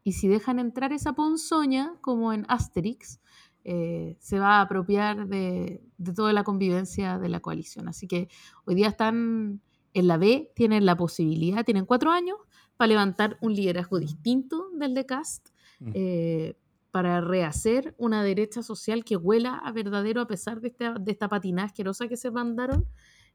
y 0.03 0.11
si 0.11 0.27
dejan 0.27 0.59
entrar 0.59 0.91
esa 0.91 1.13
ponzoña, 1.13 1.93
como 2.01 2.33
en 2.33 2.45
Asterix, 2.49 3.21
eh, 3.63 4.17
se 4.19 4.39
va 4.39 4.57
a 4.57 4.61
apropiar 4.61 5.27
de, 5.27 5.83
toda 6.15 6.33
la 6.33 6.43
convivencia 6.43 7.19
de 7.19 7.29
la 7.29 7.39
coalición. 7.39 7.87
Así 7.87 8.07
que 8.07 8.27
hoy 8.65 8.75
día 8.75 8.87
están 8.87 9.61
en 9.93 10.07
la 10.07 10.17
B, 10.17 10.51
tienen 10.55 10.85
la 10.85 10.97
posibilidad, 10.97 11.63
tienen 11.63 11.85
cuatro 11.85 12.11
años 12.11 12.37
para 12.77 12.87
levantar 12.87 13.37
un 13.41 13.53
liderazgo 13.53 13.99
distinto 13.99 14.69
del 14.73 14.93
de 14.93 15.05
Cast, 15.05 15.49
mm. 15.79 15.91
eh, 15.93 16.57
para 16.89 17.21
rehacer 17.21 17.93
una 17.97 18.23
derecha 18.23 18.63
social 18.63 19.05
que 19.05 19.15
huela 19.15 19.55
a 19.55 19.71
verdadero 19.71 20.21
a 20.21 20.27
pesar 20.27 20.59
de 20.59 20.69
esta, 20.69 20.93
de 20.95 21.11
esta 21.11 21.29
patinada 21.29 21.67
asquerosa 21.67 22.07
que 22.07 22.17
se 22.17 22.31
mandaron. 22.31 22.87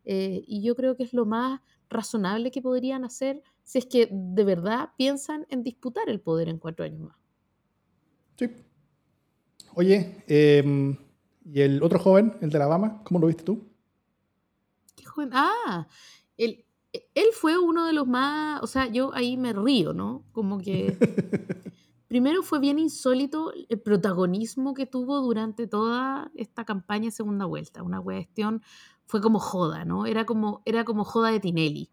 Eh, 0.04 0.42
y 0.46 0.62
yo 0.62 0.74
creo 0.76 0.96
que 0.96 1.04
es 1.04 1.12
lo 1.12 1.26
más 1.26 1.60
razonable 1.88 2.50
que 2.50 2.62
podrían 2.62 3.04
hacer 3.04 3.42
si 3.62 3.78
es 3.78 3.86
que 3.86 4.08
de 4.10 4.44
verdad 4.44 4.90
piensan 4.96 5.46
en 5.50 5.62
disputar 5.62 6.08
el 6.08 6.20
poder 6.20 6.48
en 6.48 6.58
cuatro 6.58 6.84
años 6.84 7.00
más. 7.00 7.16
Sí, 8.36 8.48
Oye, 9.78 10.24
em, 10.26 10.96
¿y 11.44 11.60
el 11.60 11.82
otro 11.82 11.98
joven, 11.98 12.34
el 12.40 12.48
de 12.48 12.56
Alabama, 12.56 13.02
cómo 13.04 13.20
lo 13.20 13.26
viste 13.26 13.44
tú? 13.44 13.62
¿Qué 14.94 15.04
joven? 15.04 15.28
Ah, 15.34 15.86
él, 16.38 16.64
él 16.92 17.26
fue 17.34 17.58
uno 17.58 17.84
de 17.84 17.92
los 17.92 18.06
más, 18.06 18.62
o 18.62 18.66
sea, 18.66 18.86
yo 18.86 19.12
ahí 19.12 19.36
me 19.36 19.52
río, 19.52 19.92
¿no? 19.92 20.24
Como 20.32 20.56
que 20.56 20.96
primero 22.08 22.42
fue 22.42 22.58
bien 22.58 22.78
insólito 22.78 23.52
el 23.68 23.78
protagonismo 23.78 24.72
que 24.72 24.86
tuvo 24.86 25.20
durante 25.20 25.66
toda 25.66 26.30
esta 26.34 26.64
campaña 26.64 27.06
de 27.06 27.10
segunda 27.10 27.44
vuelta. 27.44 27.82
Una 27.82 28.00
cuestión 28.00 28.62
fue 29.04 29.20
como 29.20 29.38
joda, 29.38 29.84
¿no? 29.84 30.06
Era 30.06 30.24
como, 30.24 30.62
era 30.64 30.86
como 30.86 31.04
joda 31.04 31.30
de 31.30 31.40
Tinelli. 31.40 31.90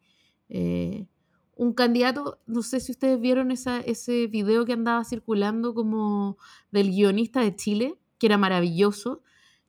Eh, 0.47 1.05
un 1.55 1.73
candidato, 1.73 2.39
no 2.47 2.61
sé 2.63 2.79
si 2.79 2.91
ustedes 2.91 3.19
vieron 3.19 3.51
esa, 3.51 3.79
ese 3.79 4.27
video 4.27 4.65
que 4.65 4.73
andaba 4.73 5.03
circulando 5.03 5.73
como 5.73 6.37
del 6.71 6.89
guionista 6.89 7.41
de 7.41 7.55
Chile, 7.55 7.99
que 8.17 8.27
era 8.27 8.37
maravilloso, 8.37 9.21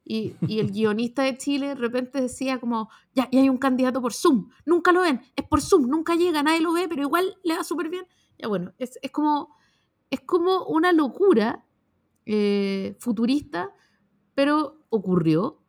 y, 0.05 0.35
el 0.49 0.70
guionista 0.72 1.22
de 1.22 1.37
Chile 1.37 1.68
de 1.68 1.74
repente 1.74 2.20
decía 2.20 2.59
como, 2.59 2.89
ya, 3.14 3.28
hay 3.32 3.49
un 3.49 3.59
candidato 3.59 4.01
por 4.01 4.14
Zoom, 4.14 4.49
nunca 4.64 4.93
lo 4.93 5.03
ven, 5.03 5.20
es 5.37 5.47
por 5.47 5.61
Zoom, 5.61 5.89
nunca 5.89 6.14
llega, 6.14 6.43
nadie 6.43 6.61
lo 6.61 6.72
ve, 6.72 6.89
pero 6.89 7.03
igual 7.03 7.37
le 7.43 7.57
va 7.57 7.64
súper 7.64 7.89
bien. 7.89 8.07
Ya 8.39 8.49
bueno, 8.49 8.72
es, 8.78 8.99
como, 9.12 9.55
es 10.11 10.20
como 10.20 10.64
una 10.64 10.93
locura 10.93 11.64
eh, 12.26 12.97
futurista, 12.99 13.72
pero 14.35 14.80
ocurrió. 14.89 15.61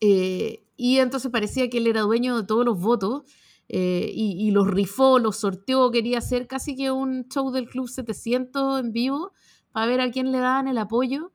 Eh, 0.00 0.64
y 0.76 0.98
entonces 0.98 1.30
parecía 1.30 1.68
que 1.68 1.76
él 1.76 1.86
era 1.86 2.00
dueño 2.00 2.38
de 2.38 2.46
todos 2.46 2.64
los 2.64 2.80
votos 2.80 3.24
eh, 3.72 4.10
y, 4.12 4.50
los 4.50 4.66
rifó, 4.66 5.20
los 5.20 5.36
sorteó, 5.36 5.92
quería 5.92 6.18
hacer 6.18 6.48
casi 6.48 6.74
que 6.74 6.90
un 6.90 7.28
show 7.28 7.52
del 7.52 7.68
Club 7.68 7.88
700 7.88 8.80
en 8.80 8.92
vivo 8.92 9.30
para 9.70 9.86
ver 9.86 10.00
a 10.00 10.10
quién 10.10 10.32
le 10.32 10.38
daban 10.38 10.66
el 10.66 10.76
apoyo. 10.76 11.30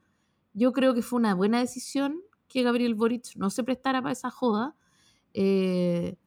Yo 0.54 0.74
creo 0.74 0.94
que 0.94 1.02
fue 1.02 1.18
una 1.20 1.34
buena 1.34 1.60
decisión 1.60 2.20
que 2.50 2.62
Gabriel 2.62 2.94
Boric 2.94 3.38
no 3.38 3.50
se 3.50 3.64
prestara 3.64 4.02
para 4.02 4.12
esa 4.12 4.32
joda. 4.32 4.76
Eh, 5.34 6.18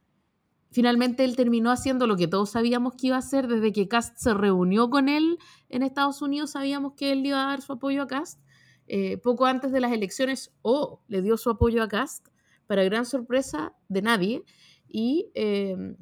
finalmente 0.71 1.25
él 1.25 1.37
terminó 1.37 1.71
haciendo 1.71 2.07
lo 2.07 2.17
que 2.17 2.27
todos 2.27 2.49
sabíamos 2.49 2.95
que 2.95 3.09
iba 3.09 3.17
a 3.17 3.19
hacer 3.19 3.47
desde 3.47 3.71
que 3.75 3.87
Cast 3.87 4.17
se 4.17 4.33
reunió 4.33 4.89
con 4.89 5.11
él 5.11 5.39
en 5.69 5.83
Estados 5.83 6.23
Unidos, 6.23 6.53
sabíamos 6.53 6.95
que 6.95 7.13
él 7.13 7.27
iba 7.27 7.43
a 7.43 7.49
dar 7.49 7.61
su 7.61 7.75
apoyo 7.75 8.01
a 8.01 8.07
Cast. 8.07 8.41
Eh, 8.87 9.19
poco 9.19 9.45
antes 9.45 9.73
de 9.73 9.81
las 9.81 9.93
elecciones, 9.93 10.55
o 10.63 11.03
le 11.07 11.21
dio 11.21 11.37
su 11.37 11.51
apoyo 11.51 11.83
a 11.83 11.89
Cast, 11.89 12.29
para 12.67 12.83
gran 12.85 13.05
sorpresa 13.05 13.75
de 13.89 14.01
nadie, 14.01 14.45
y, 14.89 15.31
em, 15.35 15.97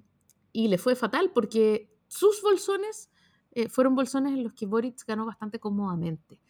y 0.53 0.69
le 0.69 0.79
fue 0.79 0.97
fatal 0.97 1.31
porque 1.35 1.91
sus 2.09 2.43
bolsones 2.43 3.11
eh, 3.53 3.69
fueron 3.69 3.95
bolsones 3.95 4.33
en 4.33 4.45
los 4.45 4.53
que 4.53 4.67
Boric 4.67 5.05
ganó 5.07 5.27
bastante 5.27 5.59
cómodamente. 5.59 6.41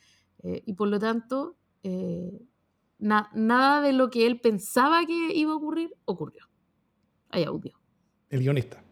Eh, 0.43 0.63
y 0.67 0.73
por 0.75 0.89
lo 0.89 0.99
tanto, 0.99 1.57
nada 2.99 3.81
de 3.81 3.93
lo 3.93 4.11
que 4.11 4.27
él 4.27 4.41
pensaba 4.41 5.07
que 5.07 5.35
iba 5.35 5.53
a 5.53 5.57
ocurrir 5.57 5.95
ocurrió. 6.05 6.49
Hay 7.31 7.45
audio. 7.45 7.79
El 8.29 8.41
guionista 8.41 8.86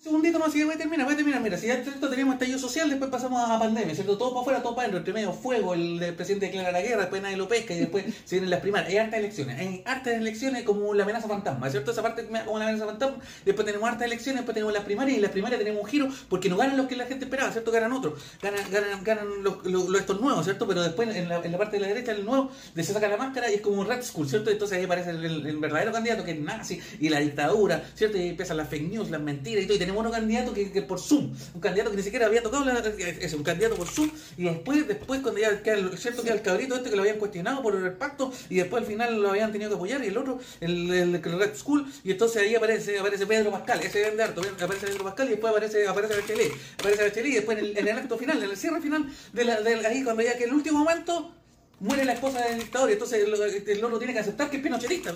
segundito 0.00 0.38
más 0.38 0.54
y 0.56 0.64
voy 0.64 0.74
a 0.74 0.78
terminar, 0.78 1.04
voy 1.04 1.12
a 1.12 1.16
terminar. 1.16 1.42
Mira, 1.42 1.58
si 1.58 1.66
ya 1.66 1.74
esto 1.74 2.08
teníamos 2.08 2.34
estallido 2.34 2.58
social, 2.58 2.88
después 2.88 3.10
pasamos 3.10 3.48
a 3.48 3.58
pandemia, 3.58 3.94
¿cierto? 3.94 4.16
Todo 4.16 4.30
para 4.30 4.40
afuera, 4.40 4.62
todo 4.62 4.74
para 4.74 4.88
adentro, 4.88 4.98
entre 4.98 5.12
medio 5.12 5.32
fuego, 5.34 5.74
el, 5.74 6.14
presidente 6.16 6.46
declara 6.46 6.72
la 6.72 6.80
guerra, 6.80 7.02
después 7.02 7.20
nadie 7.20 7.36
lo 7.36 7.46
pesca 7.46 7.74
y 7.74 7.80
después 7.80 8.06
se 8.24 8.36
vienen 8.36 8.50
las 8.50 8.60
primarias. 8.60 8.90
Hay 8.90 8.98
hartas 8.98 9.18
elecciones, 9.18 9.58
hay 9.58 9.82
hartas 9.84 10.14
elecciones 10.14 10.62
como 10.62 10.94
la 10.94 11.02
amenaza 11.02 11.28
fantasma, 11.28 11.68
¿cierto? 11.68 11.90
Esa 11.90 12.02
parte 12.02 12.26
como 12.26 12.58
la 12.58 12.64
amenaza 12.64 12.86
fantasma, 12.86 13.18
después 13.44 13.66
tenemos 13.66 13.88
hartas 13.88 14.06
elecciones, 14.06 14.40
después 14.40 14.54
tenemos 14.54 14.72
las 14.72 14.84
primarias 14.84 15.18
y 15.18 15.20
las 15.20 15.32
primarias 15.32 15.58
tenemos 15.58 15.82
un 15.82 15.88
giro 15.88 16.08
porque 16.30 16.48
no 16.48 16.56
ganan 16.56 16.78
los 16.78 16.86
que 16.86 16.96
la 16.96 17.04
gente 17.04 17.26
esperaba, 17.26 17.52
¿cierto? 17.52 17.70
Ganan 17.70 17.92
otros, 17.92 18.14
ganan, 18.40 18.70
ganan, 18.70 19.04
ganan 19.04 19.26
los, 19.42 20.00
estos 20.00 20.18
nuevos, 20.18 20.44
¿cierto? 20.44 20.66
Pero 20.66 20.82
después 20.82 21.14
en 21.14 21.28
la, 21.28 21.44
en 21.44 21.52
la, 21.52 21.58
parte 21.58 21.76
de 21.76 21.82
la 21.82 21.88
derecha, 21.88 22.12
el 22.12 22.24
nuevo, 22.24 22.50
se 22.74 22.84
saca 22.84 23.06
la 23.06 23.18
máscara 23.18 23.50
y 23.50 23.56
es 23.56 23.60
como 23.60 23.82
un 23.82 23.86
red 23.86 24.02
school, 24.02 24.26
¿cierto? 24.26 24.50
Entonces 24.50 24.78
ahí 24.78 24.84
aparece 24.84 25.10
el, 25.10 25.58
verdadero 25.58 25.92
candidato 25.92 26.24
que 26.24 26.30
es 26.30 26.40
nazi 26.40 26.80
y 26.98 27.10
la 27.10 27.20
dictadura, 27.20 27.84
¿cierto? 27.94 28.16
Y 28.16 28.28
empiezan 28.28 28.56
las 28.56 28.68
fake 28.68 28.90
news, 28.90 29.10
las 29.10 29.20
mentiras 29.20 29.64
y 29.64 29.66
todo. 29.66 29.76
Y 29.76 29.89
tenemos 29.90 30.06
otro 30.06 30.20
candidato 30.20 30.54
que 30.54 30.82
por 30.82 31.00
Zoom, 31.00 31.32
un 31.54 31.60
candidato 31.60 31.90
que 31.90 31.96
ni 31.96 32.02
siquiera 32.02 32.26
había 32.26 32.42
tocado, 32.42 32.64
la, 32.64 32.78
es 32.78 33.34
un 33.34 33.42
candidato 33.42 33.74
por 33.74 33.88
Zoom, 33.88 34.10
y 34.36 34.44
después, 34.44 34.86
después 34.86 35.20
cuando 35.20 35.40
ya 35.40 35.62
queda 35.62 35.74
el, 35.74 35.98
cierto 35.98 36.22
que 36.22 36.30
el 36.30 36.42
cabrito 36.42 36.76
este 36.76 36.90
que 36.90 36.96
lo 36.96 37.02
habían 37.02 37.18
cuestionado 37.18 37.60
por 37.62 37.74
el 37.74 37.92
pacto, 37.94 38.32
y 38.48 38.56
después 38.56 38.82
al 38.82 38.88
final 38.88 39.20
lo 39.20 39.30
habían 39.30 39.50
tenido 39.50 39.70
que 39.70 39.76
apoyar, 39.76 40.04
y 40.04 40.08
el 40.08 40.16
otro, 40.16 40.38
el, 40.60 40.90
el, 40.92 41.22
Red 41.22 41.56
School, 41.56 41.90
y 42.04 42.12
entonces 42.12 42.42
ahí 42.42 42.54
aparece, 42.54 42.98
aparece 42.98 43.26
Pedro 43.26 43.50
Pascal, 43.50 43.80
ese 43.82 44.00
vende 44.02 44.22
harto, 44.22 44.42
aparece 44.62 44.86
Pedro 44.86 45.04
Pascal, 45.04 45.26
y 45.26 45.30
después 45.30 45.50
aparece, 45.50 45.88
aparece 45.88 46.20
Bachelet, 46.20 46.52
aparece 46.78 47.02
Bachelet, 47.02 47.30
y 47.30 47.34
después 47.34 47.58
en 47.58 47.64
el, 47.64 47.88
en 47.88 47.98
acto 47.98 48.16
final, 48.16 48.42
en 48.42 48.50
el 48.50 48.56
cierre 48.56 48.80
final, 48.80 49.06
de, 49.32 49.44
la, 49.44 49.60
de 49.60 49.86
ahí 49.86 50.04
cuando 50.04 50.22
ya 50.22 50.38
que 50.38 50.44
el 50.44 50.54
último 50.54 50.78
momento, 50.78 51.34
muere 51.80 52.04
la 52.04 52.12
esposa 52.12 52.44
del 52.44 52.60
dictador, 52.60 52.90
y 52.90 52.92
entonces 52.92 53.24
el, 53.24 53.34
el 53.68 53.84
otro 53.84 53.98
tiene 53.98 54.12
que 54.12 54.20
aceptar 54.20 54.50
que 54.50 54.58
es 54.58 54.62
pinochetista. 54.62 55.14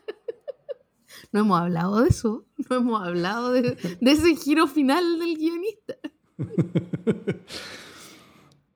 No 1.32 1.40
hemos 1.40 1.60
hablado 1.60 2.02
de 2.02 2.08
eso. 2.08 2.44
No 2.68 2.76
hemos 2.76 3.02
hablado 3.02 3.52
de, 3.52 3.76
ese 4.00 4.36
giro 4.36 4.66
final 4.66 5.18
del 5.18 5.36
guionista. 5.36 5.94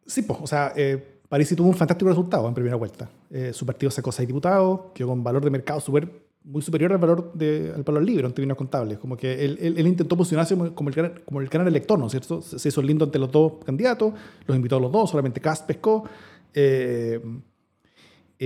Sí, 0.07 0.23
pues, 0.23 0.39
o 0.43 0.47
sea, 0.47 0.73
eh, 0.77 1.21
Parisi 1.29 1.57
tuvo 1.57 1.69
un 1.69 1.75
fantástico 1.75 2.11
resultado 2.11 2.47
en 2.47 2.55
primera 2.55 2.77
vuelta. 2.77 3.09
Eh, 3.31 3.53
su 3.53 3.65
partido 3.67 3.91
sacó 3.91 4.13
seis 4.13 4.29
diputados, 4.29 4.93
quedó 4.95 5.09
con 5.09 5.25
valor 5.25 5.43
de 5.43 5.51
mercado 5.51 5.81
super, 5.81 6.09
muy 6.45 6.61
superior 6.63 6.93
al 6.93 6.99
valor, 6.99 7.33
de, 7.33 7.73
al 7.75 7.83
valor 7.83 8.03
libre 8.05 8.27
en 8.27 8.33
términos 8.33 8.57
contables. 8.57 8.99
Como 8.99 9.17
que 9.17 9.45
él, 9.45 9.59
él, 9.61 9.87
intentó 9.87 10.17
posicionarse 10.17 10.55
como 10.75 10.91
el, 10.91 10.95
gran, 10.95 11.21
como 11.25 11.41
el 11.41 11.49
gran 11.49 11.67
elector, 11.67 11.99
¿no 11.99 12.07
es 12.07 12.13
cierto? 12.13 12.43
Se 12.43 12.69
hizo 12.69 12.83
lindo 12.83 13.07
ante 13.07 13.19
los 13.19 13.33
dos 13.33 13.55
candidatos, 13.65 14.13
los 14.47 14.57
invitó 14.57 14.77
a 14.77 14.81
los 14.81 14.93
dos, 14.93 15.11
solamente 15.11 15.41
Cast 15.41 15.67
pescó. 15.67 16.05
Eh, 16.53 17.21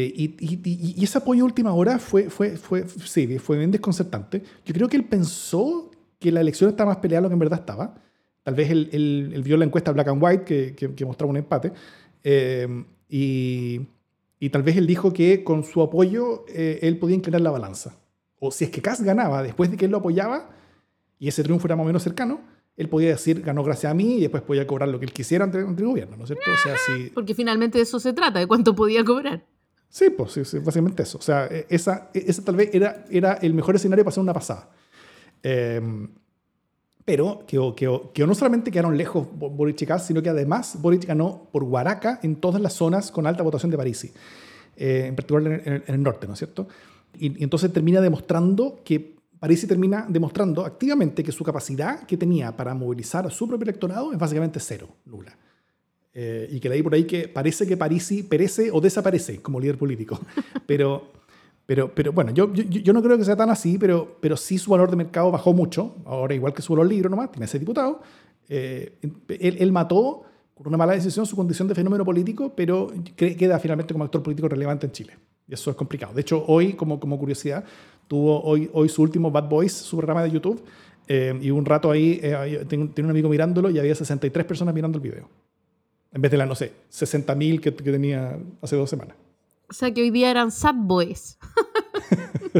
eh, 0.01 0.37
y, 0.39 1.03
ese 1.03 1.19
apoyo 1.19 1.45
última 1.45 1.73
hora 1.73 1.99
fue, 1.99 2.31
fue, 2.31 2.57
fue, 2.57 2.87
sí, 2.87 3.39
fue 3.41 3.59
bien 3.59 3.73
desconcertante. 3.73 4.45
Yo 4.65 4.73
creo 4.73 4.89
que 4.89 4.97
él 4.97 5.05
pensó 5.05 5.91
que 6.21 6.31
la 6.31 6.41
elección 6.41 6.71
estaba 6.71 6.91
más 6.91 6.99
peleada 6.99 7.23
de 7.23 7.23
lo 7.25 7.29
que 7.31 7.33
en 7.33 7.39
verdad 7.41 7.61
estaba. 7.61 7.95
Tal 8.45 8.55
vez 8.55 8.71
él, 8.71 8.89
él, 8.93 9.43
vio 9.43 9.57
la 9.57 9.65
encuesta 9.65 9.91
Black 9.91 10.07
and 10.07 10.23
White 10.23 10.75
que, 10.77 11.05
mostraba 11.05 11.31
un 11.31 11.39
empate. 11.39 11.73
Eh, 12.23 12.85
y, 13.09 13.81
y, 14.39 14.51
tal 14.51 14.63
vez 14.63 14.77
él 14.77 14.87
dijo 14.87 15.13
que 15.13 15.43
con 15.43 15.65
su 15.65 15.83
apoyo 15.83 16.45
eh, 16.49 16.79
él 16.83 16.99
podía 16.99 17.17
inclinar 17.17 17.41
la 17.41 17.51
balanza. 17.51 17.97
O 18.39 18.53
si 18.53 18.67
es 18.67 18.71
que 18.71 18.81
Kass 18.81 19.03
ganaba 19.03 19.43
después 19.43 19.69
de 19.69 19.77
que 19.77 19.87
él 19.87 19.91
lo 19.91 19.97
apoyaba 19.97 20.49
y 21.19 21.27
ese 21.27 21.43
triunfo 21.43 21.67
era 21.67 21.75
más 21.75 21.83
o 21.83 21.87
menos 21.89 22.05
cercano, 22.05 22.41
él 22.77 22.89
podía 22.89 23.09
decir 23.09 23.43
ganó 23.43 23.65
gracias 23.65 23.91
a 23.91 23.95
mí 23.95 24.19
y 24.19 24.21
después 24.21 24.45
podía 24.45 24.65
cobrar 24.65 24.89
lo 24.91 25.01
que 25.01 25.07
él 25.07 25.13
quisiera 25.13 25.45
ante, 25.45 25.59
el 25.59 25.75
gobierno, 25.75 26.17
¿no 26.17 26.23
es 26.23 26.29
cierto? 26.29 26.45
O 26.53 26.57
sea, 26.63 26.77
si... 26.87 27.11
Porque 27.11 27.35
finalmente 27.35 27.79
de 27.79 27.83
eso 27.83 27.99
se 27.99 28.13
trata, 28.13 28.39
de 28.39 28.47
cuánto 28.47 28.77
podía 28.77 29.05
cobrar. 29.05 29.45
Sí, 29.89 30.11
pues 30.11 30.33
sí, 30.33 30.59
básicamente 30.59 31.03
eso. 31.03 31.19
O 31.19 31.23
sea, 31.23 31.47
e, 31.47 31.67
esa, 31.69 32.11
e, 32.13 32.25
esa 32.27 32.45
tal 32.45 32.57
vez 32.57 32.71
era, 32.73 33.05
era 33.11 33.35
el 33.35 33.55
mejor 33.55 33.77
escenario 33.77 34.05
para 34.05 34.11
hacer 34.11 34.23
una 34.23 34.35
pasada. 34.35 34.69
Em, 35.43 36.09
pero 37.05 37.45
que, 37.47 37.57
que, 37.75 38.01
que, 38.13 38.27
no 38.27 38.35
solamente 38.35 38.71
quedaron 38.71 38.99
lejos 38.99 39.27
Boric 39.33 39.81
y 39.81 39.87
Kass, 39.87 40.07
sino 40.07 40.23
que 40.23 40.29
además 40.29 40.77
Boric 40.79 41.07
ganó 41.07 41.49
por 41.51 41.65
Guaraca 41.65 42.21
en 42.23 42.37
todas 42.37 42.61
las 42.61 42.75
zonas 42.75 43.11
con 43.11 43.27
alta 43.27 43.43
votación 43.43 43.71
de 43.71 43.79
Parisi, 43.79 44.13
eh, 44.77 45.07
en 45.07 45.17
particular 45.17 45.63
en, 45.65 45.85
el 45.87 46.03
norte, 46.03 46.27
¿no 46.27 46.35
es 46.35 46.39
cierto? 46.39 46.69
Y, 47.19 47.43
entonces 47.43 47.73
termina 47.73 48.03
demostrando 48.03 48.83
que 48.85 49.17
Parisi 49.39 49.67
termina 49.67 50.05
demostrando 50.07 50.67
activamente 50.67 51.25
que 51.25 51.33
su 51.33 51.45
capacidad 51.45 52.03
que 52.03 52.19
tenía 52.19 52.55
para 52.55 52.75
movilizar 52.75 53.27
a 53.27 53.31
su 53.31 53.49
propio 53.49 53.65
electorado 53.65 54.13
es 54.13 54.19
básicamente 54.19 54.61
cero, 54.61 54.89
nula. 55.07 55.35
Eh, 56.21 56.49
y 56.51 56.59
que 56.59 56.69
leí 56.69 56.83
por 56.83 56.93
ahí 56.95 57.05
que 57.05 57.29
parece 57.29 57.65
que 57.65 57.77
Parisi 57.77 58.25
perece 58.25 58.73
o 58.73 58.81
desaparece 58.81 59.41
como 59.41 59.61
líder 59.61 59.79
político. 59.79 60.19
Pero, 60.67 61.13
pero, 61.65 61.95
pero 61.95 62.13
bueno, 62.13 62.33
yo, 62.33 62.53
yo, 62.53 62.93
no 62.93 63.03
creo 63.03 63.17
que 63.19 63.25
sea 63.25 63.37
tan 63.37 63.51
así, 63.51 63.77
pero, 63.79 64.17
pero 64.21 64.39
sí 64.39 64.57
su 64.57 64.71
valor 64.71 64.91
de 64.91 64.97
mercado 64.97 65.31
bajó 65.31 65.53
mucho. 65.53 65.97
Ahora, 66.07 66.35
igual 66.35 66.55
que 66.55 66.63
su 66.63 66.73
valor 66.73 66.87
libro 66.89 67.11
nomás, 67.11 67.31
tiene 67.31 67.45
ese 67.45 67.59
diputado. 67.59 68.01
Eh, 68.49 68.99
él, 69.29 69.57
él, 69.61 69.71
mató 69.71 70.23
con 70.55 70.67
una 70.67 70.79
mala 70.79 70.95
decisión 70.95 71.27
su 71.27 71.37
condición 71.37 71.69
de 71.69 71.75
fenómeno 71.75 72.07
político, 72.07 72.55
pero 72.57 72.91
queda 73.15 73.59
finalmente 73.59 73.93
como 73.93 74.05
actor 74.05 74.23
político 74.23 74.49
relevante 74.49 74.87
en 74.87 74.93
Chile. 74.93 75.19
Y 75.47 75.55
eso 75.55 75.71
es 75.71 75.77
complicado. 75.77 76.15
De 76.15 76.23
hecho, 76.23 76.43
hoy, 76.47 76.73
como, 76.73 76.99
como 76.99 77.19
curiosidad, 77.19 77.65
tuvo 78.09 78.43
hoy, 78.43 78.71
hoy 78.73 78.89
su 78.89 79.03
último 79.03 79.31
Bad 79.31 79.49
Boys, 79.49 79.73
su 79.73 79.99
programa 79.99 80.23
de 80.23 80.31
YouTube. 80.31 80.65
Eh, 81.07 81.39
y 81.41 81.51
un 81.51 81.67
rato 81.67 81.91
ahí, 81.91 82.21
tiene 82.67 82.91
un 82.97 83.11
amigo 83.11 83.29
mirándolo 83.29 83.69
y 83.69 83.79
había 83.79 83.95
63 83.95 84.47
personas 84.47 84.75
mirando 84.75 84.97
el 84.97 85.03
video. 85.03 85.29
En 86.13 86.23
vez 86.23 86.31
de 86.31 86.39
la, 86.39 86.47
no 86.47 86.55
sé, 86.55 86.73
60.000 86.91 87.61
que, 87.61 87.75
que 87.75 87.93
tenía 87.93 88.39
hace 88.63 88.77
dos 88.77 88.89
semanas. 88.89 89.17
O 89.69 89.75
sea 89.75 89.93
que 89.93 90.01
hoy 90.01 90.11
día 90.11 90.31
eran 90.31 90.51
sad 90.51 90.75
boys. 90.75 91.39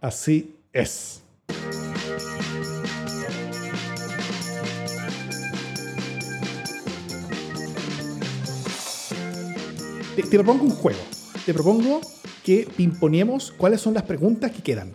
Así 0.00 0.54
es. 0.72 1.22
Te, 10.14 10.22
te, 10.22 10.38
propongo 10.38 10.64
un 10.64 10.70
juego. 10.70 11.00
Te 11.46 11.54
propongo 11.54 12.00
que 12.44 12.68
pimponemos 12.76 13.50
cuáles 13.52 13.80
son 13.80 13.94
las 13.94 14.02
preguntas 14.02 14.52
que 14.52 14.62
quedan. 14.62 14.92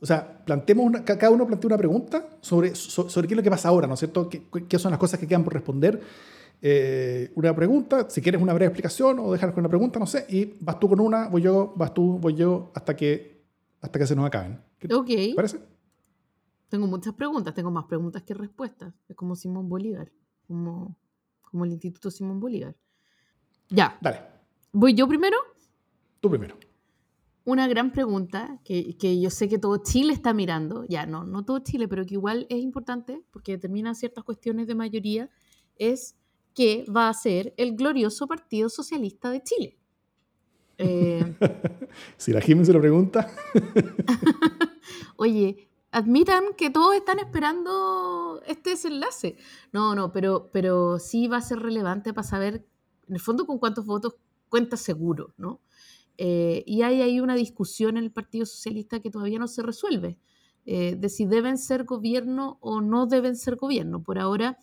O 0.00 0.06
sea, 0.06 0.44
planteemos 0.44 1.00
cada 1.02 1.30
uno 1.30 1.46
plantea 1.46 1.68
una 1.68 1.78
pregunta 1.78 2.28
sobre, 2.40 2.74
sobre 2.74 3.26
qué 3.26 3.34
es 3.34 3.36
lo 3.36 3.42
que 3.42 3.50
pasa 3.50 3.68
ahora, 3.68 3.86
¿no 3.86 3.94
es 3.94 4.00
cierto? 4.00 4.28
¿Qué, 4.28 4.42
qué 4.68 4.78
son 4.78 4.90
las 4.90 4.98
cosas 4.98 5.18
que 5.18 5.26
quedan 5.26 5.44
por 5.44 5.54
responder? 5.54 6.00
Eh, 6.60 7.30
una 7.34 7.54
pregunta, 7.54 8.08
si 8.08 8.22
quieres 8.22 8.40
una 8.40 8.52
breve 8.54 8.68
explicación 8.68 9.18
o 9.18 9.32
dejar 9.32 9.52
con 9.52 9.60
una 9.60 9.68
pregunta, 9.68 9.98
no 9.98 10.06
sé, 10.06 10.26
y 10.28 10.56
vas 10.60 10.78
tú 10.80 10.88
con 10.88 11.00
una, 11.00 11.28
voy 11.28 11.42
yo, 11.42 11.74
vas 11.76 11.92
tú, 11.92 12.18
voy 12.18 12.34
yo, 12.34 12.70
hasta 12.74 12.96
que, 12.96 13.44
hasta 13.80 13.98
que 13.98 14.06
se 14.06 14.16
nos 14.16 14.26
acaben. 14.26 14.60
¿Qué 14.78 14.92
ok. 14.94 15.06
¿Te 15.06 15.34
parece? 15.34 15.60
Tengo 16.68 16.86
muchas 16.86 17.14
preguntas, 17.14 17.54
tengo 17.54 17.70
más 17.70 17.84
preguntas 17.84 18.22
que 18.22 18.34
respuestas. 18.34 18.94
Es 19.08 19.14
como 19.14 19.36
Simón 19.36 19.68
Bolívar, 19.68 20.10
como, 20.46 20.96
como 21.42 21.64
el 21.64 21.72
Instituto 21.72 22.10
Simón 22.10 22.40
Bolívar. 22.40 22.74
Ya. 23.68 23.98
Dale. 24.00 24.20
¿Voy 24.72 24.94
yo 24.94 25.06
primero? 25.06 25.36
Tú 26.20 26.30
primero 26.30 26.56
una 27.44 27.68
gran 27.68 27.92
pregunta 27.92 28.60
que, 28.64 28.96
que, 28.96 29.20
yo 29.20 29.30
sé 29.30 29.48
que 29.48 29.58
todo 29.58 29.82
Chile 29.82 30.12
está 30.12 30.32
mirando, 30.32 30.84
ya 30.86 31.06
no, 31.06 31.24
no 31.24 31.44
todo 31.44 31.58
Chile, 31.58 31.88
pero 31.88 32.06
que 32.06 32.14
igual 32.14 32.46
es 32.48 32.58
importante 32.62 33.22
porque 33.30 33.52
determina 33.52 33.94
ciertas 33.94 34.24
cuestiones 34.24 34.66
de 34.66 34.74
mayoría, 34.74 35.30
es 35.76 36.16
qué 36.54 36.84
va 36.94 37.08
a 37.08 37.14
ser 37.14 37.52
el 37.56 37.76
glorioso 37.76 38.26
Partido 38.26 38.68
Socialista 38.68 39.30
de 39.30 39.42
Chile. 39.42 39.78
Eh, 40.78 41.36
si 42.16 42.32
la 42.32 42.40
Jiménez 42.40 42.68
se 42.68 42.72
lo 42.72 42.80
pregunta. 42.80 43.30
Oye, 45.16 45.68
admitan 45.90 46.54
que 46.56 46.70
todos 46.70 46.94
están 46.94 47.18
esperando 47.18 48.40
este 48.46 48.70
desenlace. 48.70 49.36
No, 49.72 49.94
no, 49.94 50.12
pero, 50.12 50.50
pero 50.52 50.98
sí 50.98 51.28
va 51.28 51.38
a 51.38 51.42
ser 51.42 51.58
relevante 51.58 52.12
para 52.12 52.26
saber, 52.26 52.66
en 53.08 53.14
el 53.14 53.20
fondo, 53.20 53.46
con 53.46 53.58
cuántos 53.58 53.84
votos 53.84 54.14
cuenta 54.48 54.76
seguro, 54.76 55.34
¿no? 55.36 55.60
Y 56.16 56.82
hay 56.82 57.02
ahí 57.02 57.20
una 57.20 57.34
discusión 57.34 57.96
en 57.96 58.04
el 58.04 58.12
Partido 58.12 58.46
Socialista 58.46 59.00
que 59.00 59.10
todavía 59.10 59.38
no 59.38 59.48
se 59.48 59.62
resuelve, 59.62 60.18
de 60.64 61.08
si 61.08 61.26
deben 61.26 61.58
ser 61.58 61.84
gobierno 61.84 62.58
o 62.60 62.80
no 62.80 63.06
deben 63.06 63.36
ser 63.36 63.56
gobierno. 63.56 64.02
Por 64.02 64.18
ahora, 64.18 64.58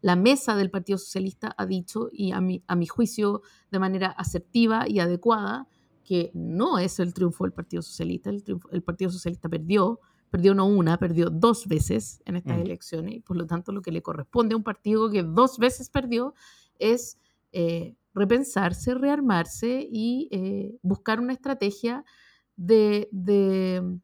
la 0.00 0.16
mesa 0.16 0.54
del 0.54 0.70
Partido 0.70 0.98
Socialista 0.98 1.54
ha 1.58 1.66
dicho, 1.66 2.08
y 2.12 2.32
a 2.32 2.40
mi, 2.40 2.62
a 2.66 2.76
mi 2.76 2.86
juicio 2.86 3.42
de 3.70 3.78
manera 3.78 4.08
asertiva 4.08 4.88
y 4.88 5.00
adecuada, 5.00 5.66
que 6.04 6.30
no 6.32 6.78
es 6.78 7.00
el 7.00 7.12
triunfo 7.12 7.44
del 7.44 7.52
Partido 7.52 7.82
Socialista. 7.82 8.30
El, 8.30 8.42
el 8.70 8.82
Partido 8.82 9.10
Socialista 9.10 9.48
perdió, 9.48 10.00
perdió 10.30 10.54
no 10.54 10.66
una, 10.66 10.98
perdió 10.98 11.30
dos 11.30 11.66
veces 11.66 12.22
en 12.24 12.36
estas 12.36 12.56
mm. 12.56 12.60
elecciones, 12.62 13.14
y 13.16 13.20
por 13.20 13.36
lo 13.36 13.46
tanto 13.46 13.72
lo 13.72 13.82
que 13.82 13.92
le 13.92 14.02
corresponde 14.02 14.54
a 14.54 14.56
un 14.56 14.62
partido 14.62 15.10
que 15.10 15.22
dos 15.22 15.58
veces 15.58 15.90
perdió 15.90 16.34
es 16.78 17.18
eh, 17.52 17.96
repensarse, 18.14 18.94
rearmarse 18.94 19.86
y 19.90 20.28
eh, 20.32 20.78
buscar 20.82 21.20
una 21.20 21.32
estrategia 21.32 22.04
de, 22.56 23.08
de, 23.12 23.98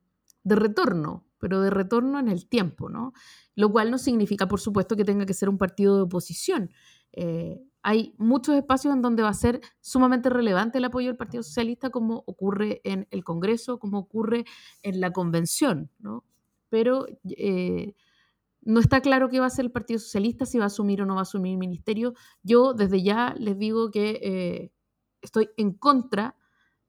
de 0.45 0.55
retorno, 0.57 1.27
pero 1.39 1.61
de 1.61 1.71
retorno 1.71 2.19
en 2.19 2.29
el 2.29 2.49
tiempo, 2.49 2.89
¿no? 2.89 3.13
Lo 3.55 3.71
cual 3.71 3.91
no 3.91 3.99
significa, 3.99 4.49
por 4.49 4.61
supuesto, 4.61 4.97
que 4.97 5.05
tenga 5.05 5.27
que 5.27 5.35
ser 5.35 5.49
un 5.49 5.59
partido 5.59 5.97
de 5.97 6.03
oposición. 6.03 6.71
Eh, 7.13 7.61
hay 7.83 8.15
muchos 8.19 8.57
espacios 8.57 8.95
en 8.95 9.03
donde 9.03 9.23
va 9.23 9.29
a 9.29 9.35
ser 9.35 9.61
sumamente 9.81 10.31
relevante 10.31 10.79
el 10.79 10.85
apoyo 10.87 11.09
del 11.09 11.17
Partido 11.17 11.43
Socialista, 11.43 11.91
como 11.91 12.25
ocurre 12.27 12.81
en 12.85 13.07
el 13.11 13.25
Congreso, 13.25 13.79
como 13.79 13.99
ocurre 13.99 14.45
en 14.83 15.01
la 15.01 15.13
Convención, 15.13 15.91
¿no? 15.99 16.25
Pero 16.71 17.07
eh, 17.37 17.95
no 18.65 18.81
está 18.81 19.01
claro 19.01 19.29
qué 19.29 19.39
va 19.39 19.47
a 19.47 19.49
hacer 19.49 19.67
el 19.67 19.71
Partido 19.71 19.99
Socialista, 19.99 20.47
si 20.47 20.59
va 20.59 20.65
a 20.65 20.67
asumir 20.69 21.03
o 21.03 21.07
no 21.07 21.15
va 21.15 21.21
a 21.21 21.23
asumir 21.23 21.53
el 21.53 21.59
ministerio. 21.59 22.15
Yo 22.43 22.75
desde 22.75 23.03
ya 23.03 23.35
les 23.39 23.59
digo 23.59 23.91
que 23.91 24.21
eh, 24.23 24.73
estoy 25.21 25.51
en 25.57 25.73
contra 25.73 26.37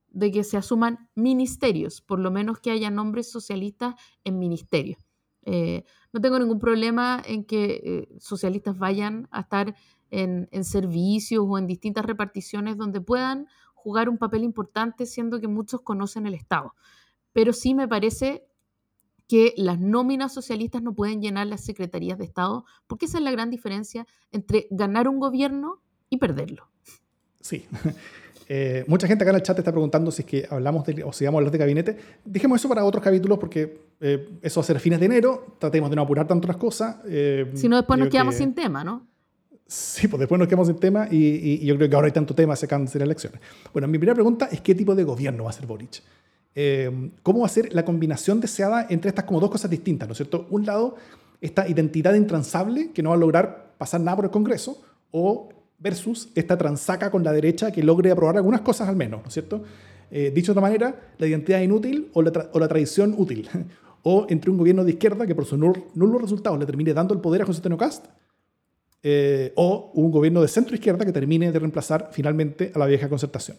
de 0.07 0.31
que 0.31 0.43
se 0.45 0.55
asuman 0.55 1.09
ministerios, 1.15 2.01
por 2.01 2.19
lo 2.19 2.31
menos 2.31 2.59
que 2.59 2.71
haya 2.71 2.89
nombres 2.89 3.29
socialistas 3.29 3.95
en 4.23 4.39
ministerios. 4.39 5.05
Eh, 5.43 5.83
no 6.13 6.21
tengo 6.21 6.39
ningún 6.39 6.59
problema 6.59 7.21
en 7.25 7.43
que 7.43 7.81
eh, 7.83 8.19
socialistas 8.19 8.77
vayan 8.77 9.27
a 9.31 9.41
estar 9.41 9.75
en, 10.09 10.47
servicios 10.63 11.45
o 11.45 11.57
en 11.57 11.67
distintas 11.67 12.05
reparticiones 12.05 12.77
donde 12.77 13.01
puedan 13.01 13.47
jugar 13.73 14.07
un 14.07 14.17
papel 14.17 14.43
importante, 14.43 15.05
siendo 15.05 15.41
que 15.41 15.49
muchos 15.49 15.81
conocen 15.81 16.25
el 16.25 16.33
Estado. 16.33 16.73
Pero 17.33 17.51
sí 17.51 17.75
me 17.75 17.87
parece 17.87 18.47
que 19.27 19.53
las 19.57 19.79
nóminas 19.79 20.33
socialistas 20.33 20.81
no 20.81 20.93
pueden 20.93 21.21
llenar 21.21 21.47
las 21.47 21.61
secretarías 21.61 22.17
de 22.17 22.25
Estado, 22.25 22.65
porque 22.87 23.05
esa 23.05 23.17
es 23.17 23.23
la 23.23 23.31
gran 23.31 23.49
diferencia 23.49 24.05
entre 24.31 24.67
ganar 24.69 25.07
un 25.07 25.19
gobierno 25.19 25.81
y 26.09 26.17
perderlo. 26.17 26.69
Sí. 27.41 27.65
Eh, 28.47 28.85
mucha 28.87 29.07
gente 29.07 29.23
acá 29.23 29.31
en 29.31 29.37
el 29.37 29.41
chat 29.41 29.57
está 29.57 29.71
preguntando 29.71 30.11
si 30.11 30.21
es 30.21 30.27
que 30.27 30.47
hablamos 30.47 30.85
de, 30.85 31.03
o 31.03 31.11
si 31.11 31.25
vamos 31.25 31.37
a 31.37 31.39
hablar 31.39 31.51
de 31.51 31.57
gabinete. 31.57 31.97
Dejemos 32.23 32.61
eso 32.61 32.69
para 32.69 32.85
otros 32.85 33.03
capítulos 33.03 33.39
porque 33.39 33.87
eh, 33.99 34.37
eso 34.41 34.59
va 34.59 34.63
a 34.63 34.67
ser 34.67 34.79
fines 34.79 34.99
de 34.99 35.07
enero. 35.07 35.55
Tratemos 35.57 35.89
de 35.89 35.95
no 35.95 36.03
apurar 36.03 36.27
tanto 36.27 36.47
las 36.47 36.57
cosas. 36.57 36.97
Eh, 37.07 37.51
si 37.55 37.67
no, 37.67 37.77
después 37.77 37.97
nos 37.97 38.09
quedamos 38.09 38.35
sin 38.35 38.53
tema, 38.53 38.83
¿no? 38.83 39.07
Sí, 39.67 40.07
pues 40.07 40.19
después 40.19 40.37
nos 40.37 40.47
quedamos 40.47 40.67
sin 40.67 40.77
tema 40.77 41.07
y, 41.09 41.65
yo 41.65 41.75
creo 41.75 41.89
que 41.89 41.95
ahora 41.95 42.05
hay 42.05 42.11
tanto 42.11 42.35
tema, 42.35 42.55
se 42.55 42.67
cansan 42.67 42.99
las 42.99 43.05
elecciones. 43.07 43.41
Bueno, 43.73 43.87
mi 43.87 43.97
primera 43.97 44.13
pregunta 44.13 44.47
es 44.51 44.61
qué 44.61 44.75
tipo 44.75 44.93
de 44.93 45.03
gobierno 45.03 45.45
va 45.45 45.49
a 45.49 45.53
ser 45.53 45.65
Boric. 45.65 46.03
¿Cómo 47.21 47.41
va 47.41 47.45
a 47.45 47.49
ser 47.49 47.73
la 47.73 47.83
combinación 47.83 48.39
deseada 48.39 48.87
entre 48.89 49.09
estas 49.09 49.25
como 49.25 49.39
dos 49.39 49.51
cosas 49.51 49.69
distintas, 49.69 50.07
¿no 50.07 50.13
es 50.13 50.17
cierto? 50.17 50.47
Un 50.49 50.65
lado, 50.65 50.95
esta 51.41 51.67
identidad 51.67 52.13
intransable 52.13 52.91
que 52.93 53.03
no 53.03 53.09
va 53.09 53.15
a 53.15 53.19
lograr 53.19 53.73
pasar 53.77 53.99
nada 54.01 54.15
por 54.15 54.25
el 54.25 54.31
Congreso, 54.31 54.81
o 55.11 55.49
versus 55.79 56.29
esta 56.35 56.57
transaca 56.57 57.11
con 57.11 57.23
la 57.23 57.31
derecha 57.31 57.71
que 57.71 57.83
logre 57.83 58.11
aprobar 58.11 58.37
algunas 58.37 58.61
cosas 58.61 58.87
al 58.87 58.95
menos, 58.95 59.21
¿no 59.21 59.27
es 59.27 59.33
cierto? 59.33 59.63
Eh, 60.11 60.31
dicho 60.33 60.53
de 60.53 60.59
otra 60.59 60.61
manera, 60.61 61.13
la 61.17 61.27
identidad 61.27 61.61
inútil 61.61 62.09
o 62.13 62.21
la, 62.21 62.31
tradición 62.67 63.15
útil. 63.17 63.49
o 64.03 64.27
entre 64.29 64.51
un 64.51 64.57
gobierno 64.57 64.83
de 64.83 64.91
izquierda 64.91 65.25
que 65.25 65.35
por 65.35 65.45
sus 65.45 65.57
nulos 65.57 66.21
resultados 66.21 66.59
le 66.59 66.65
termine 66.65 66.93
dando 66.93 67.13
el 67.13 67.19
poder 67.19 67.41
a 67.41 67.45
José 67.45 67.57
Antonio 67.57 67.77
Cast, 67.77 68.05
eh, 69.03 69.51
o 69.55 69.91
un 69.93 70.11
gobierno 70.11 70.41
de 70.41 70.47
centro 70.47 70.75
izquierda 70.75 71.05
que 71.05 71.11
termine 71.11 71.51
de 71.51 71.59
reemplazar 71.59 72.09
finalmente 72.11 72.71
a 72.73 72.79
la 72.79 72.85
vieja 72.85 73.09
concertación. 73.09 73.57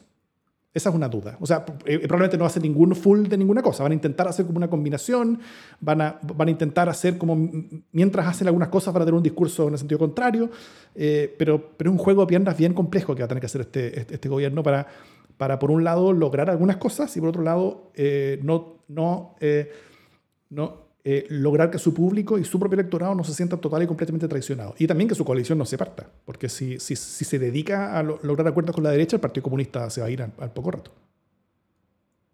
Esa 0.76 0.90
es 0.90 0.94
una 0.94 1.08
duda. 1.08 1.38
O 1.40 1.46
sea, 1.46 1.64
eh, 1.86 2.00
probablemente 2.00 2.36
no 2.36 2.42
va 2.42 2.48
a 2.48 2.52
ser 2.52 2.60
ningún 2.60 2.94
full 2.94 3.28
de 3.28 3.38
ninguna 3.38 3.62
cosa. 3.62 3.82
Van 3.82 3.92
a 3.92 3.94
intentar 3.94 4.28
hacer 4.28 4.44
como 4.44 4.58
una 4.58 4.68
combinación, 4.68 5.40
van 5.80 6.02
a, 6.02 6.20
van 6.34 6.48
a 6.48 6.50
intentar 6.50 6.86
hacer 6.90 7.16
como, 7.16 7.34
mientras 7.92 8.26
hacen 8.26 8.46
algunas 8.46 8.68
cosas, 8.68 8.92
van 8.92 9.00
a 9.00 9.06
tener 9.06 9.16
un 9.16 9.22
discurso 9.22 9.68
en 9.68 9.72
el 9.72 9.78
sentido 9.78 9.98
contrario, 9.98 10.50
eh, 10.94 11.34
pero, 11.38 11.70
pero 11.78 11.88
es 11.88 11.96
un 11.96 11.98
juego 11.98 12.20
de 12.20 12.26
piernas 12.26 12.58
bien 12.58 12.74
complejo 12.74 13.14
que 13.14 13.22
va 13.22 13.24
a 13.24 13.28
tener 13.28 13.40
que 13.40 13.46
hacer 13.46 13.62
este, 13.62 14.00
este, 14.00 14.14
este 14.16 14.28
gobierno 14.28 14.62
para, 14.62 14.86
para, 15.38 15.58
por 15.58 15.70
un 15.70 15.82
lado, 15.82 16.12
lograr 16.12 16.50
algunas 16.50 16.76
cosas 16.76 17.16
y 17.16 17.20
por 17.20 17.30
otro 17.30 17.40
lado, 17.40 17.90
eh, 17.94 18.38
no, 18.42 18.82
no, 18.86 19.34
no 20.50 20.85
eh, 21.08 21.24
lograr 21.30 21.70
que 21.70 21.78
su 21.78 21.94
público 21.94 22.36
y 22.36 22.44
su 22.44 22.58
propio 22.58 22.80
electorado 22.80 23.14
no 23.14 23.22
se 23.22 23.32
sientan 23.32 23.60
total 23.60 23.80
y 23.80 23.86
completamente 23.86 24.26
traicionados. 24.26 24.74
Y 24.80 24.88
también 24.88 25.06
que 25.08 25.14
su 25.14 25.24
coalición 25.24 25.56
no 25.56 25.64
se 25.64 25.78
parta, 25.78 26.10
porque 26.24 26.48
si, 26.48 26.80
si, 26.80 26.96
si 26.96 27.24
se 27.24 27.38
dedica 27.38 27.96
a 27.96 28.02
lograr 28.02 28.48
acuerdos 28.48 28.74
con 28.74 28.82
la 28.82 28.90
derecha, 28.90 29.14
el 29.14 29.20
Partido 29.20 29.44
Comunista 29.44 29.88
se 29.88 30.00
va 30.00 30.08
a 30.08 30.10
ir 30.10 30.20
al, 30.20 30.52
poco 30.52 30.72
rato. 30.72 30.90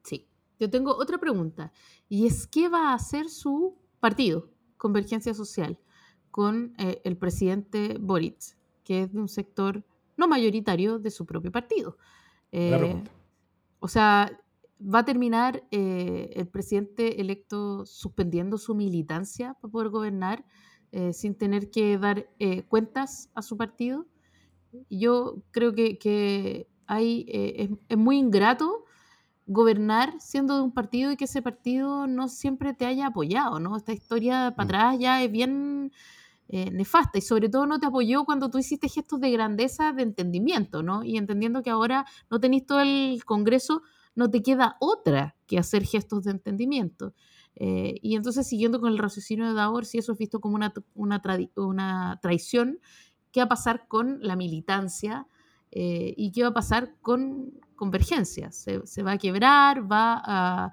Sí, 0.03 0.27
yo 0.59 0.71
tengo 0.71 0.97
otra 0.97 1.19
pregunta, 1.19 1.71
y 2.09 2.27
es 2.27 2.47
qué 2.47 2.71
va 2.71 2.93
a 2.93 2.95
hacer 2.95 3.29
su 3.29 3.77
partido, 4.01 4.49
Convergencia 4.79 5.35
Social, 5.35 5.79
con 6.31 6.73
eh, 6.79 7.03
el 7.05 7.19
presidente 7.19 7.99
Boric, 8.01 8.57
que 8.85 9.03
es 9.03 9.13
de 9.13 9.19
un 9.19 9.29
sector 9.29 9.85
no 10.17 10.29
mayoritario 10.29 10.99
de 10.99 11.11
su 11.11 11.27
propio 11.27 11.53
partido. 11.53 11.99
Eh, 12.53 13.05
o 13.81 13.89
sea, 13.89 14.33
¿Va 14.83 15.01
a 15.01 15.05
terminar 15.05 15.63
eh, 15.71 16.31
el 16.35 16.49
presidente 16.49 17.21
electo 17.21 17.87
suspendiendo 17.87 18.59
su 18.59 18.75
militancia 18.75 19.55
para 19.61 19.71
poder 19.71 19.91
gobernar 19.91 20.45
eh, 20.91 21.13
sin 21.13 21.37
tener 21.37 21.71
que 21.71 21.99
dar 21.99 22.29
eh, 22.41 22.65
cuentas 22.65 23.31
a 23.35 23.43
su 23.43 23.57
partido? 23.57 24.07
Yo 24.91 25.43
creo 25.53 25.73
que, 25.73 26.67
hay, 26.87 27.27
es, 27.29 27.97
muy 27.97 28.19
ingrato 28.19 28.85
gobernar 29.47 30.15
siendo 30.19 30.57
de 30.57 30.63
un 30.63 30.73
partido 30.73 31.13
y 31.13 31.17
que 31.17 31.27
ese 31.27 31.43
partido 31.43 32.07
no 32.07 32.27
siempre 32.29 32.75
te 32.75 32.87
haya 32.87 33.09
apoyado, 33.09 33.61
¿no? 33.61 33.77
Esta 33.77 33.93
historia 33.93 34.55
para 34.57 34.65
mm. 34.65 34.69
atrás 34.69 34.99
ya 34.99 35.23
es 35.23 35.31
bien 35.31 35.93
nefasta 36.49 37.17
y 37.17 37.23
sobre 37.23 37.49
todo 37.49 37.67
no 37.67 37.81
te 37.81 37.87
apoyó 37.87 38.25
cuando 38.25 38.51
tú 38.51 38.59
hiciste 38.59 38.87
gestos 38.89 39.21
de 39.21 39.31
grandeza, 39.31 39.93
de 39.93 40.03
entendimiento, 40.03 40.83
¿no? 40.83 41.03
Y 41.05 41.17
entendiendo 41.17 41.63
que 41.63 41.71
ahora 41.71 42.05
no 42.31 42.41
tenéis 42.41 42.67
todo 42.67 42.81
el 42.81 43.23
Congreso 43.25 43.83
no 44.15 44.31
te 44.31 44.43
queda 44.43 44.77
otra 44.81 45.37
que 45.47 45.59
hacer 45.59 45.85
gestos 45.85 46.25
de 46.25 46.33
entendimiento. 46.33 47.15
Eh, 47.55 47.99
y 48.03 48.17
entonces, 48.17 48.47
siguiendo 48.47 48.81
con 48.81 48.93
el 48.93 48.99
raciocinio 48.99 49.47
de 49.47 49.55
Davor, 49.55 49.85
si 49.85 49.99
eso 49.99 50.13
es 50.13 50.19
visto 50.19 50.41
como 50.41 50.55
una, 50.55 50.73
una, 50.95 52.19
traición, 52.21 52.79
¿qué 53.31 53.41
va 53.41 53.45
a 53.45 53.49
pasar 53.49 53.87
con 53.89 54.19
la 54.21 54.37
militancia? 54.37 55.27
Eh, 55.71 56.15
¿Y 56.17 56.33
qué 56.33 56.43
va 56.43 56.49
a 56.49 56.55
pasar 56.55 56.95
con 57.01 57.53
Convergencia? 57.77 58.53
¿Se, 58.53 59.03
va 59.03 59.13
a 59.13 59.19
quebrar? 59.19 59.91
¿Va 59.91 60.23
a, 60.25 60.73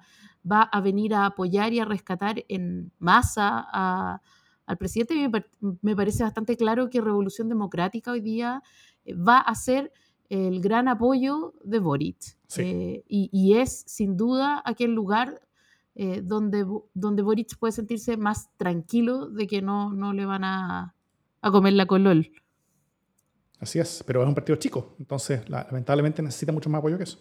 ¿Va 0.50 0.62
a 0.62 0.80
venir 0.80 1.14
a 1.14 1.26
apoyar 1.26 1.72
y 1.72 1.80
a 1.80 1.84
rescatar 1.84 2.44
en 2.48 2.92
masa 2.98 4.20
al 4.66 4.76
presidente? 4.78 5.28
Me, 5.28 5.44
me 5.82 5.96
parece 5.96 6.22
bastante 6.22 6.56
claro 6.56 6.88
que 6.88 7.00
Revolución 7.00 7.48
Democrática 7.48 8.12
hoy 8.12 8.20
día 8.20 8.62
eh, 9.04 9.14
va 9.14 9.38
a 9.38 9.54
ser 9.54 9.92
el 10.30 10.60
gran 10.60 10.88
apoyo 10.88 11.52
de 11.62 11.80
Boric. 11.80 12.38
Eh, 12.56 13.04
y, 13.06 13.54
es 13.56 13.84
sin 13.86 14.16
duda 14.16 14.62
aquel 14.64 14.92
lugar 14.92 15.40
eh, 15.94 16.20
donde, 16.22 16.64
donde 16.94 17.22
Boric 17.22 17.58
puede 17.58 17.72
sentirse 17.72 18.16
más 18.16 18.48
tranquilo 18.56 19.28
de 19.28 19.46
que 19.46 19.60
no, 19.60 19.92
no 19.92 20.12
le 20.12 20.24
van 20.24 20.44
a, 20.44 20.94
a 21.42 21.50
comer 21.50 21.74
la 21.74 21.86
colol. 21.86 22.30
Así 23.58 23.78
es, 23.78 24.02
pero 24.06 24.22
es 24.22 24.28
un 24.28 24.34
partido 24.34 24.56
chico, 24.56 24.94
entonces 24.98 25.48
lamentablemente 25.50 26.22
necesita 26.22 26.50
mucho 26.50 26.70
más 26.70 26.78
apoyo 26.78 26.96
que 26.96 27.04
eso. 27.04 27.18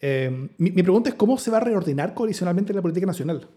Eh, 0.00 0.48
mi, 0.58 0.70
pregunta 0.82 1.10
es 1.10 1.16
cómo 1.16 1.36
se 1.36 1.50
va 1.50 1.58
a 1.58 1.60
reordenar 1.60 2.14
coalicionalmente 2.14 2.72
la 2.72 2.80
política 2.80 3.06
nacional. 3.06 3.48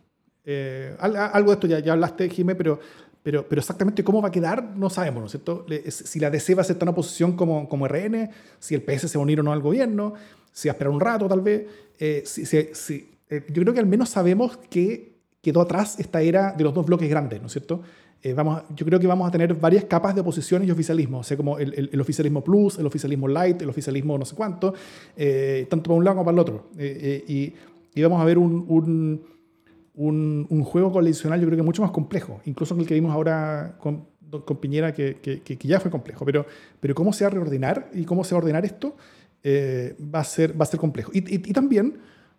algo 0.99 1.51
de 1.51 1.53
esto 1.53 1.67
ya, 1.67 1.79
ya 1.79 1.93
hablaste, 1.93 2.29
Jimé, 2.29 2.55
pero 2.55 2.79
pero, 3.24 3.47
pero 3.47 3.59
exactamente 3.59 4.03
cómo 4.03 4.22
va 4.22 4.30
a 4.30 4.32
quedar 4.32 4.63
no 4.76 4.89
sabemos, 4.89 5.20
¿no 5.20 5.26
es 5.26 5.32
cierto? 5.32 5.65
Si 5.89 6.20
la 6.20 6.30
DC 6.30 6.55
va 6.55 6.61
a 6.61 6.65
ser 6.65 6.78
tan 6.78 6.88
oposición 6.88 7.36
como, 7.36 7.68
como 7.68 7.88
RN, 7.88 8.30
si 8.59 8.76
el 8.76 8.82
PS 8.82 9.09
se 9.09 9.18
va 9.18 9.22
a 9.22 9.24
unir 9.24 9.39
o 9.39 9.43
no 9.43 9.51
al 9.51 9.61
gobierno, 9.61 10.13
si 10.57 10.68
va 10.68 10.72
a 10.72 10.74
esperar 10.74 10.91
un 10.91 10.99
rato 10.99 11.28
tal 11.28 11.41
vez. 11.41 11.68
Eh, 11.99 12.24
si, 12.26 12.45
si, 12.45 13.09
eh, 13.30 13.43
yo 13.49 13.61
creo 13.61 13.74
que 13.74 13.80
al 13.80 13.86
menos 13.86 14.09
sabemos 14.09 14.57
que 14.70 15.18
quedó 15.41 15.61
atrás 15.61 15.99
esta 15.99 16.22
era 16.22 16.53
de 16.53 16.63
los 16.63 16.74
dos 16.74 16.86
bloques 16.86 17.09
grandes, 17.09 17.39
¿no 17.41 17.47
es 17.47 17.51
cierto? 17.51 17.82
Eh, 18.24 18.34
vamos, 18.34 18.63
yo 18.76 18.86
creo 18.86 18.99
que 18.99 19.05
vamos 19.05 19.28
a 19.28 19.32
tener 19.32 19.53
varias 19.53 19.84
capas 19.86 20.15
de 20.15 20.22
oposiciones 20.22 20.68
y 20.68 20.72
oficialismo, 20.72 21.20
o 21.20 21.24
sea, 21.24 21.38
como 21.38 21.59
el, 21.59 21.89
el, 21.91 22.01
oficialismo 22.01 22.43
plus, 22.43 22.80
el 22.80 22.88
oficialismo 22.88 23.28
light, 23.28 23.61
el 23.61 23.70
oficialismo 23.70 24.18
no 24.18 24.26
sé 24.26 24.36
cuánto, 24.36 24.74
tanto 25.70 25.84
para 25.84 25.97
un 25.97 26.03
lado 26.03 26.18
como 26.18 26.26
para 26.26 26.34
el 26.34 26.39
otro. 26.39 26.70
Y, 26.80 27.53
y, 27.93 28.01
vamos 28.01 28.20
a 28.20 28.26
ver 28.26 28.39
un, 28.39 28.65
un 28.68 29.36
un, 29.97 30.45
un, 30.49 30.63
juego 30.63 30.91
coalicional 30.91 31.41
yo 31.41 31.47
creo 31.47 31.57
que 31.57 31.63
mucho 31.63 31.81
más 31.81 31.91
complejo, 31.91 32.39
incluso 32.45 32.75
que 32.75 32.81
el 32.81 32.87
que 32.87 32.93
vimos 32.93 33.11
ahora 33.11 33.77
con, 33.79 34.05
con 34.45 34.57
Piñera, 34.57 34.93
que, 34.93 35.17
que, 35.21 35.41
que, 35.41 35.67
ya 35.67 35.79
fue 35.79 35.89
complejo. 35.89 36.23
Pero, 36.23 36.45
pero 36.79 36.93
cómo 36.95 37.11
se 37.13 37.23
va 37.23 37.29
a 37.29 37.31
reordenar 37.31 37.89
y 37.93 38.05
cómo 38.05 38.23
se 38.23 38.35
va 38.35 38.39
a 38.39 38.41
ordenar 38.43 38.63
esto, 38.63 38.95
eh, 39.43 39.95
va, 40.13 40.19
a 40.19 40.23
ser, 40.23 40.59
va 40.59 40.63
a 40.63 40.67
ser 40.67 40.79
complejo. 40.79 41.11
Y, 41.13 41.17
y, 41.17 41.53
también 41.53 41.97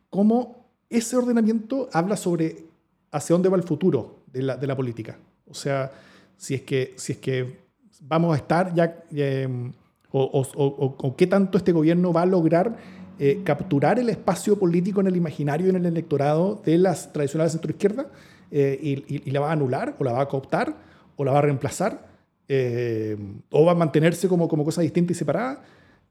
cómo 0.08 0.68
ese 0.88 1.16
ordenamiento 1.16 1.88
habla 1.92 2.16
sobre 2.16 2.64
hacia 3.10 3.34
dónde 3.34 3.48
va 3.48 3.56
el 3.56 3.64
futuro 3.64 4.20
de 4.32 4.42
la, 4.42 4.56
de 4.56 4.66
la 4.66 4.76
política. 4.76 5.18
O 5.48 5.54
sea, 5.54 5.90
si 6.36 6.54
es 6.54 6.62
que, 6.62 6.94
si 6.96 7.12
es 7.12 7.18
que 7.18 7.58
vamos 8.02 8.34
a 8.34 8.36
estar 8.36 8.72
ya, 8.72 9.02
em, 9.10 9.72
o, 10.10 10.22
o, 10.22 10.96
o, 10.98 11.16
qué 11.16 11.26
tanto 11.26 11.58
este 11.58 11.72
gobierno 11.72 12.12
va 12.12 12.22
a 12.22 12.26
lograr 12.26 12.76
eh, 13.20 13.40
capturar 13.42 13.98
el 13.98 14.08
espacio 14.10 14.56
político 14.56 15.00
en 15.00 15.08
el 15.08 15.16
imaginario 15.16 15.66
y 15.66 15.70
en 15.70 15.76
el 15.76 15.86
electorado 15.86 16.62
de 16.64 16.78
las 16.78 17.12
tradicionales 17.12 17.50
centroizquierda 17.50 18.06
eh, 18.52 18.78
y, 19.08 19.30
la 19.32 19.40
va 19.40 19.50
a 19.50 19.52
anular 19.54 19.96
o 19.98 20.04
la 20.04 20.12
va 20.12 20.22
a 20.22 20.28
cooptar 20.28 20.72
o 21.16 21.24
la 21.24 21.32
va 21.32 21.38
a 21.38 21.42
reemplazar 21.42 22.06
eh, 22.46 23.16
o 23.50 23.64
va 23.64 23.72
a 23.72 23.74
mantenerse 23.74 24.28
como, 24.28 24.46
como 24.46 24.64
cosa 24.64 24.82
distinta 24.82 25.10
y 25.12 25.16
separada. 25.16 25.64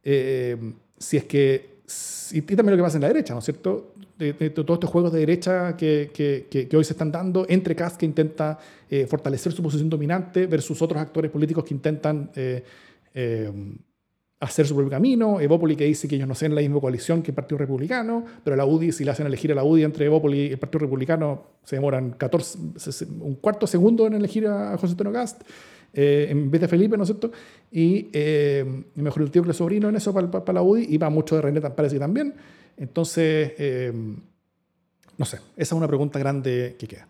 si 0.03 1.15
es 1.15 1.23
que, 1.23 1.77
y, 2.33 2.41
también 2.41 2.71
lo 2.71 2.77
que 2.77 2.83
pasa 2.83 2.97
en 2.97 3.03
la 3.03 3.07
derecha, 3.07 3.33
¿no 3.33 3.39
es 3.39 3.45
cierto? 3.45 3.93
De, 4.17 4.33
todos 4.49 4.75
estos 4.75 4.89
juegos 4.89 5.13
de 5.13 5.19
derecha 5.19 5.77
que, 5.77 6.11
que, 6.13 6.67
que, 6.67 6.75
hoy 6.75 6.83
se 6.83 6.91
están 6.91 7.11
dando 7.11 7.45
entre 7.47 7.73
Kass 7.73 7.97
que 7.97 8.05
intenta 8.05 8.57
fortalecer 9.07 9.53
su 9.53 9.63
posición 9.63 9.89
dominante 9.89 10.45
versus 10.45 10.81
otros 10.81 11.01
actores 11.01 11.31
políticos 11.31 11.63
que 11.63 11.73
intentan 11.73 12.31
hacer 14.39 14.67
su 14.67 14.75
propio 14.75 14.91
camino, 14.91 15.41
Evópoli 15.41 15.75
que 15.75 15.85
dice 15.85 16.07
que 16.07 16.15
ellos 16.15 16.27
no 16.27 16.35
sean 16.35 16.53
la 16.53 16.61
misma 16.61 16.79
coalición 16.79 17.23
que 17.23 17.31
el 17.31 17.35
Partido 17.35 17.57
Republicano, 17.57 18.23
pero 18.43 18.55
la 18.55 18.65
UDI, 18.65 18.91
si 18.91 19.03
le 19.03 19.11
hacen 19.11 19.25
elegir 19.25 19.51
a 19.51 19.55
la 19.55 19.63
UDI 19.63 19.83
entre 19.83 20.05
Evópoli 20.05 20.41
y 20.41 20.51
el 20.51 20.59
Partido 20.59 20.79
Republicano, 20.79 21.43
se 21.63 21.77
demoran 21.77 22.11
14, 22.11 22.59
un 23.19 23.35
cuarto 23.35 23.65
segundo 23.65 24.05
en 24.05 24.13
elegir 24.13 24.45
a 24.47 24.77
José 24.77 24.91
Antonio 24.91 25.11
Gast, 25.11 25.41
eh, 25.93 26.27
en 26.29 26.51
vez 26.51 26.61
de 26.61 26.67
Felipe, 26.67 26.97
¿no 26.97 27.03
es 27.03 27.07
cierto? 27.07 27.31
Y 27.71 28.09
eh, 28.13 28.83
mejor 28.95 29.23
el 29.23 29.31
tío 29.31 29.41
que 29.41 29.49
el 29.49 29.55
sobrino 29.55 29.89
en 29.89 29.95
eso 29.95 30.13
para, 30.13 30.53
la 30.53 30.61
UDI, 30.61 30.85
y 30.87 30.97
va 30.97 31.09
mucho 31.09 31.35
de 31.35 31.41
René 31.41 31.61
parece 31.61 31.97
también. 31.97 32.35
Entonces, 32.75 33.53
eh, 33.57 33.91
no 35.17 35.25
sé, 35.25 35.37
esa 35.37 35.43
es 35.55 35.71
una 35.71 35.87
pregunta 35.87 36.19
grande 36.19 36.75
que 36.77 36.87
queda. 36.87 37.07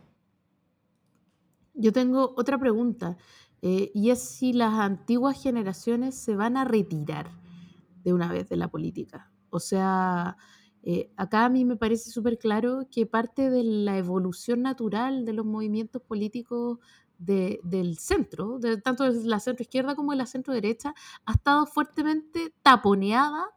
Yo 1.73 1.91
tengo 1.91 2.33
otra 2.37 2.57
pregunta. 2.57 3.17
Eh, 3.61 3.91
y 3.93 4.11
es 4.11 4.19
si 4.19 4.53
las 4.53 4.73
antiguas 4.73 5.41
generaciones 5.41 6.15
se 6.15 6.35
van 6.35 6.57
a 6.57 6.65
retirar 6.65 7.31
de 8.03 8.13
una 8.13 8.31
vez 8.31 8.47
de 8.49 8.57
la 8.57 8.69
política. 8.69 9.31
O 9.49 9.59
sea, 9.59 10.37
eh, 10.83 11.11
acá 11.17 11.45
a 11.45 11.49
mí 11.49 11.65
me 11.65 11.75
parece 11.75 12.11
súper 12.11 12.37
claro 12.37 12.87
que 12.91 13.05
parte 13.05 13.49
de 13.49 13.63
la 13.63 13.97
evolución 13.97 14.61
natural 14.61 15.25
de 15.25 15.33
los 15.33 15.45
movimientos 15.45 16.01
políticos 16.01 16.79
del 17.17 17.97
centro, 17.97 18.59
de, 18.59 18.77
tanto 18.79 19.11
de 19.11 19.27
la 19.27 19.39
centro 19.39 19.63
izquierda 19.63 19.95
como 19.95 20.11
de 20.11 20.17
la 20.17 20.27
centro 20.27 20.53
derecha, 20.53 20.93
ha 21.25 21.31
estado 21.33 21.65
fuertemente 21.65 22.53
taponeada 22.61 23.47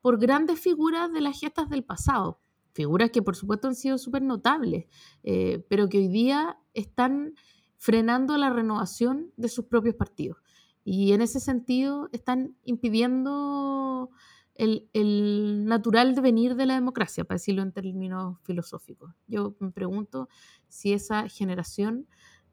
por 0.00 0.18
grandes 0.18 0.60
figuras 0.60 1.12
de 1.12 1.20
las 1.20 1.38
gestas 1.38 1.68
del 1.68 1.84
pasado. 1.84 2.40
Figuras 2.72 3.10
que 3.10 3.20
por 3.20 3.36
supuesto 3.36 3.68
han 3.68 3.74
sido 3.74 3.98
súper 3.98 4.22
notables, 4.22 4.86
eh, 5.24 5.66
pero 5.68 5.88
que 5.88 5.98
hoy 5.98 6.08
día 6.08 6.58
están 6.72 7.34
frenando 7.80 8.36
la 8.36 8.50
renovación 8.50 9.32
de 9.38 9.48
sus 9.48 9.64
propios 9.64 9.94
partidos. 9.94 10.36
Y 10.84 11.12
en 11.12 11.22
ese 11.22 11.40
sentido 11.40 12.10
están 12.12 12.54
impidiendo 12.62 14.10
el, 14.54 15.64
natural 15.64 16.14
devenir 16.14 16.56
de 16.56 16.66
la 16.66 16.74
democracia, 16.74 17.24
para 17.24 17.36
decirlo 17.36 17.62
en 17.62 17.72
términos 17.72 18.38
filosóficos. 18.42 19.14
Yo 19.26 19.56
me 19.60 19.70
pregunto 19.70 20.28
si 20.68 20.92
esa 20.92 21.26
generación 21.28 22.06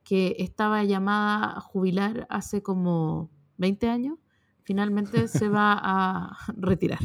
que 0.06 0.38
estaba 0.40 0.86
llamada 0.86 1.58
a 1.58 1.60
jubilar 1.60 2.26
hace 2.30 2.64
como 2.64 3.30
20 3.58 3.90
años, 3.90 4.18
finalmente 4.64 5.28
se 5.28 5.50
va 5.50 5.78
a 5.78 6.38
retirar. 6.56 7.00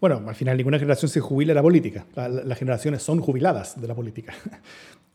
Bueno, 0.00 0.22
al 0.26 0.34
final 0.34 0.56
ninguna 0.56 0.78
generación 0.78 1.08
se 1.08 1.20
jubila 1.20 1.50
de 1.50 1.54
la 1.54 1.62
política. 1.62 2.06
las 2.14 2.58
generaciones 2.58 3.02
son 3.02 3.20
jubiladas 3.20 3.80
de 3.80 3.88
la 3.88 3.94
política. 3.94 4.34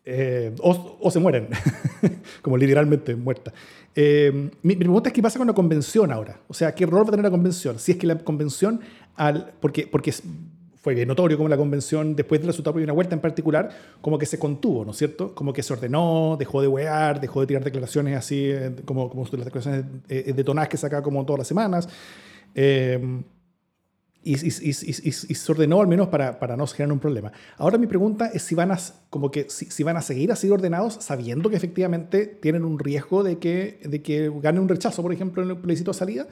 Eh, 0.04 0.56
o, 0.62 1.12
se 1.12 1.20
mueren, 1.20 1.48
como 2.42 2.58
literalmente 2.58 3.16
muerta. 3.16 3.54
Eh, 3.94 4.50
mi, 4.64 4.76
pregunta 4.76 5.10
es 5.10 5.14
qué 5.14 5.22
pasa 5.22 5.38
con 5.38 5.46
la 5.46 5.54
convención 5.54 6.12
ahora. 6.12 6.40
O 6.48 6.56
sea, 6.56 6.74
¿qué 6.74 6.88
rol 6.88 7.04
va 7.04 7.10
a 7.10 7.12
tener 7.12 7.24
la 7.24 7.30
convención? 7.30 7.78
Si 7.78 7.92
es 7.92 7.98
que 8.00 8.08
la 8.08 8.18
convención, 8.18 8.82
al, 9.16 9.54
porque, 9.60 9.86
porque 9.86 10.12
fue 10.82 11.06
notorio 11.06 11.38
como 11.38 11.50
la 11.50 11.56
convención, 11.56 12.16
después 12.16 12.42
del 12.42 12.48
resultado 12.48 12.80
de 12.80 12.84
una 12.84 12.94
vuelta 12.94 13.14
en 13.14 13.22
particular, 13.22 13.70
como 14.02 14.18
que 14.18 14.26
se 14.26 14.40
contuvo, 14.40 14.84
¿no 14.84 14.90
es 14.90 14.98
cierto? 14.98 15.36
Como 15.36 15.54
que 15.54 15.62
se 15.62 15.72
ordenó, 15.72 16.36
dejó 16.40 16.64
de 16.64 16.68
wear, 16.68 17.22
dejó 17.22 17.42
de 17.42 17.46
tirar 17.46 17.64
declaraciones 17.64 18.18
así, 18.18 18.46
eh, 18.50 18.76
como, 18.86 19.08
como 19.08 19.24
las 19.24 19.46
declaraciones 19.46 19.86
detonadas 20.08 20.68
que 20.68 20.78
saca 20.78 21.04
como 21.04 21.24
todas 21.26 21.42
las 21.42 21.48
semanas. 21.48 21.88
Eh, 22.56 23.22
y, 24.24 24.36
se 24.36 25.52
ordenó 25.52 25.82
al 25.82 25.88
menos 25.88 26.10
para, 26.10 26.38
para, 26.38 26.56
no 26.56 26.68
generar 26.68 26.94
un 26.94 27.00
problema. 27.00 27.32
Ahora 27.58 27.78
mi 27.80 27.88
pregunta 27.88 28.28
es 28.28 28.44
si 28.44 28.54
van 28.54 28.72
a, 28.72 28.78
como 29.10 29.32
que, 29.32 29.48
si, 29.50 29.84
van 29.84 29.98
a 29.98 30.02
seguir 30.02 30.32
así 30.32 30.50
ordenados 30.50 30.94
sabiendo 31.00 31.50
que 31.50 31.56
efectivamente 31.56 32.28
tienen 32.28 32.64
un 32.64 32.78
riesgo 32.78 33.24
de 33.24 33.40
que, 33.40 33.80
de 33.84 34.02
que 34.02 34.32
gane 34.42 34.60
un 34.60 34.70
rechazo, 34.70 35.02
por 35.02 35.12
ejemplo, 35.12 35.42
en 35.42 35.50
el 35.50 35.58
plebiscito 35.58 35.92
de 35.92 35.98
salida, 35.98 36.28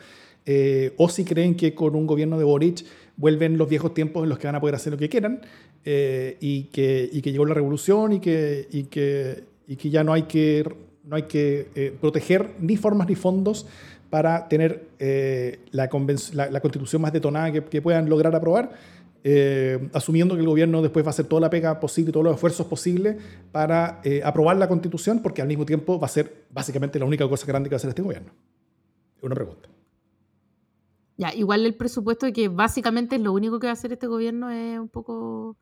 eh, 0.46 0.94
o 0.98 1.10
si 1.10 1.26
creen 1.26 1.56
que 1.56 1.74
con 1.74 1.96
un 1.96 2.06
gobierno 2.06 2.38
de 2.38 2.44
Boric 2.44 2.86
vuelven 3.18 3.58
los 3.58 3.68
viejos 3.68 3.94
tiempos 3.94 4.24
en 4.24 4.30
los 4.30 4.38
que 4.38 4.48
van 4.48 4.56
a 4.56 4.62
poder 4.62 4.76
hacer 4.76 4.94
lo 4.94 5.00
que 5.00 5.10
quieran 5.10 5.42
eh, 5.84 6.38
y, 6.40 6.66
que, 6.66 7.10
y 7.12 7.22
que 7.22 7.32
llegó 7.32 7.46
la 7.46 7.56
revolución 7.56 8.14
y 8.14 8.20
que, 8.20 8.68
y 8.72 8.84
que, 8.84 9.44
y 9.68 9.76
que 9.76 9.90
ya 9.90 10.04
no 10.04 10.14
hay 10.14 10.24
que, 10.24 10.64
no 11.04 11.16
hay 11.16 11.24
que 11.24 11.70
eh, 11.76 11.94
proteger 12.00 12.52
ni 12.60 12.78
formas 12.78 13.08
ni 13.10 13.16
fondos 13.16 13.66
para 14.10 14.48
tener 14.48 14.90
eh, 15.00 15.60
la, 15.72 15.90
constitución 15.90 17.02
más 17.02 17.14
detonada 17.14 17.52
que, 17.52 17.82
puedan 17.82 18.10
lograr 18.10 18.36
aprobar, 18.36 18.72
eh, 19.24 19.90
asumiendo 19.94 20.36
que 20.36 20.42
el 20.42 20.48
gobierno 20.48 20.82
después 20.82 21.06
va 21.06 21.10
a 21.10 21.12
hacer 21.12 21.26
toda 21.26 21.42
la 21.42 21.50
pega 21.50 21.80
posible 21.80 22.12
todos 22.12 22.24
los 22.24 22.36
esfuerzos 22.36 22.66
posibles 22.68 23.18
para 23.52 24.00
eh, 24.04 24.22
aprobar 24.24 24.58
la 24.58 24.68
constitución, 24.68 25.22
porque 25.22 25.42
al 25.42 25.48
mismo 25.48 25.66
tiempo 25.66 26.00
va 26.00 26.08
a 26.08 26.10
ser 26.10 26.46
básicamente 26.52 26.98
la 27.00 27.06
única 27.06 27.28
cosa 27.28 27.46
grande 27.46 27.70
que 27.70 27.74
va 27.74 27.78
a 27.78 27.80
hacer 27.80 27.90
este 27.90 28.02
gobierno. 28.02 28.32
Una 29.22 29.36
pregunta. 29.36 29.70
Ya, 31.18 31.34
igual 31.34 31.66
el 31.66 31.76
presupuesto 31.76 32.26
de 32.26 32.34
que 32.34 32.48
básicamente 32.48 33.20
lo 33.20 33.34
único 33.34 33.60
que 33.60 33.68
va 33.68 33.72
a 33.72 33.74
hacer 33.74 33.92
este 33.92 34.08
gobierno 34.08 34.50
es 34.50 34.80
un 34.80 34.88
poco 34.88 35.58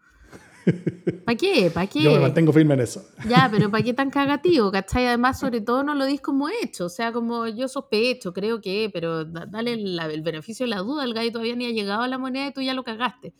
¿Para 1.26 1.38
qué? 1.38 1.72
¿Para 1.74 1.88
qué? 1.88 2.02
Yo 2.02 2.12
me 2.12 2.20
mantengo 2.20 2.54
firme 2.54 2.74
en 2.74 2.82
eso. 2.82 3.06
Ya, 3.28 3.48
pero 3.52 3.70
¿para 3.70 3.84
qué 3.84 3.94
tan 3.94 4.10
cagativo? 4.10 4.72
¿Cachai? 4.72 5.08
Además, 5.08 5.40
sobre 5.40 5.62
todo 5.62 5.84
no 5.84 5.96
lo 5.96 6.06
dis 6.06 6.22
como 6.22 6.50
hecho. 6.50 6.86
O 6.86 6.90
sea, 6.90 7.12
como 7.12 7.48
yo 7.48 7.68
sospecho, 7.68 8.34
creo 8.34 8.62
que, 8.62 8.90
pero 8.94 9.26
dale 9.26 9.74
el 9.74 10.22
beneficio 10.22 10.66
de 10.66 10.70
la 10.72 10.80
duda. 10.80 11.04
El 11.04 11.14
gallo 11.14 11.32
todavía 11.32 11.56
ni 11.56 11.66
ha 11.66 11.72
llegado 11.72 12.02
a 12.02 12.08
la 12.08 12.18
moneda 12.18 12.48
y 12.48 12.54
tú 12.54 12.62
ya 12.62 12.74
lo 12.74 12.84
cagaste. 12.84 13.34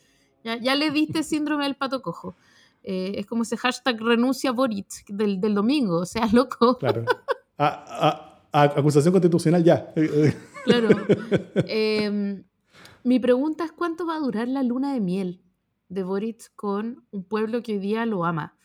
Ya, 0.44 0.58
ya 0.58 0.76
le 0.76 0.92
diste 0.92 1.24
síndrome 1.24 1.64
del 1.64 1.76
pato 1.76 2.02
cojo. 2.02 2.36
Eh, 2.84 3.20
es 3.20 3.26
como 3.26 3.44
ese 3.44 3.58
hashtag 3.58 4.00
renuncia 4.00 4.52
Boric 4.52 5.06
del, 5.10 5.42
del 5.42 5.54
domingo. 5.54 5.98
O 6.00 6.06
sea, 6.06 6.28
loco. 6.32 6.78
Claro. 6.78 7.04
A, 7.58 8.40
a, 8.54 8.64
acusación 8.64 9.12
constitucional 9.12 9.64
ya. 9.64 9.94
Claro. 10.64 10.90
Em, 11.68 12.44
mi 13.04 13.20
pregunta 13.20 13.66
es: 13.66 13.72
¿cuánto 13.72 14.06
va 14.06 14.16
a 14.16 14.20
durar 14.20 14.48
la 14.48 14.64
luna 14.64 14.94
de 14.94 15.00
miel? 15.00 15.42
De 15.90 16.04
Boric 16.04 16.54
con 16.56 17.06
un 17.12 17.24
pueblo 17.24 17.62
que 17.64 17.74
hoy 17.74 17.80
día 17.80 18.06
lo 18.06 18.26
ama, 18.26 18.58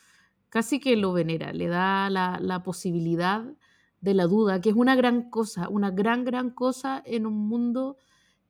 casi 0.49 0.81
que 0.81 0.97
lo 0.97 1.13
venera, 1.13 1.53
le 1.53 1.69
da 1.69 2.11
la, 2.11 2.63
posibilidad 2.63 3.45
de 4.01 4.15
la 4.15 4.27
duda, 4.27 4.61
que 4.61 4.71
es 4.71 4.77
una 4.77 4.97
gran 4.97 5.31
cosa, 5.31 5.69
una 5.69 5.91
gran, 5.91 6.25
gran 6.25 6.51
cosa 6.51 7.03
en 7.07 7.27
un 7.27 7.49
mundo, 7.49 7.97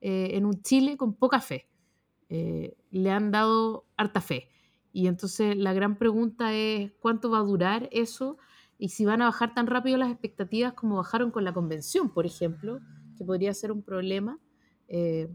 eh, 0.01 0.31
en 0.33 0.45
un 0.45 0.61
Chile 0.61 0.97
con 0.97 1.13
poca 1.13 1.39
fe. 1.39 1.69
Eh, 2.29 2.75
le 2.89 3.11
han 3.11 3.31
dado 3.31 3.85
harta 3.95 4.19
fe. 4.19 4.49
Y 4.91 5.07
entonces 5.07 5.55
la 5.55 5.73
gran 5.73 5.97
pregunta 5.97 6.53
es 6.53 6.91
cuánto 6.99 7.29
va 7.29 7.39
a 7.39 7.43
durar 7.43 7.89
eso 7.91 8.37
y 8.77 8.89
si 8.89 9.05
van 9.05 9.21
a 9.21 9.25
bajar 9.25 9.53
tan 9.53 9.67
rápido 9.67 9.97
las 9.97 10.11
expectativas 10.11 10.73
como 10.73 10.97
bajaron 10.97 11.31
con 11.31 11.43
la 11.43 11.53
convención, 11.53 12.09
por 12.09 12.25
ejemplo, 12.25 12.79
que 13.17 13.23
podría 13.23 13.53
ser 13.53 13.71
un 13.71 13.83
problema. 13.83 14.39
Eh, 14.87 15.29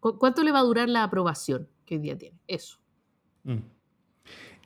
¿Cuánto 0.00 0.42
le 0.42 0.52
va 0.52 0.58
a 0.58 0.64
durar 0.64 0.88
la 0.88 1.02
aprobación? 1.02 1.68
Que 1.84 1.96
hoy 1.96 2.00
día 2.00 2.16
tiene. 2.16 2.38
Eso. 2.46 2.78
Mm. 3.44 3.58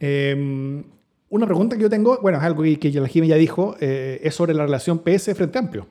Em, 0.00 0.84
una 1.30 1.46
pregunta 1.46 1.76
que 1.76 1.82
yo 1.82 1.90
tengo, 1.90 2.18
bueno, 2.20 2.38
es 2.38 2.44
algo 2.44 2.62
que, 2.62 3.08
Jimmy 3.08 3.28
ya 3.28 3.36
dijo, 3.36 3.76
eh, 3.80 4.20
es 4.22 4.34
sobre 4.34 4.54
la 4.54 4.64
relación 4.64 5.00
PS 5.00 5.34
frente 5.34 5.58
Amplio. 5.58 5.86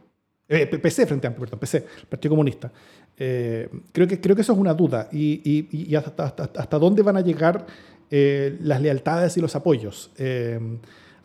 Eh, 0.49 0.65
PC 0.65 1.05
frente 1.05 1.27
Amplio, 1.27 1.45
perdón, 1.45 1.59
PC, 1.59 1.85
Partido 2.09 2.31
Comunista. 2.31 2.71
Eh, 3.17 3.69
creo, 3.91 4.07
que, 4.07 4.21
creo 4.21 4.35
que 4.35 4.41
eso 4.41 4.53
es 4.53 4.59
una 4.59 4.73
duda. 4.73 5.09
Y, 5.11 5.93
hasta, 5.95 6.25
hasta, 6.25 6.79
dónde 6.79 7.03
van 7.03 7.17
a 7.17 7.21
llegar 7.21 7.65
las 8.09 8.81
lealtades 8.81 9.35
y 9.37 9.41
los 9.41 9.55
apoyos. 9.55 10.11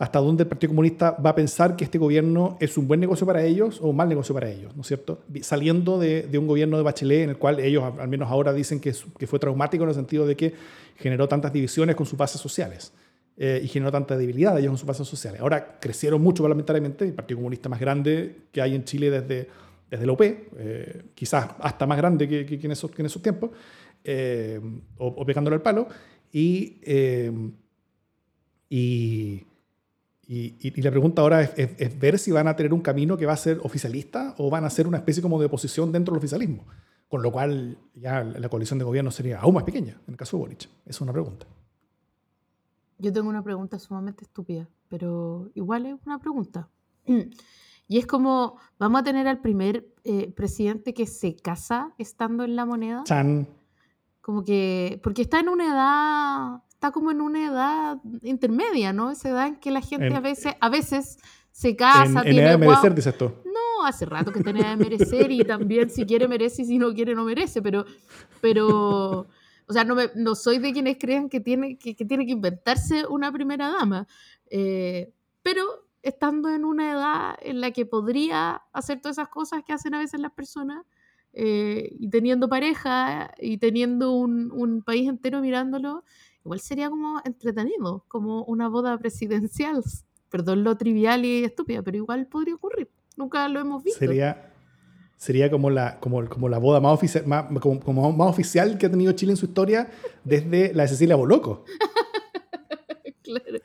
Hasta 0.03 0.19
dónde 0.19 0.43
el 0.43 0.49
Partido 0.49 0.71
Comunista 0.71 1.13
va 1.13 1.31
a 1.31 1.35
pensar 1.37 1.77
que 1.77 1.85
este 1.85 1.97
gobierno 1.97 2.57
es 2.59 2.77
un 2.77 2.89
buen 2.89 2.99
negocio 2.99 3.25
para 3.25 3.45
ellos 3.45 3.81
o 3.81 3.87
un 3.87 3.95
mal 3.95 4.09
negocio 4.09 4.35
para 4.35 4.51
ellos, 4.51 4.75
¿no 4.75 4.81
es 4.81 4.89
cierto? 4.89 5.23
Saliendo 5.43 5.97
de, 5.97 6.29
un 6.37 6.49
gobierno 6.49 6.77
de 6.77 6.83
Bachelet 6.83 7.23
en 7.23 7.31
el 7.31 7.39
cual 7.39 7.61
ellos, 7.61 7.85
al 8.01 8.09
menos 8.09 8.29
ahora, 8.29 8.53
dicen 8.53 8.81
que, 8.81 8.93
que 9.17 9.29
fue 9.29 9.39
traumático 9.39 9.85
en 9.85 9.91
el 9.91 9.95
sentido 9.95 10.27
de 10.27 10.35
que 10.35 10.55
generó 10.97 11.29
tantas 11.29 11.53
divisiones 11.53 11.95
con 11.95 12.05
sus 12.05 12.19
bases 12.19 12.41
sociales 12.41 12.93
eh, 13.37 13.61
y 13.63 13.69
generó 13.69 13.93
tanta 13.93 14.17
debilidad 14.17 14.59
ellos 14.59 14.71
con 14.71 14.79
sus 14.79 14.89
bases 14.89 15.07
sociales. 15.07 15.41
Ahora 15.41 15.79
crecieron 15.79 16.21
mucho 16.21 16.43
parlamentariamente, 16.43 17.05
el 17.05 17.15
Partido 17.15 17.39
Comunista 17.39 17.69
más 17.69 17.79
grande 17.79 18.39
que 18.51 18.61
hay 18.61 18.75
en 18.75 18.83
Chile 18.83 19.09
desde, 19.09 19.49
desde 19.89 20.05
la 20.05 20.13
UP, 20.13 20.21
eh, 20.21 21.03
quizás 21.15 21.47
hasta 21.61 21.87
más 21.87 21.99
grande 21.99 22.29
que, 22.29 22.45
que, 22.45 22.57
en, 22.57 22.73
esos, 22.73 22.91
que 22.91 23.03
en, 23.03 23.07
esos, 23.07 23.23
tiempos, 23.23 23.51
eh, 24.03 24.61
o, 24.99 25.07
o, 25.07 25.25
pegándole 25.25 25.55
al 25.55 25.63
palo, 25.63 25.87
y, 26.33 26.81
eh, 26.83 27.31
y, 30.33 30.57
y, 30.61 30.81
y, 30.81 30.83
la 30.83 30.91
pregunta 30.91 31.21
ahora 31.21 31.43
es, 31.43 31.53
es, 31.59 31.71
es, 31.77 31.99
ver 31.99 32.19
si 32.19 32.33
van 32.33 32.49
a 32.49 32.57
tener 32.57 32.73
un 32.73 32.81
camino 32.81 33.19
que 33.19 33.27
va 33.27 33.35
a 33.35 33.37
ser 33.37 33.61
oficialista 33.63 34.35
o 34.39 34.49
van 34.49 34.65
a 34.65 34.71
ser 34.71 34.87
una 34.87 34.97
especie 34.97 35.23
como 35.23 35.39
de 35.39 35.45
oposición 35.45 35.93
dentro 35.93 36.15
del 36.15 36.21
oficialismo, 36.21 36.65
con 37.07 37.21
lo 37.21 37.31
cual 37.31 37.77
ya 37.95 38.25
la 38.25 38.49
coalición 38.49 38.79
de 38.79 38.87
gobierno 38.87 39.11
sería 39.11 39.41
aún 39.41 39.53
más 39.55 39.65
pequeña 39.65 40.01
en 40.07 40.15
el 40.15 40.17
caso 40.17 40.39
de 40.39 40.41
Boric. 40.41 40.63
Esa 40.63 40.71
es 40.87 41.01
una 41.03 41.13
pregunta. 41.13 41.47
Yo 42.97 43.13
tengo 43.13 43.29
una 43.29 43.45
pregunta 43.45 43.79
sumamente 43.79 44.25
estúpida, 44.25 44.71
pero 44.89 45.51
igual 45.55 45.85
es 45.85 45.97
una 46.07 46.19
pregunta. 46.19 46.71
Y 47.89 47.99
es 47.99 48.07
como, 48.07 48.57
vamos 48.79 49.03
a 49.03 49.05
tener 49.05 49.29
al 49.29 49.43
primer 49.43 49.87
eh, 50.05 50.33
presidente 50.33 50.95
que 50.95 51.07
se 51.07 51.37
casa 51.37 51.93
estando 51.99 52.45
en 52.45 52.57
la 52.57 52.65
moneda. 52.65 53.03
Chan. 53.05 53.47
Como 54.23 54.45
que, 54.45 54.99
porque 55.03 55.21
está 55.21 55.41
en 55.41 55.51
una 55.51 55.67
edad, 55.67 56.63
está 56.83 56.91
como 56.91 57.13
en 57.13 57.21
una 57.21 57.47
edad 57.47 57.99
intermedia, 58.23 58.93
¿no? 58.93 59.13
Esa 59.13 59.29
edad 59.29 59.47
en 59.47 59.57
que 59.57 59.71
la 59.71 59.81
gente 59.81 60.07
En- 60.09 60.17
a 60.17 60.21
veces, 60.21 60.53
a 60.61 60.69
veces 60.69 61.17
se 61.53 61.77
casa, 61.77 62.03
En, 62.07 62.17
en 62.17 62.23
tiene 62.25 62.41
edad 62.43 62.59
de 62.59 62.67
merecer, 62.67 62.93
dices 62.93 63.17
tú. 63.17 63.27
No, 63.45 63.87
hace 63.87 64.05
rato 64.05 64.33
que 64.33 64.41
edad 64.41 64.77
de 64.77 64.85
merecer 64.85 65.31
y 65.31 65.45
también 65.45 65.91
si 65.91 66.05
quiere 66.05 66.27
merece 66.27 66.63
y 66.63 66.65
si 66.65 66.79
no 66.79 66.93
quiere 66.93 67.15
no 67.15 67.23
merece, 67.23 67.63
pero, 67.63 67.85
pero 68.41 69.29
o 69.69 69.73
sea, 69.73 69.85
no, 69.85 69.95
me- 69.95 70.11
no 70.17 70.35
soy 70.35 70.59
de 70.59 70.73
quienes 70.73 70.97
crean 70.99 71.29
que 71.29 71.39
tiene 71.39 71.79
que, 71.79 71.95
que 71.95 72.05
tiene 72.05 72.27
que 72.27 72.33
inventarse 72.33 73.07
una 73.07 73.31
primera 73.31 73.69
dama, 73.71 74.09
eh, 74.51 75.13
pero 75.45 75.63
estando 76.03 76.49
en 76.51 76.65
una 76.65 76.91
edad 76.93 77.37
en 77.43 77.61
la 77.61 77.71
que 77.71 77.87
podría 77.87 78.61
hacer 78.73 79.01
todas 79.01 79.19
esas 79.19 79.29
cosas 79.29 79.63
que 79.65 79.73
hacen 79.73 79.95
a 79.95 80.01
veces 80.01 80.19
las 80.21 80.33
personas 80.33 80.85
eh, 81.33 81.95
y 82.01 82.09
teniendo 82.11 82.49
pareja 82.49 83.33
y 83.39 83.59
teniendo 83.59 84.13
un, 84.13 84.51
un 84.51 84.83
país 84.83 85.09
entero 85.09 85.41
mirándolo, 85.41 86.03
igual 86.45 86.61
sería 86.61 86.91
como 86.91 87.21
entretenido, 87.25 88.05
como 88.09 88.45
una 88.45 88.69
boda 88.69 88.97
presidencial. 88.99 89.83
Perdón 90.31 90.65
lo 90.65 90.77
trivial 90.77 91.25
y 91.25 91.45
estúpida, 91.45 91.83
pero 91.83 91.97
igual 91.99 92.27
podría 92.27 92.55
ocurrir. 92.55 92.89
Nunca 93.17 93.47
lo 93.49 93.61
hemos 93.61 93.83
visto. 93.85 93.99
Sería, 93.99 94.51
sería 95.17 95.51
como, 95.51 95.69
la, 95.69 96.01
como, 96.01 96.27
como 96.29 96.49
la 96.49 96.57
boda 96.59 96.81
más, 96.81 96.99
ofici- 96.99 97.25
más, 97.27 97.45
como, 97.61 97.79
como 97.81 98.13
más 98.13 98.29
oficial 98.31 98.79
que 98.79 98.87
ha 98.87 98.91
tenido 98.91 99.13
Chile 99.13 99.33
en 99.33 99.37
su 99.37 99.45
historia 99.47 99.91
desde 100.25 100.73
la 100.73 100.85
de 100.85 100.89
Cecilia 100.89 101.17
Boloco. 101.17 101.65
Claro. 103.23 103.61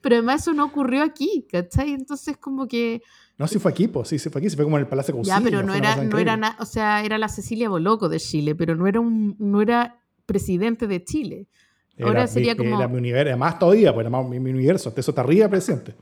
Pero 0.00 0.16
además 0.16 0.40
eso 0.42 0.54
no 0.54 0.64
ocurrió 0.64 1.02
aquí, 1.02 1.46
¿cachai? 1.50 1.92
Entonces 1.92 2.36
como 2.38 2.66
que... 2.66 3.02
No, 3.36 3.46
si 3.46 3.58
fue 3.58 3.70
aquí, 3.70 3.86
pues 3.86 4.08
sí, 4.08 4.18
sí 4.18 4.30
fue 4.30 4.40
aquí, 4.40 4.48
se 4.48 4.56
fue 4.56 4.64
como 4.64 4.76
en 4.78 4.82
el 4.82 4.88
Palacio 4.88 5.12
Ya, 5.22 5.34
Cousiño, 5.36 5.44
pero 5.44 5.62
no 5.62 5.74
era, 5.74 6.02
no 6.02 6.18
era 6.18 6.36
na- 6.36 6.56
o 6.58 6.64
sea, 6.64 7.04
era 7.04 7.18
la 7.18 7.28
Cecilia 7.28 7.68
Boloco 7.68 8.08
de 8.08 8.18
Chile, 8.18 8.54
pero 8.54 8.74
no 8.76 8.86
era 8.86 9.00
un, 9.00 9.36
no 9.38 9.60
era 9.60 10.00
presidente 10.26 10.86
de 10.86 11.04
Chile. 11.04 11.48
Ahora 12.02 12.26
sería 12.26 12.56
como- 12.56 12.76
Era 12.78 12.88
mi 12.88 12.98
universo, 12.98 13.36
más 13.36 13.58
todavía, 13.58 13.92
pues 13.94 14.02
era 14.04 14.10
más 14.10 14.28
mi, 14.28 14.40
mi 14.40 14.50
universo. 14.50 14.92
Eso 14.96 15.10
está 15.10 15.20
arriba, 15.22 15.48
presidente. 15.48 15.94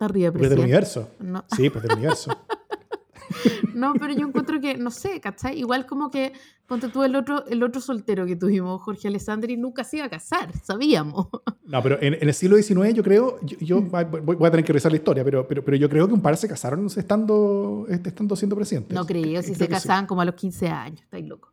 Arriba, 0.00 0.30
Porque 0.30 0.44
es 0.46 0.50
del 0.50 0.58
presidente. 0.60 0.62
universo. 0.62 1.08
No, 1.20 1.44
Sí, 1.56 1.70
pues 1.70 1.82
del 1.84 1.92
universo. 1.96 2.30
no, 3.74 3.94
pero 3.94 4.12
yo 4.14 4.26
encuentro 4.26 4.60
que, 4.60 4.76
no 4.76 4.90
sé, 4.90 5.20
¿cachai? 5.20 5.58
Igual 5.58 5.86
como 5.86 6.10
que, 6.10 6.32
ponte 6.66 6.88
tú 6.88 7.02
el 7.04 7.14
otro, 7.16 7.44
el 7.46 7.62
otro 7.62 7.80
soltero 7.80 8.26
que 8.26 8.36
tuvimos, 8.36 8.80
Jorge 8.82 9.08
Alessandri, 9.08 9.56
nunca 9.56 9.84
se 9.84 9.98
iba 9.98 10.06
a 10.06 10.10
casar, 10.10 10.52
sabíamos. 10.62 11.28
No, 11.68 11.82
pero 11.82 11.98
en, 12.00 12.14
en 12.14 12.26
el 12.26 12.32
siglo 12.32 12.56
XIX 12.56 12.94
yo 12.94 13.02
creo, 13.02 13.38
yo, 13.42 13.58
yo 13.60 13.80
Mm. 13.82 13.90
voy, 13.90 14.36
voy 14.36 14.46
a 14.46 14.50
tener 14.50 14.64
que 14.64 14.72
revisar 14.72 14.90
la 14.90 14.96
historia, 14.96 15.22
pero, 15.22 15.46
pero, 15.46 15.62
pero 15.62 15.76
yo 15.76 15.86
creo 15.90 16.08
que 16.08 16.14
un 16.14 16.22
par 16.22 16.34
se 16.38 16.48
casaron 16.48 16.86
estando, 16.86 17.86
estando 17.90 18.34
siendo 18.36 18.56
presidentes. 18.56 18.94
No 18.94 19.04
creo, 19.04 19.22
si 19.22 19.28
Creo 19.28 19.42
se 19.42 19.54
sí. 19.54 19.68
casaban 19.68 20.06
como 20.06 20.22
a 20.22 20.24
los 20.24 20.34
15 20.34 20.66
años, 20.68 21.02
estáis 21.02 21.26
loco. 21.26 21.52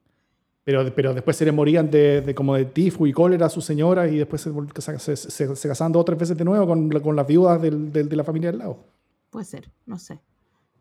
Pero, 0.65 0.93
pero 0.95 1.13
después 1.13 1.37
se 1.37 1.45
le 1.45 1.51
morían 1.51 1.89
de, 1.91 2.21
de 2.21 2.35
como 2.35 2.55
de 2.55 2.65
tifo 2.65 3.05
y 3.07 3.13
cólera 3.13 3.45
a 3.45 3.49
su 3.49 3.61
señora 3.61 4.07
y 4.07 4.17
después 4.17 4.41
se, 4.41 4.99
se, 4.99 5.15
se- 5.15 5.55
se 5.55 5.67
casaban 5.67 5.91
dos 5.93 6.01
o 6.01 6.05
tres 6.05 6.17
veces 6.19 6.35
de 6.37 6.43
nuevo 6.43 6.65
con, 6.67 6.89
con 6.89 7.15
las 7.15 7.27
viudas 7.27 7.61
del- 7.61 7.93
del- 7.93 8.09
de 8.09 8.15
la 8.15 8.23
familia 8.23 8.49
del 8.51 8.57
lado. 8.59 8.83
Puede 9.29 9.45
ser, 9.45 9.69
no 9.85 9.99
sé. 9.99 10.19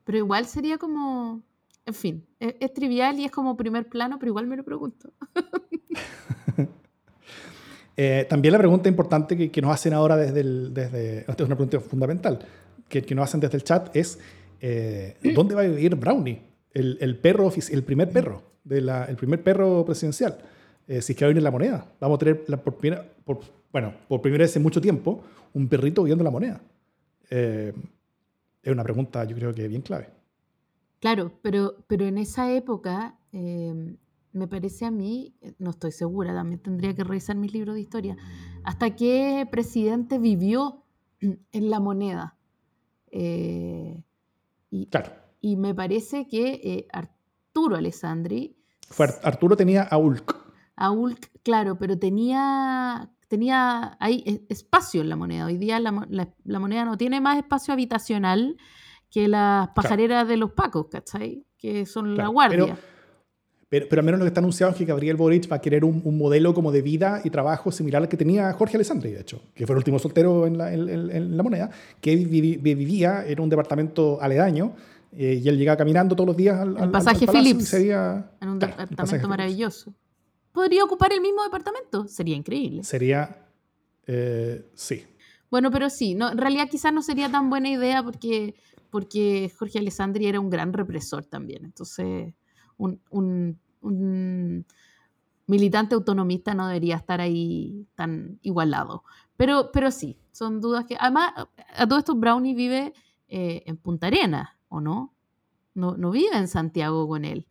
Pero 0.05 0.16
igual 0.18 0.47
sería 0.47 0.78
como, 0.78 1.43
en 1.85 1.95
fin, 1.95 2.24
es, 2.41 2.55
es 2.61 2.72
trivial 2.72 3.20
y 3.20 3.26
es 3.26 3.30
como 3.30 3.57
primer 3.59 3.87
plano, 3.89 4.18
pero 4.18 4.30
igual 4.30 4.47
me 4.47 4.57
lo 4.57 4.64
pregunto. 4.64 5.12
Eh, 7.97 8.26
también 8.28 8.51
la 8.51 8.59
pregunta 8.59 8.89
importante 8.89 9.37
que, 9.37 9.53
que 9.53 9.62
nos 9.62 9.72
hacen 9.72 9.93
ahora 9.93 10.16
desde 10.16 10.41
el... 10.41 10.74
Desde, 10.74 11.18
esta 11.20 11.32
es 11.35 11.47
una 11.47 11.55
pregunta 11.55 11.78
fundamental 11.78 12.41
que, 12.89 13.03
que 13.03 13.14
nos 13.14 13.22
hacen 13.28 13.39
desde 13.39 13.57
el 13.57 13.62
chat 13.62 13.95
es 13.95 14.18
eh, 14.61 15.16
¿dónde 15.35 15.55
va 15.55 15.61
a 15.61 15.64
vivir 15.68 15.95
Brownie? 15.95 16.43
El, 16.72 16.99
el 17.01 17.16
perro, 17.18 17.53
el 17.70 17.85
primer 17.85 18.11
perro, 18.11 18.43
de 18.65 18.81
la, 18.81 19.05
el 19.05 19.17
primer 19.17 19.43
perro 19.43 19.85
presidencial. 19.85 20.39
Eh, 20.89 21.01
si 21.01 21.12
es 21.12 21.19
que 21.19 21.25
va 21.25 21.29
a 21.29 21.31
venir 21.31 21.43
la 21.43 21.51
moneda. 21.51 21.87
Vamos 22.01 22.17
a 22.17 22.19
tener 22.19 22.45
la, 22.49 22.57
por, 22.59 22.75
primera- 22.77 23.05
por- 23.25 23.41
bueno, 23.73 23.95
por 24.09 24.21
primera 24.21 24.43
vez 24.43 24.55
en 24.57 24.62
mucho 24.62 24.81
tiempo 24.81 25.23
un 25.55 25.69
perrito 25.69 26.03
viendo 26.03 26.23
la 26.25 26.31
moneda. 26.31 26.61
Eh, 27.31 27.73
es 28.62 28.73
una 28.73 28.83
pregunta 28.83 29.25
yo 29.25 29.35
creo 29.37 29.55
que 29.55 29.67
bien 29.69 29.83
clave. 29.83 30.09
Claro, 31.01 31.33
pero, 31.43 31.77
pero 31.87 32.07
en 32.07 32.19
esa 32.19 32.51
época, 32.53 33.19
eh, 33.33 33.97
me 34.33 34.49
parece 34.49 34.85
a 34.87 34.91
mí, 34.91 35.35
no 35.59 35.71
estoy 35.71 35.93
segura, 35.93 36.35
también 36.35 36.61
tendría 36.61 36.95
que 36.95 37.05
revisar 37.05 37.37
mis 37.37 37.53
libros 37.53 37.75
de 37.75 37.81
historia, 37.83 38.17
hasta 38.62 38.95
qué 38.97 39.47
presidente 39.51 40.19
vivió 40.19 40.83
en 41.21 41.71
la 41.71 41.81
moneda. 41.81 42.37
Eh, 43.11 44.03
y, 44.71 44.87
Claro. 44.87 45.12
y 45.41 45.57
me 45.57 45.75
parece 45.75 46.27
que 46.27 46.61
eh, 46.65 46.87
Arturo 47.57 47.77
Alessandri, 47.77 48.57
Fue 48.91 49.07
Ar- 49.07 49.21
Arturo 49.23 49.57
tenía 49.57 49.83
a 49.85 49.97
Ulk. 49.97 50.35
a 50.75 50.91
Ulk, 50.91 51.31
claro, 51.45 51.79
pero 51.79 51.97
tenía, 51.97 53.09
tenía 53.29 53.97
ahí 54.01 54.25
e- 54.27 54.45
espacio 54.49 55.03
en 55.03 55.09
la 55.09 55.15
moneda. 55.15 55.47
Hoy 55.47 55.57
día 55.57 55.79
la, 55.79 56.05
la- 56.11 56.35
la 56.45 56.59
moneda 56.59 56.85
no 56.85 56.99
tiene 56.99 57.21
más 57.21 57.39
espacio 57.39 57.73
habitacional 57.73 58.57
que 59.09 59.29
las 59.29 59.69
pajareras 59.69 60.27
de 60.27 60.37
los 60.37 60.51
pacos, 60.51 60.87
¿cachai? 60.91 61.47
Que 61.57 61.87
son 61.87 62.17
la 62.17 62.27
guardia. 62.27 62.59
Pero, 62.65 62.77
pero, 63.69 63.87
pero 63.89 64.01
al 64.01 64.07
menos 64.07 64.19
lo 64.19 64.25
que 64.25 64.29
está 64.31 64.41
anunciado 64.41 64.73
es 64.73 64.79
que 64.79 64.85
Gabriel 64.85 65.17
Boric 65.17 65.51
va 65.51 65.57
a 65.57 65.61
querer 65.61 65.85
un, 65.85 66.03
un 66.05 66.19
modelo 66.19 66.55
como 66.55 66.73
de 66.73 66.83
vida 66.83 67.21
y 67.23 67.31
trabajo 67.31 67.71
similar 67.71 68.03
al 68.03 68.09
que 68.09 68.17
tenía 68.17 68.53
Jorge 68.55 68.77
Alessandri, 68.77 69.13
de 69.13 69.21
hecho, 69.21 69.41
que 69.55 69.65
fue 69.65 69.75
el 69.75 69.79
último 69.79 70.01
soltero 70.01 70.45
en 70.49 70.59
la, 70.59 70.73
en- 70.75 70.89
en- 70.89 71.11
en 71.11 71.37
la 71.37 71.43
moneda, 71.45 71.71
que 72.01 72.17
vivía 72.17 73.25
en 73.25 73.39
un 73.41 73.49
departamento 73.49 74.19
aledaño 74.21 74.75
eh, 75.17 75.41
y 75.43 75.49
él 75.49 75.57
llegaba 75.59 75.77
caminando 75.77 76.15
todos 76.17 76.29
los 76.29 76.37
días 76.37 76.59
al, 76.61 76.91
pasaje 76.91 77.25
al 77.29 77.35
y 77.35 77.39
Phillips, 77.39 77.73
en 77.75 77.89
un 78.49 78.59
claro, 78.59 78.77
departamento 78.77 79.05
Phillips. 79.07 79.29
maravilloso. 79.29 79.95
¿Podría 80.53 80.85
ocupar 80.85 81.12
el 81.12 81.21
mismo 81.21 81.43
departamento? 81.43 82.07
Sería 82.07 82.37
increíble. 82.37 82.85
Sería, 82.85 83.47
eh, 84.07 84.71
sí. 84.75 85.05
Bueno, 85.51 85.71
pero 85.71 85.91
sí, 85.91 86.15
no, 86.15 86.31
en 86.33 86.39
realidad 86.39 86.69
quizás 86.71 86.93
no 86.93 87.03
sería 87.03 87.29
tan 87.31 87.51
buena 87.51 87.69
idea 87.69 88.03
porque, 88.03 88.55
porque 88.91 89.53
Jorge 89.59 89.79
Alessandri 89.79 90.27
era 90.27 90.41
un 90.41 90.51
gran 90.51 90.73
represor 90.73 91.25
también. 91.27 91.65
Entonces, 91.65 92.33
un, 92.77 93.01
un- 93.11 93.59
un 93.81 94.65
militante 95.47 95.95
autonomista 95.95 96.55
no 96.55 96.67
debería 96.69 96.97
estar 96.97 97.21
ahí 97.21 97.87
tan 97.95 98.39
igualado. 98.43 99.05
Pero, 99.37 99.71
pero 99.73 99.91
sí, 99.91 100.17
son 100.33 100.61
dudas 100.61 100.87
que... 100.87 100.97
Además, 100.99 101.33
a 101.77 101.87
todo 101.87 101.99
esto 101.99 102.15
Brownie 102.15 102.55
vive 102.55 102.93
eh, 103.29 103.62
en 103.67 103.77
Punta 103.77 104.07
Arenas, 104.07 104.49
¿o 104.75 104.81
no? 104.81 105.14
no? 105.75 105.97
No 105.97 106.11
vive 106.11 106.37
en 106.37 106.49
Santiago 106.49 107.07
con 107.09 107.25
él. 107.25 107.47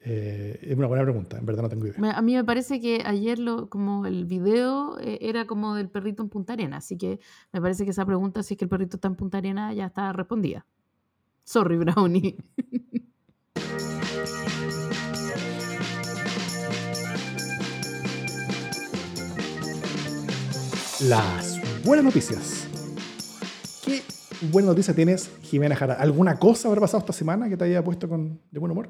Eh, 0.00 0.60
es 0.62 0.76
una 0.76 0.86
buena 0.86 1.02
pregunta, 1.02 1.36
en 1.38 1.46
verdad 1.46 1.62
no 1.64 1.68
tengo 1.68 1.86
idea. 1.86 1.98
Me- 1.98 2.10
a 2.10 2.22
mí 2.22 2.34
me 2.34 2.44
parece 2.44 2.80
que 2.80 3.02
ayer 3.04 3.38
lo, 3.40 3.68
como 3.68 4.06
el 4.06 4.24
video 4.24 4.98
eh, 5.00 5.18
era 5.20 5.46
como 5.46 5.74
del 5.74 5.88
perrito 5.88 6.22
en 6.22 6.28
Punta 6.28 6.52
Arena, 6.52 6.76
así 6.76 6.96
que 6.96 7.18
me 7.52 7.60
parece 7.60 7.84
que 7.84 7.90
esa 7.90 8.06
pregunta, 8.06 8.42
si 8.44 8.54
es 8.54 8.58
que 8.58 8.66
el 8.66 8.68
perrito 8.68 8.96
está 8.98 9.08
en 9.08 9.16
Punta 9.16 9.38
Arena, 9.38 9.72
ya 9.74 9.86
está 9.86 10.12
respondida. 10.12 10.64
Sorry, 11.44 11.76
Brownie. 11.78 12.36
Las 21.00 21.60
buenas 21.84 22.04
noticias. 22.04 22.66
¿Qué 23.84 24.02
buena 24.42 24.68
noticia 24.68 24.94
tienes, 24.94 25.30
Jimena 25.42 25.76
Jara? 25.76 25.94
¿Alguna 25.94 26.38
cosa 26.38 26.68
habrá 26.68 26.80
pasado 26.80 27.00
esta 27.00 27.12
semana 27.12 27.48
que 27.48 27.56
te 27.56 27.64
haya 27.64 27.82
puesto 27.82 28.08
con, 28.08 28.40
de 28.50 28.58
buen 28.58 28.72
humor? 28.72 28.88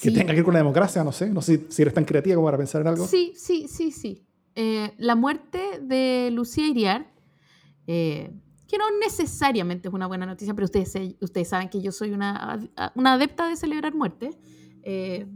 Que 0.00 0.10
Sí, 0.10 0.12
tenga 0.12 0.30
que 0.30 0.36
ver 0.36 0.44
con 0.44 0.54
la 0.54 0.60
democracia, 0.60 1.04
no 1.04 1.12
sé. 1.12 1.30
No 1.30 1.40
sé 1.40 1.66
si 1.68 1.82
eres 1.82 1.94
tan 1.94 2.04
creativa 2.04 2.34
como 2.36 2.46
para 2.46 2.58
pensar 2.58 2.80
en 2.80 2.88
algo. 2.88 3.06
sí, 3.06 3.32
sí, 3.36 3.66
sí, 3.68 3.92
sí. 3.92 4.26
Eh, 4.56 4.92
la 4.98 5.14
muerte 5.16 5.80
de 5.82 6.30
Lucía 6.32 6.66
Iriar, 6.66 7.10
eh, 7.86 8.30
que 8.68 8.78
no 8.78 8.84
necesariamente 9.00 9.88
es 9.88 9.94
una 9.94 10.06
buena 10.06 10.26
noticia, 10.26 10.54
pero 10.54 10.64
ustedes, 10.66 10.94
ustedes 11.20 11.48
saben 11.48 11.68
que 11.68 11.80
yo 11.80 11.92
soy 11.92 12.12
una, 12.12 12.60
una 12.94 13.14
adepta 13.14 13.48
de 13.48 13.56
celebrar 13.56 13.94
muerte, 13.94 14.30
eh, 14.82 15.26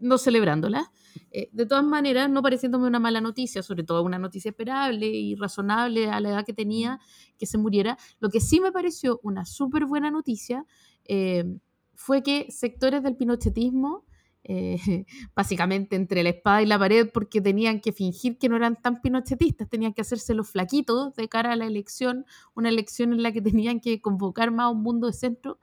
no 0.00 0.18
celebrándola. 0.18 0.90
Eh, 1.30 1.48
de 1.52 1.66
todas 1.66 1.84
maneras, 1.84 2.30
no 2.30 2.42
pareciéndome 2.42 2.86
una 2.86 2.98
mala 2.98 3.20
noticia, 3.20 3.62
sobre 3.62 3.84
todo 3.84 4.02
una 4.02 4.18
noticia 4.18 4.50
esperable 4.50 5.06
y 5.06 5.34
razonable 5.34 6.08
a 6.10 6.20
la 6.20 6.30
edad 6.30 6.44
que 6.44 6.52
tenía 6.52 6.98
que 7.38 7.46
se 7.46 7.58
muriera. 7.58 7.96
Lo 8.18 8.30
que 8.30 8.40
sí 8.40 8.60
me 8.60 8.72
pareció 8.72 9.20
una 9.22 9.44
súper 9.44 9.86
buena 9.86 10.10
noticia 10.10 10.66
eh, 11.04 11.44
fue 11.94 12.22
que 12.22 12.50
sectores 12.50 13.02
del 13.02 13.16
pinochetismo, 13.16 14.04
eh, 14.42 14.78
básicamente 15.36 15.96
entre 15.96 16.22
la 16.22 16.30
espada 16.30 16.62
y 16.62 16.66
la 16.66 16.78
pared, 16.78 17.08
porque 17.12 17.40
tenían 17.40 17.80
que 17.80 17.92
fingir 17.92 18.38
que 18.38 18.48
no 18.48 18.56
eran 18.56 18.80
tan 18.80 19.00
pinochetistas, 19.00 19.68
tenían 19.68 19.92
que 19.92 20.00
hacerse 20.00 20.34
los 20.34 20.48
flaquitos 20.48 21.14
de 21.14 21.28
cara 21.28 21.52
a 21.52 21.56
la 21.56 21.66
elección, 21.66 22.24
una 22.54 22.70
elección 22.70 23.12
en 23.12 23.22
la 23.22 23.32
que 23.32 23.42
tenían 23.42 23.80
que 23.80 24.00
convocar 24.00 24.50
más 24.50 24.64
a 24.64 24.68
un 24.70 24.82
mundo 24.82 25.06
de 25.06 25.12
centro, 25.12 25.58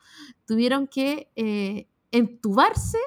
tuvieron 0.45 0.87
que 0.87 1.87
entubarse 2.11 2.99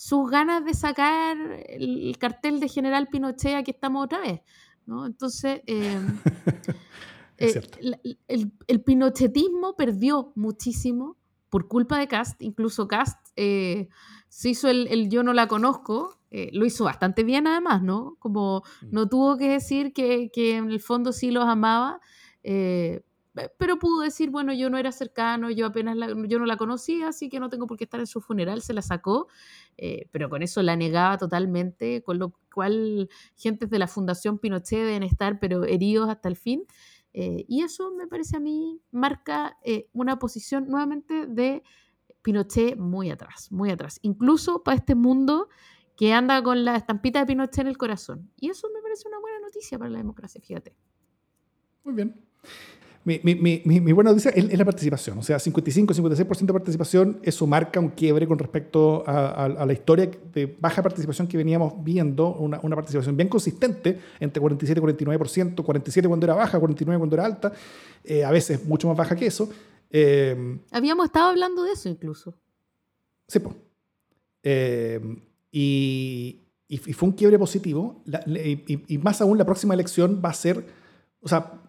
sus 0.00 0.30
ganas 0.30 0.64
de 0.64 0.72
sacar 0.72 1.36
el 1.68 2.16
cartel 2.18 2.58
de 2.58 2.70
General 2.70 3.06
Pinochet, 3.08 3.54
aquí 3.54 3.72
estamos 3.72 4.02
otra 4.02 4.20
vez. 4.20 4.40
¿no? 4.86 5.04
Entonces, 5.04 5.60
em, 5.66 6.18
eh, 7.36 7.60
el, 8.26 8.50
el, 8.66 8.80
pinochetismo 8.80 9.76
perdió 9.76 10.32
muchísimo 10.36 11.18
por 11.50 11.68
culpa 11.68 11.98
de 11.98 12.08
Cast, 12.08 12.40
incluso 12.40 12.88
Cast 12.88 13.18
eh, 13.36 13.90
se 14.30 14.48
hizo 14.48 14.70
el, 14.70 15.10
yo 15.10 15.22
no 15.22 15.34
la 15.34 15.48
conozco, 15.48 16.18
eh, 16.30 16.48
lo 16.54 16.64
hizo 16.64 16.84
bastante 16.84 17.22
bien 17.22 17.46
además, 17.46 17.82
¿no? 17.82 18.16
Como 18.20 18.62
mm. 18.80 18.86
no 18.92 19.06
tuvo 19.06 19.36
que 19.36 19.50
decir 19.50 19.92
que, 19.92 20.30
que 20.32 20.56
en 20.56 20.70
el 20.70 20.80
fondo 20.80 21.12
sí 21.12 21.30
los 21.30 21.44
amaba, 21.44 22.00
pero 23.58 23.78
pudo 23.78 24.02
decir, 24.02 24.30
bueno, 24.30 24.52
yo 24.52 24.70
no 24.70 24.78
era 24.78 24.90
cercano, 24.90 25.50
yo 25.50 25.66
apenas 25.66 25.96
la, 25.96 26.08
yo 26.26 26.38
no 26.38 26.46
la 26.46 26.56
conocía, 26.56 27.08
así 27.08 27.28
que 27.28 27.38
no 27.38 27.48
tengo 27.48 27.66
por 27.66 27.76
qué 27.76 27.84
estar 27.84 28.00
en 28.00 28.06
su 28.06 28.20
funeral, 28.20 28.60
se 28.60 28.72
la 28.72 28.82
sacó, 28.82 29.28
eh, 29.82 30.08
pero 30.12 30.28
con 30.28 30.42
eso 30.42 30.62
la 30.62 30.76
negaba 30.76 31.16
totalmente, 31.16 32.02
con 32.02 32.18
lo 32.18 32.34
cual 32.54 33.08
gentes 33.34 33.70
de 33.70 33.78
la 33.78 33.86
Fundación 33.86 34.38
Pinochet 34.38 34.80
deben 34.80 35.02
estar, 35.02 35.40
pero 35.40 35.64
heridos 35.64 36.10
hasta 36.10 36.28
el 36.28 36.36
fin. 36.36 36.66
Eh, 37.14 37.46
y 37.48 37.62
eso 37.62 37.90
me 37.90 38.06
parece 38.06 38.36
a 38.36 38.40
mí 38.40 38.78
marca 38.90 39.56
eh, 39.64 39.88
una 39.94 40.18
posición 40.18 40.68
nuevamente 40.68 41.26
de 41.26 41.62
Pinochet 42.20 42.76
muy 42.76 43.10
atrás, 43.10 43.50
muy 43.50 43.70
atrás, 43.70 43.98
incluso 44.02 44.62
para 44.62 44.76
este 44.76 44.94
mundo 44.94 45.48
que 45.96 46.12
anda 46.12 46.42
con 46.42 46.62
la 46.62 46.76
estampita 46.76 47.20
de 47.20 47.26
Pinochet 47.26 47.60
en 47.60 47.66
el 47.68 47.78
corazón. 47.78 48.30
Y 48.36 48.50
eso 48.50 48.68
me 48.74 48.82
parece 48.82 49.08
una 49.08 49.18
buena 49.18 49.40
noticia 49.40 49.78
para 49.78 49.90
la 49.90 49.98
democracia, 49.98 50.42
fíjate. 50.42 50.76
Muy 51.84 51.94
bien 51.94 52.22
mi, 53.02 53.18
mi, 53.22 53.34
mi, 53.34 53.80
mi, 53.80 53.92
buena 53.92 54.10
noticia 54.10 54.30
es, 54.32 54.58
la 54.58 54.64
participación. 54.64 55.18
O 55.18 55.22
sea, 55.22 55.38
55-56% 55.38 56.46
de 56.46 56.52
participación, 56.52 57.18
eso 57.22 57.46
marca 57.46 57.80
un 57.80 57.88
quiebre 57.88 58.26
con 58.26 58.38
respecto 58.38 59.02
a, 59.06 59.48
la 59.48 59.72
historia 59.72 60.10
de 60.34 60.54
baja 60.60 60.82
participación 60.82 61.26
que 61.26 61.38
veníamos 61.38 61.82
viendo, 61.82 62.34
una, 62.34 62.60
una 62.62 62.76
participación 62.76 63.16
bien 63.16 63.28
consistente 63.28 63.98
entre 64.20 64.38
47 64.40 64.78
y 64.78 64.82
49%, 64.82 65.64
47 65.64 66.08
cuando 66.08 66.26
era 66.26 66.34
baja, 66.34 66.60
49 66.60 66.98
cuando 66.98 67.16
era 67.16 67.24
alta, 67.24 67.52
eh, 68.04 68.22
a 68.22 68.30
veces 68.30 68.66
mucho 68.66 68.86
más 68.88 68.96
baja 68.96 69.16
que 69.16 69.26
eso. 69.26 69.48
Eh, 69.88 70.58
Habíamos 70.70 71.06
estado 71.06 71.30
hablando 71.30 71.62
de 71.62 71.72
eso 71.72 71.88
incluso. 71.88 72.34
Sí, 73.26 73.38
pues. 73.38 73.56
y, 75.50 76.42
y, 76.68 76.76
fue 76.76 77.08
un 77.08 77.14
quiebre 77.14 77.38
positivo, 77.38 78.02
y, 78.26 78.94
y 78.94 78.98
más 78.98 79.22
aún 79.22 79.38
la 79.38 79.46
próxima 79.46 79.72
elección 79.72 80.20
va 80.22 80.28
a 80.28 80.34
ser, 80.34 80.66
o 81.22 81.28
sea, 81.28 81.60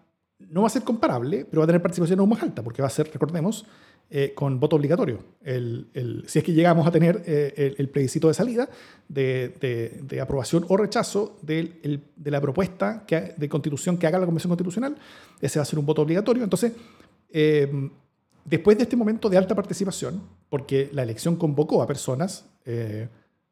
no 0.50 0.62
va 0.62 0.66
a 0.66 0.70
ser 0.70 0.82
comparable, 0.82 1.46
pero 1.48 1.60
va 1.60 1.64
a 1.64 1.66
tener 1.66 1.82
participación 1.82 2.20
aún 2.20 2.30
más 2.30 2.42
alta, 2.42 2.62
porque 2.62 2.82
va 2.82 2.88
a 2.88 2.90
ser, 2.90 3.10
recordemos, 3.12 3.66
eh, 4.14 4.34
con 4.34 4.60
voto 4.60 4.76
obligatorio. 4.76 5.20
El, 5.42 6.24
si 6.26 6.38
es 6.38 6.44
que 6.44 6.52
llegamos 6.52 6.86
a 6.86 6.90
tener 6.90 7.22
eh, 7.24 7.74
el, 7.78 7.88
plebiscito 7.88 8.28
de 8.28 8.34
salida 8.34 8.68
de, 9.08 10.02
de, 10.02 10.20
aprobación 10.20 10.66
o 10.68 10.76
rechazo 10.76 11.38
de, 11.40 12.02
de 12.14 12.30
la 12.30 12.38
propuesta 12.38 13.06
de 13.08 13.48
constitución 13.48 13.96
que 13.96 14.06
haga 14.06 14.18
la 14.18 14.26
Convención 14.26 14.50
Constitucional, 14.50 14.96
ese 15.40 15.58
va 15.58 15.62
a 15.62 15.66
ser 15.66 15.78
un 15.78 15.86
voto 15.86 16.02
obligatorio. 16.02 16.44
Entonces, 16.44 16.72
eh, 17.30 17.90
después 18.44 18.76
de 18.76 18.82
este 18.82 18.96
momento 18.96 19.30
de 19.30 19.38
alta 19.38 19.54
participación, 19.54 20.22
porque 20.50 20.90
la 20.92 21.04
elección 21.04 21.36
convocó 21.36 21.82
a 21.82 21.86
personas, 21.86 22.44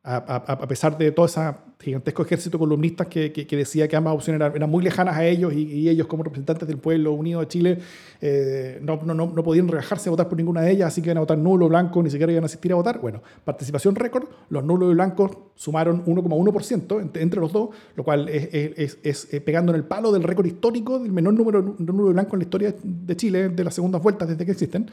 a, 0.03 0.67
pesar 0.67 0.97
de 0.97 1.13
todo 1.13 1.27
ese 1.27 1.41
gigantesco 1.79 2.23
ejército 2.23 2.57
de 2.57 2.61
columnistas 2.61 3.07
que, 3.07 3.33
que, 3.33 3.57
decía 3.57 3.87
que 3.87 3.97
ambas 3.97 4.15
opciones 4.15 4.41
eran, 4.55 4.71
muy 4.71 4.83
lejanas 4.83 5.15
a 5.15 5.27
ellos 5.27 5.53
y, 5.53 5.89
ellos 5.91 6.07
como 6.07 6.23
representantes 6.23 6.67
del 6.67 6.79
pueblo 6.79 7.13
unido 7.13 7.41
de 7.41 7.49
Chile 7.49 7.79
eh, 8.23 8.79
no, 8.83 8.99
no, 9.05 9.15
no, 9.15 9.45
podían 9.45 9.69
rebajarse 9.69 10.09
a 10.09 10.11
votar 10.11 10.27
por 10.27 10.39
ninguna 10.39 10.63
de 10.63 10.71
ellas, 10.73 10.89
así 10.89 11.03
que 11.03 11.09
iban 11.09 11.19
a 11.19 11.21
votar 11.21 11.37
nulo, 11.37 11.69
blanco, 11.69 12.03
ni 12.03 12.09
siquiera 12.09 12.33
iban 12.33 12.45
a 12.45 12.47
asistir 12.47 12.73
a 12.73 12.77
votar. 12.77 12.99
Bueno, 12.99 13.23
participación 13.45 13.95
récord, 13.95 14.25
los 14.49 14.65
nulos 14.65 14.91
y 14.91 14.95
blancos 14.95 15.33
sumaron 15.55 16.03
1,1% 16.07 17.01
entre, 17.01 17.23
entre, 17.23 17.41
los 17.41 17.53
dos, 17.53 17.71
lo 17.95 18.03
cual 18.03 18.29
es, 18.31 18.97
es, 19.03 19.29
eh, 19.35 19.41
pegando 19.43 19.73
en 19.73 19.77
el 19.77 19.85
palo 19.85 20.13
del 20.13 20.23
récord 20.23 20.47
histórico 20.47 20.99
del 20.99 21.13
menor 21.13 21.35
número 21.35 21.61
de 21.61 21.93
nulo 21.93 22.09
y 22.11 22.13
blanco 22.15 22.37
en 22.37 22.41
la 22.41 22.45
historia 22.45 22.75
de 22.83 23.17
Chile 23.17 23.51
de 23.51 23.65
las 23.65 23.75
segundas 23.75 24.03
vueltas 24.03 24.29
desde 24.29 24.47
que 24.47 24.53
existen. 24.53 24.91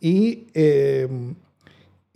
Y... 0.00 0.46
Eh, 0.54 1.34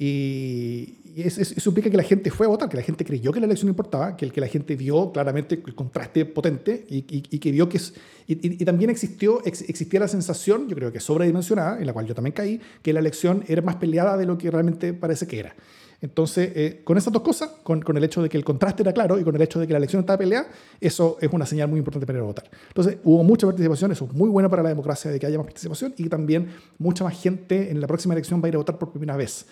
y, 0.05 0.99
eso, 1.17 1.71
implica 1.71 1.91
que 1.91 1.97
la 1.97 2.03
gente 2.03 2.31
fue 2.31 2.47
a 2.47 2.49
votar, 2.49 2.69
que 2.69 2.77
la 2.77 2.83
gente 2.83 3.05
creyó 3.05 3.33
que 3.33 3.41
la 3.41 3.47
elección 3.47 3.69
importaba, 3.69 4.17
que, 4.17 4.25
el, 4.25 4.33
que 4.33 4.41
la 4.41 4.47
gente 4.47 4.77
vio 4.77 5.13
claramente 5.13 5.63
el 5.67 5.75
contraste 5.75 6.25
potente 6.25 6.87
y, 6.89 7.03
que 7.03 7.51
vio 7.51 7.69
que... 7.69 7.77
Es, 7.77 7.95
y, 8.27 8.65
también 8.65 8.91
existió, 8.91 9.43
existía 9.45 10.01
la 10.01 10.09
sensación, 10.09 10.69
yo 10.69 10.77
creo 10.77 10.93
que 10.93 11.01
sobredimensionada, 11.01 11.79
en 11.79 11.87
la 11.87 11.93
cual 11.93 12.07
yo 12.07 12.15
también 12.15 12.33
caí, 12.33 12.61
que 12.83 12.93
la 12.93 13.01
elección 13.01 13.45
era 13.49 13.63
más 13.63 13.77
peleada 13.77 14.17
de 14.17 14.27
lo 14.27 14.39
que 14.39 14.51
realmente 14.51 14.93
parece 14.95 15.27
que 15.27 15.41
era. 15.41 15.55
Entonces, 16.03 16.51
eh, 16.57 16.81
con 16.83 16.99
esas 16.99 17.13
dos 17.13 17.23
cosas, 17.23 17.51
con, 17.63 17.81
con, 17.81 17.97
el 17.97 18.03
hecho 18.03 18.23
de 18.23 18.29
que 18.29 18.37
el 18.37 18.45
contraste 18.45 18.83
era 18.83 18.93
claro 18.93 19.21
y 19.21 19.23
con 19.23 19.37
el 19.37 19.43
hecho 19.43 19.61
de 19.61 19.69
que 19.69 19.73
la 19.73 19.79
elección 19.79 20.01
estaba 20.01 20.19
peleada, 20.19 20.49
eso 20.81 21.17
es 21.21 21.33
una 21.33 21.47
señal 21.47 21.69
muy 21.69 21.79
importante 21.79 22.07
para 22.07 22.19
ir 22.19 22.25
a 22.25 22.27
votar. 22.27 22.51
Entonces, 22.67 22.99
hubo 23.05 23.23
mucha 23.23 23.47
participación, 23.47 23.93
eso 23.93 24.07
es 24.07 24.13
muy 24.13 24.29
bueno 24.29 24.51
para 24.51 24.65
la 24.65 24.71
democracia 24.71 25.13
de 25.13 25.21
que 25.21 25.27
haya 25.27 25.39
más 25.39 25.47
participación 25.47 25.95
y 25.97 26.09
también 26.09 26.49
mucha 26.79 27.05
más 27.05 27.21
gente 27.21 27.71
en 27.71 27.81
la 27.81 27.87
próxima 27.87 28.15
elección 28.15 28.43
va 28.43 28.47
a 28.47 28.49
ir 28.49 28.55
a 28.57 28.59
votar 28.59 28.79
por 28.79 28.91
primera 28.91 29.17
vez. 29.17 29.47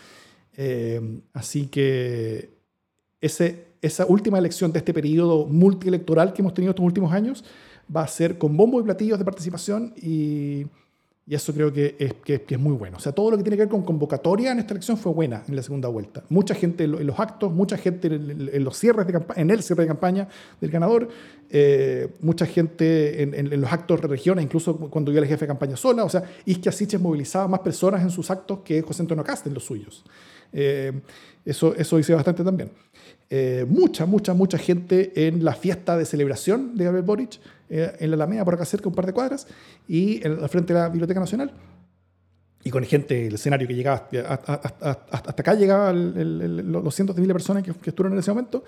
Eh, 0.56 1.20
así 1.32 1.66
que 1.66 2.50
ese, 3.20 3.66
esa 3.82 4.06
última 4.06 4.38
elección 4.38 4.72
de 4.72 4.78
este 4.78 4.92
periodo 4.92 5.46
multielectoral 5.46 6.32
que 6.32 6.42
hemos 6.42 6.54
tenido 6.54 6.70
estos 6.70 6.84
últimos 6.84 7.12
años 7.12 7.44
va 7.94 8.02
a 8.02 8.08
ser 8.08 8.38
con 8.38 8.56
bombo 8.56 8.80
y 8.80 8.84
platillos 8.84 9.18
de 9.18 9.24
participación 9.24 9.94
y, 9.96 10.66
y 11.30 11.34
eso 11.36 11.54
creo 11.54 11.72
que 11.72 11.94
es, 11.96 12.14
que, 12.24 12.44
es 12.48 12.58
muy 12.58 12.72
bueno. 12.72 12.96
O 12.96 13.00
sea, 13.00 13.12
todo 13.12 13.30
lo 13.30 13.36
que 13.36 13.44
tiene 13.44 13.56
que 13.56 13.62
ver 13.62 13.68
con 13.68 13.82
convocatoria 13.82 14.50
en 14.50 14.58
esta 14.58 14.72
elección 14.72 14.96
fue 14.96 15.12
buena 15.12 15.44
en 15.46 15.54
la 15.54 15.62
segunda 15.62 15.88
vuelta. 15.88 16.24
Mucha 16.28 16.56
gente 16.56 16.82
en 16.82 17.06
los 17.06 17.20
actos, 17.20 17.52
mucha 17.52 17.76
gente 17.76 18.08
en 18.08 18.64
los 18.64 18.76
cierres 18.76 19.06
de 19.06 19.22
en 19.36 19.50
el 19.50 19.62
cierre 19.62 19.84
de 19.84 19.86
campaña 19.86 20.26
del 20.60 20.70
ganador, 20.72 21.08
eh, 21.48 22.08
mucha 22.20 22.46
gente 22.46 23.22
en, 23.22 23.34
en, 23.34 23.60
los 23.60 23.72
actos 23.72 24.00
de 24.00 24.08
regiones, 24.08 24.44
incluso 24.44 24.76
cuando 24.76 25.12
yo 25.12 25.18
era 25.18 25.26
jefe 25.28 25.44
de 25.44 25.46
campaña 25.46 25.76
sola. 25.76 26.02
O 26.02 26.08
sea, 26.08 26.24
Isquia 26.46 26.72
Siches 26.72 27.00
movilizaba 27.00 27.46
más 27.46 27.60
personas 27.60 28.02
en 28.02 28.10
sus 28.10 28.28
actos 28.28 28.60
que 28.64 28.82
José 28.82 29.02
Antonio 29.02 29.22
Cast 29.22 29.46
en 29.46 29.54
los 29.54 29.64
suyos. 29.64 30.04
Eh, 30.52 30.92
eso, 31.44 31.74
eso 31.74 31.98
hice 31.98 32.14
bastante 32.14 32.44
también. 32.44 32.70
Eh, 33.28 33.64
mucha, 33.68 34.06
mucha, 34.06 34.34
mucha 34.34 34.58
gente 34.58 35.12
en 35.26 35.44
la 35.44 35.54
fiesta 35.54 35.96
de 35.96 36.04
celebración 36.04 36.76
de 36.76 36.84
Gabriel 36.84 37.06
Boric, 37.06 37.40
eh, 37.68 37.96
en 38.00 38.10
la 38.10 38.16
Alameda, 38.16 38.44
por 38.44 38.54
acá 38.54 38.64
cerca, 38.64 38.88
un 38.88 38.94
par 38.94 39.06
de 39.06 39.12
cuadras, 39.12 39.46
y 39.86 40.24
al 40.26 40.48
frente 40.48 40.72
de 40.72 40.80
la 40.80 40.88
Biblioteca 40.88 41.20
Nacional. 41.20 41.52
Y 42.62 42.70
con 42.70 42.84
gente, 42.84 43.28
el 43.28 43.34
escenario 43.34 43.66
que 43.66 43.74
llegaba, 43.74 44.08
hasta, 44.28 45.30
acá 45.30 45.54
llegaba 45.54 45.92
los 45.94 46.94
cientos 46.94 47.16
de 47.16 47.22
miles 47.22 47.28
de 47.28 47.34
personas 47.34 47.62
que, 47.62 47.72
que, 47.72 47.90
estuvieron 47.90 48.12
en 48.12 48.18
ese 48.18 48.30
momento. 48.32 48.64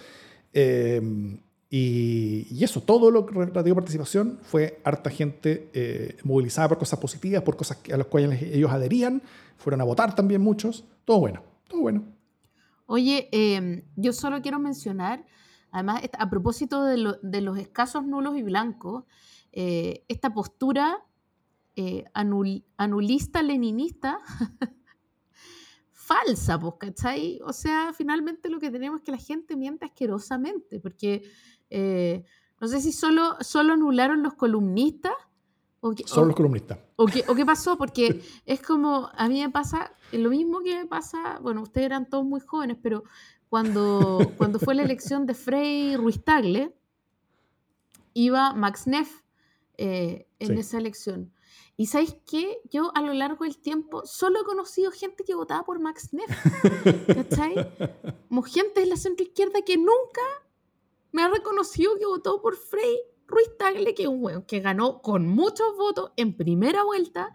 Y, 1.69 2.47
y, 2.51 2.65
eso, 2.65 2.81
todo 2.81 3.11
lo 3.11 3.27
relativo 3.27 3.75
a 3.75 3.81
participación 3.81 4.39
fue 4.43 4.79
harta 4.83 5.11
gente 5.11 6.17
movilizada 6.23 6.69
por 6.69 6.79
cosas 6.79 6.99
positivas, 6.99 7.43
por 7.43 7.57
cosas 7.57 7.79
a 7.93 7.97
las 7.99 8.07
cuales 8.07 8.41
ellos 8.41 8.71
adherían, 8.71 9.21
fueron 9.59 9.83
a 9.83 9.85
votar 9.85 10.15
también 10.15 10.41
muchos, 10.41 10.85
todo 11.05 11.19
bueno 11.19 11.52
bueno. 11.81 12.05
Oye, 12.87 13.29
em, 13.33 13.83
yo 13.97 14.13
solo 14.13 14.43
quiero 14.43 14.59
mencionar, 14.59 15.25
además, 15.71 16.03
a 16.19 16.29
propósito 16.29 16.85
de, 16.85 16.99
los 17.41 17.59
escasos 17.59 18.05
nulos 18.05 18.37
y 18.37 18.43
blancos, 18.43 19.05
eh, 19.53 20.05
esta 20.09 20.33
postura 20.35 21.05
eh, 21.77 22.05
anulista, 22.15 23.43
leninista, 23.43 24.19
falsa, 25.91 26.59
pues, 26.59 26.75
¿cachai? 26.79 27.41
O 27.45 27.53
sea, 27.53 27.93
finalmente 27.95 28.51
lo 28.51 28.59
que 28.59 28.71
tenemos 28.71 29.01
es 29.01 29.05
que 29.05 29.13
la 29.13 29.19
gente 29.19 29.57
miente 29.57 29.87
asquerosamente, 29.87 30.81
porque 30.81 31.23
eh, 31.71 32.25
no 32.61 32.69
sé 32.69 32.81
si 32.81 32.93
solo, 32.93 33.37
solo 33.41 33.73
anularon 33.73 34.23
los 34.23 34.35
columnistas 34.35 35.15
son 36.07 36.29
los 36.29 36.37
columnistas. 36.37 36.79
O 36.97 37.07
qué, 37.07 37.25
o 37.29 37.35
qué 37.35 37.45
pasó, 37.45 37.77
porque 37.79 38.23
es 38.47 38.63
como, 38.63 39.11
a 39.15 39.29
mí 39.29 39.41
me 39.41 39.51
pasa 39.51 39.93
lo 40.13 40.31
mismo 40.31 40.61
que 40.63 40.77
me 40.77 40.87
pasa, 40.87 41.39
bueno, 41.41 41.63
ustedes 41.63 41.87
eran 41.87 42.09
todos 42.09 42.25
muy 42.25 42.41
jóvenes, 42.41 42.77
pero 42.83 43.05
cuando, 43.49 44.19
cuando 44.39 44.59
fue 44.59 44.75
la 44.75 44.83
elección 44.83 45.27
de 45.27 45.35
Frei 45.35 45.97
Ruiz 45.97 46.23
Tagle, 46.25 46.75
iba 48.15 48.55
Max 48.55 48.87
Neff 48.87 49.23
eh, 49.77 50.29
en 50.39 50.59
esa 50.59 50.79
elección. 50.79 51.33
Y 51.77 51.87
¿sabéis 51.87 52.17
qué? 52.31 52.61
Yo 52.71 52.93
a 52.95 53.01
lo 53.01 53.15
largo 53.15 53.45
del 53.45 53.59
tiempo 53.59 54.05
solo 54.05 54.43
he 54.43 54.45
conocido 54.45 54.93
gente 54.93 55.25
que 55.25 55.35
votaba 55.35 55.65
por 55.65 55.81
Max 55.81 56.13
Neff. 56.13 56.31
¿Cachai? 57.07 57.55
Como 58.29 58.43
gente 58.43 58.81
de 58.81 58.87
la 58.87 58.97
centro 58.97 59.25
izquierda 59.25 59.63
que 59.63 59.79
nunca 59.79 60.21
me 61.11 61.23
ha 61.23 61.29
reconocido 61.29 61.97
que 61.99 62.07
votó 62.07 62.41
por 62.43 62.57
Frei 62.57 63.01
Ruiz 63.33 63.57
Tagle, 63.59 63.95
que 63.95 64.03
es 64.03 64.09
un 64.09 64.23
weón 64.23 64.43
que 64.43 64.61
ganó 64.61 65.01
con 65.03 65.27
muchos 65.27 65.77
votos 65.77 66.13
en 66.17 66.37
primera 66.37 66.85
vuelta, 66.85 67.33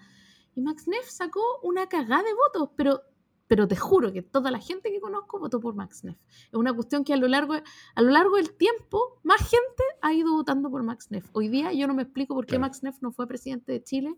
y 0.56 0.62
Max 0.62 0.88
Neff 0.88 1.10
sacó 1.10 1.42
una 1.64 1.88
cagada 1.88 2.24
de 2.24 2.34
votos, 2.34 2.70
pero 2.76 3.02
pero 3.48 3.68
te 3.68 3.76
juro 3.76 4.12
que 4.12 4.22
toda 4.22 4.52
la 4.52 4.60
gente 4.60 4.92
que 4.92 5.00
conozco 5.00 5.40
votó 5.40 5.60
por 5.60 5.74
Max 5.74 6.04
Neff. 6.04 6.18
Es 6.28 6.54
una 6.54 6.74
cuestión 6.74 7.04
que 7.04 7.14
a 7.14 7.18
lo 7.18 7.28
largo, 7.28 7.54
a 7.54 8.02
lo 8.02 8.12
largo 8.12 8.36
del 8.36 8.54
tiempo 8.54 9.20
más 9.24 9.40
gente 9.40 9.84
ha 10.02 10.14
ido 10.14 10.34
votando 10.34 10.70
por 10.70 10.84
Max 10.84 11.12
Neff. 11.12 11.30
Hoy 11.32 11.48
día 11.48 11.72
yo 11.74 11.88
no 11.88 11.94
me 11.94 12.04
explico 12.04 12.36
por 12.36 12.46
qué 12.46 12.58
Claro. 12.58 12.62
Max 12.62 12.84
Neff 12.84 13.02
no 13.02 13.12
fue 13.12 13.28
presidente 13.28 13.72
de 13.72 13.84
Chile 13.84 14.16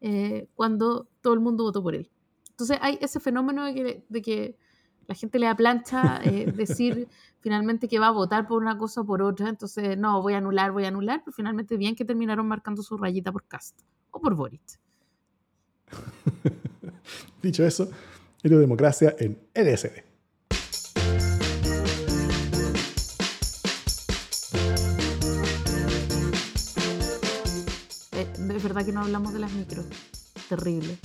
eh, 0.00 0.48
cuando 0.54 1.08
todo 1.20 1.34
el 1.34 1.40
mundo 1.40 1.64
votó 1.64 1.82
por 1.82 1.94
él. 1.94 2.10
Entonces 2.50 2.78
hay 2.80 2.98
ese 3.00 3.20
fenómeno 3.20 3.64
de 3.64 3.74
que, 3.74 4.04
de 4.08 4.22
que 4.22 4.58
la 5.06 5.14
gente 5.14 5.38
le 5.38 5.46
da 5.46 5.56
plancha 5.56 6.20
eh, 6.24 6.52
decir 6.56 7.08
finalmente 7.40 7.88
que 7.88 7.98
va 7.98 8.08
a 8.08 8.12
votar 8.12 8.46
por 8.46 8.62
una 8.62 8.78
cosa 8.78 9.00
o 9.00 9.04
por 9.04 9.22
otra, 9.22 9.48
entonces 9.48 9.98
no, 9.98 10.22
voy 10.22 10.34
a 10.34 10.38
anular, 10.38 10.70
voy 10.72 10.84
a 10.84 10.88
anular, 10.88 11.22
pero 11.24 11.34
finalmente 11.34 11.76
bien 11.76 11.96
que 11.96 12.04
terminaron 12.04 12.46
marcando 12.46 12.82
su 12.82 12.96
rayita 12.96 13.32
por 13.32 13.44
Cast 13.44 13.80
o 14.10 14.20
por 14.20 14.34
Boric. 14.34 14.62
Dicho 17.42 17.64
eso, 17.64 17.90
es 18.42 18.50
democracia 18.50 19.14
en 19.18 19.38
LSD. 19.54 20.04
Eh, 28.12 28.32
es 28.56 28.62
verdad 28.62 28.84
que 28.84 28.92
no 28.92 29.00
hablamos 29.00 29.32
de 29.32 29.40
las 29.40 29.52
micros. 29.52 29.86
Terrible. 30.48 30.96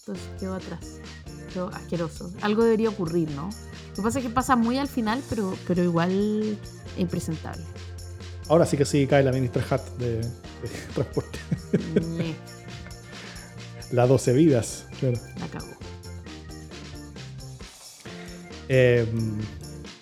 Entonces 0.00 0.28
quedó 0.40 0.54
atrás. 0.54 1.00
Asqueroso. 1.72 2.30
Algo 2.42 2.64
debería 2.64 2.88
ocurrir, 2.90 3.30
¿no? 3.32 3.50
Lo 3.90 3.94
que 3.96 4.02
pasa 4.02 4.18
es 4.18 4.24
que 4.24 4.30
pasa 4.30 4.56
muy 4.56 4.78
al 4.78 4.88
final, 4.88 5.22
pero, 5.28 5.54
pero 5.66 5.82
igual 5.82 6.10
es 6.92 7.00
impresentable. 7.00 7.62
Ahora 8.48 8.64
sí 8.66 8.76
que 8.76 8.84
sí 8.84 9.06
cae 9.06 9.22
la 9.24 9.32
ministra 9.32 9.64
Hat 9.70 9.82
de, 9.98 10.16
de 10.18 10.28
transporte. 10.94 11.38
Ñe, 12.00 12.34
Las 13.92 14.08
12 14.08 14.32
vidas. 14.34 14.84
Claro. 15.00 15.18
la 15.40 15.46
cagó. 15.48 15.66
Eh, 18.68 19.06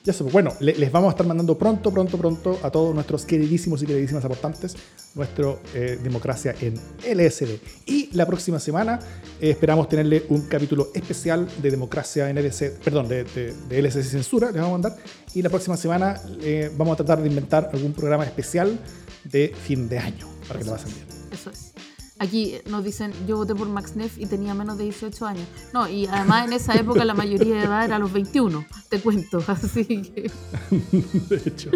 ya 0.04 0.12
sé, 0.12 0.24
bueno, 0.24 0.52
le- 0.60 0.74
les 0.76 0.90
vamos 0.92 1.08
a 1.08 1.10
estar 1.12 1.26
mandando 1.26 1.56
pronto, 1.58 1.90
pronto, 1.90 2.18
pronto 2.18 2.58
a 2.62 2.70
todos 2.70 2.94
nuestros 2.94 3.24
queridísimos 3.24 3.82
y 3.82 3.86
queridísimas 3.86 4.24
aportantes 4.24 4.74
nuestro 5.14 5.60
eh, 5.74 5.98
Democracia 6.02 6.54
en 6.60 6.74
LSD. 6.74 7.58
Y 7.86 8.10
la 8.16 8.26
próxima 8.26 8.58
semana 8.58 8.98
eh, 9.40 9.50
esperamos 9.50 9.88
tenerle 9.88 10.24
un 10.28 10.42
capítulo 10.42 10.90
especial 10.94 11.48
de 11.62 11.70
Democracia 11.70 12.28
en 12.30 12.36
LSD, 12.36 12.78
perdón, 12.82 13.08
de, 13.08 13.24
de, 13.24 13.54
de 13.68 13.82
LSD 13.82 14.02
censura, 14.02 14.50
les 14.50 14.60
vamos 14.60 14.70
a 14.70 14.88
mandar. 14.88 14.96
Y 15.34 15.42
la 15.42 15.50
próxima 15.50 15.76
semana 15.76 16.20
eh, 16.42 16.70
vamos 16.76 16.94
a 16.94 16.96
tratar 16.96 17.22
de 17.22 17.28
inventar 17.28 17.70
algún 17.72 17.92
programa 17.92 18.24
especial 18.24 18.78
de 19.24 19.54
fin 19.54 19.88
de 19.88 19.98
año 19.98 20.28
para 20.46 20.60
que 20.60 20.66
lo 20.66 20.72
pasen 20.72 20.92
bien. 20.94 21.06
Eso 21.32 21.50
es. 21.50 21.72
Aquí 22.18 22.58
nos 22.70 22.84
dicen, 22.84 23.12
yo 23.26 23.36
voté 23.36 23.54
por 23.56 23.68
Max 23.68 23.96
Neff 23.96 24.18
y 24.18 24.26
tenía 24.26 24.54
menos 24.54 24.78
de 24.78 24.84
18 24.84 25.26
años. 25.26 25.46
No, 25.72 25.88
y 25.88 26.06
además 26.06 26.46
en 26.46 26.52
esa 26.52 26.74
época 26.74 27.04
la 27.04 27.14
mayoría 27.14 27.56
de 27.56 27.64
edad 27.64 27.84
era 27.84 27.98
los 27.98 28.12
21, 28.12 28.64
te 28.88 29.00
cuento. 29.00 29.42
Así 29.46 29.84
que 29.84 30.30
De 31.28 31.42
hecho. 31.44 31.70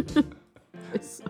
eso. 0.94 1.24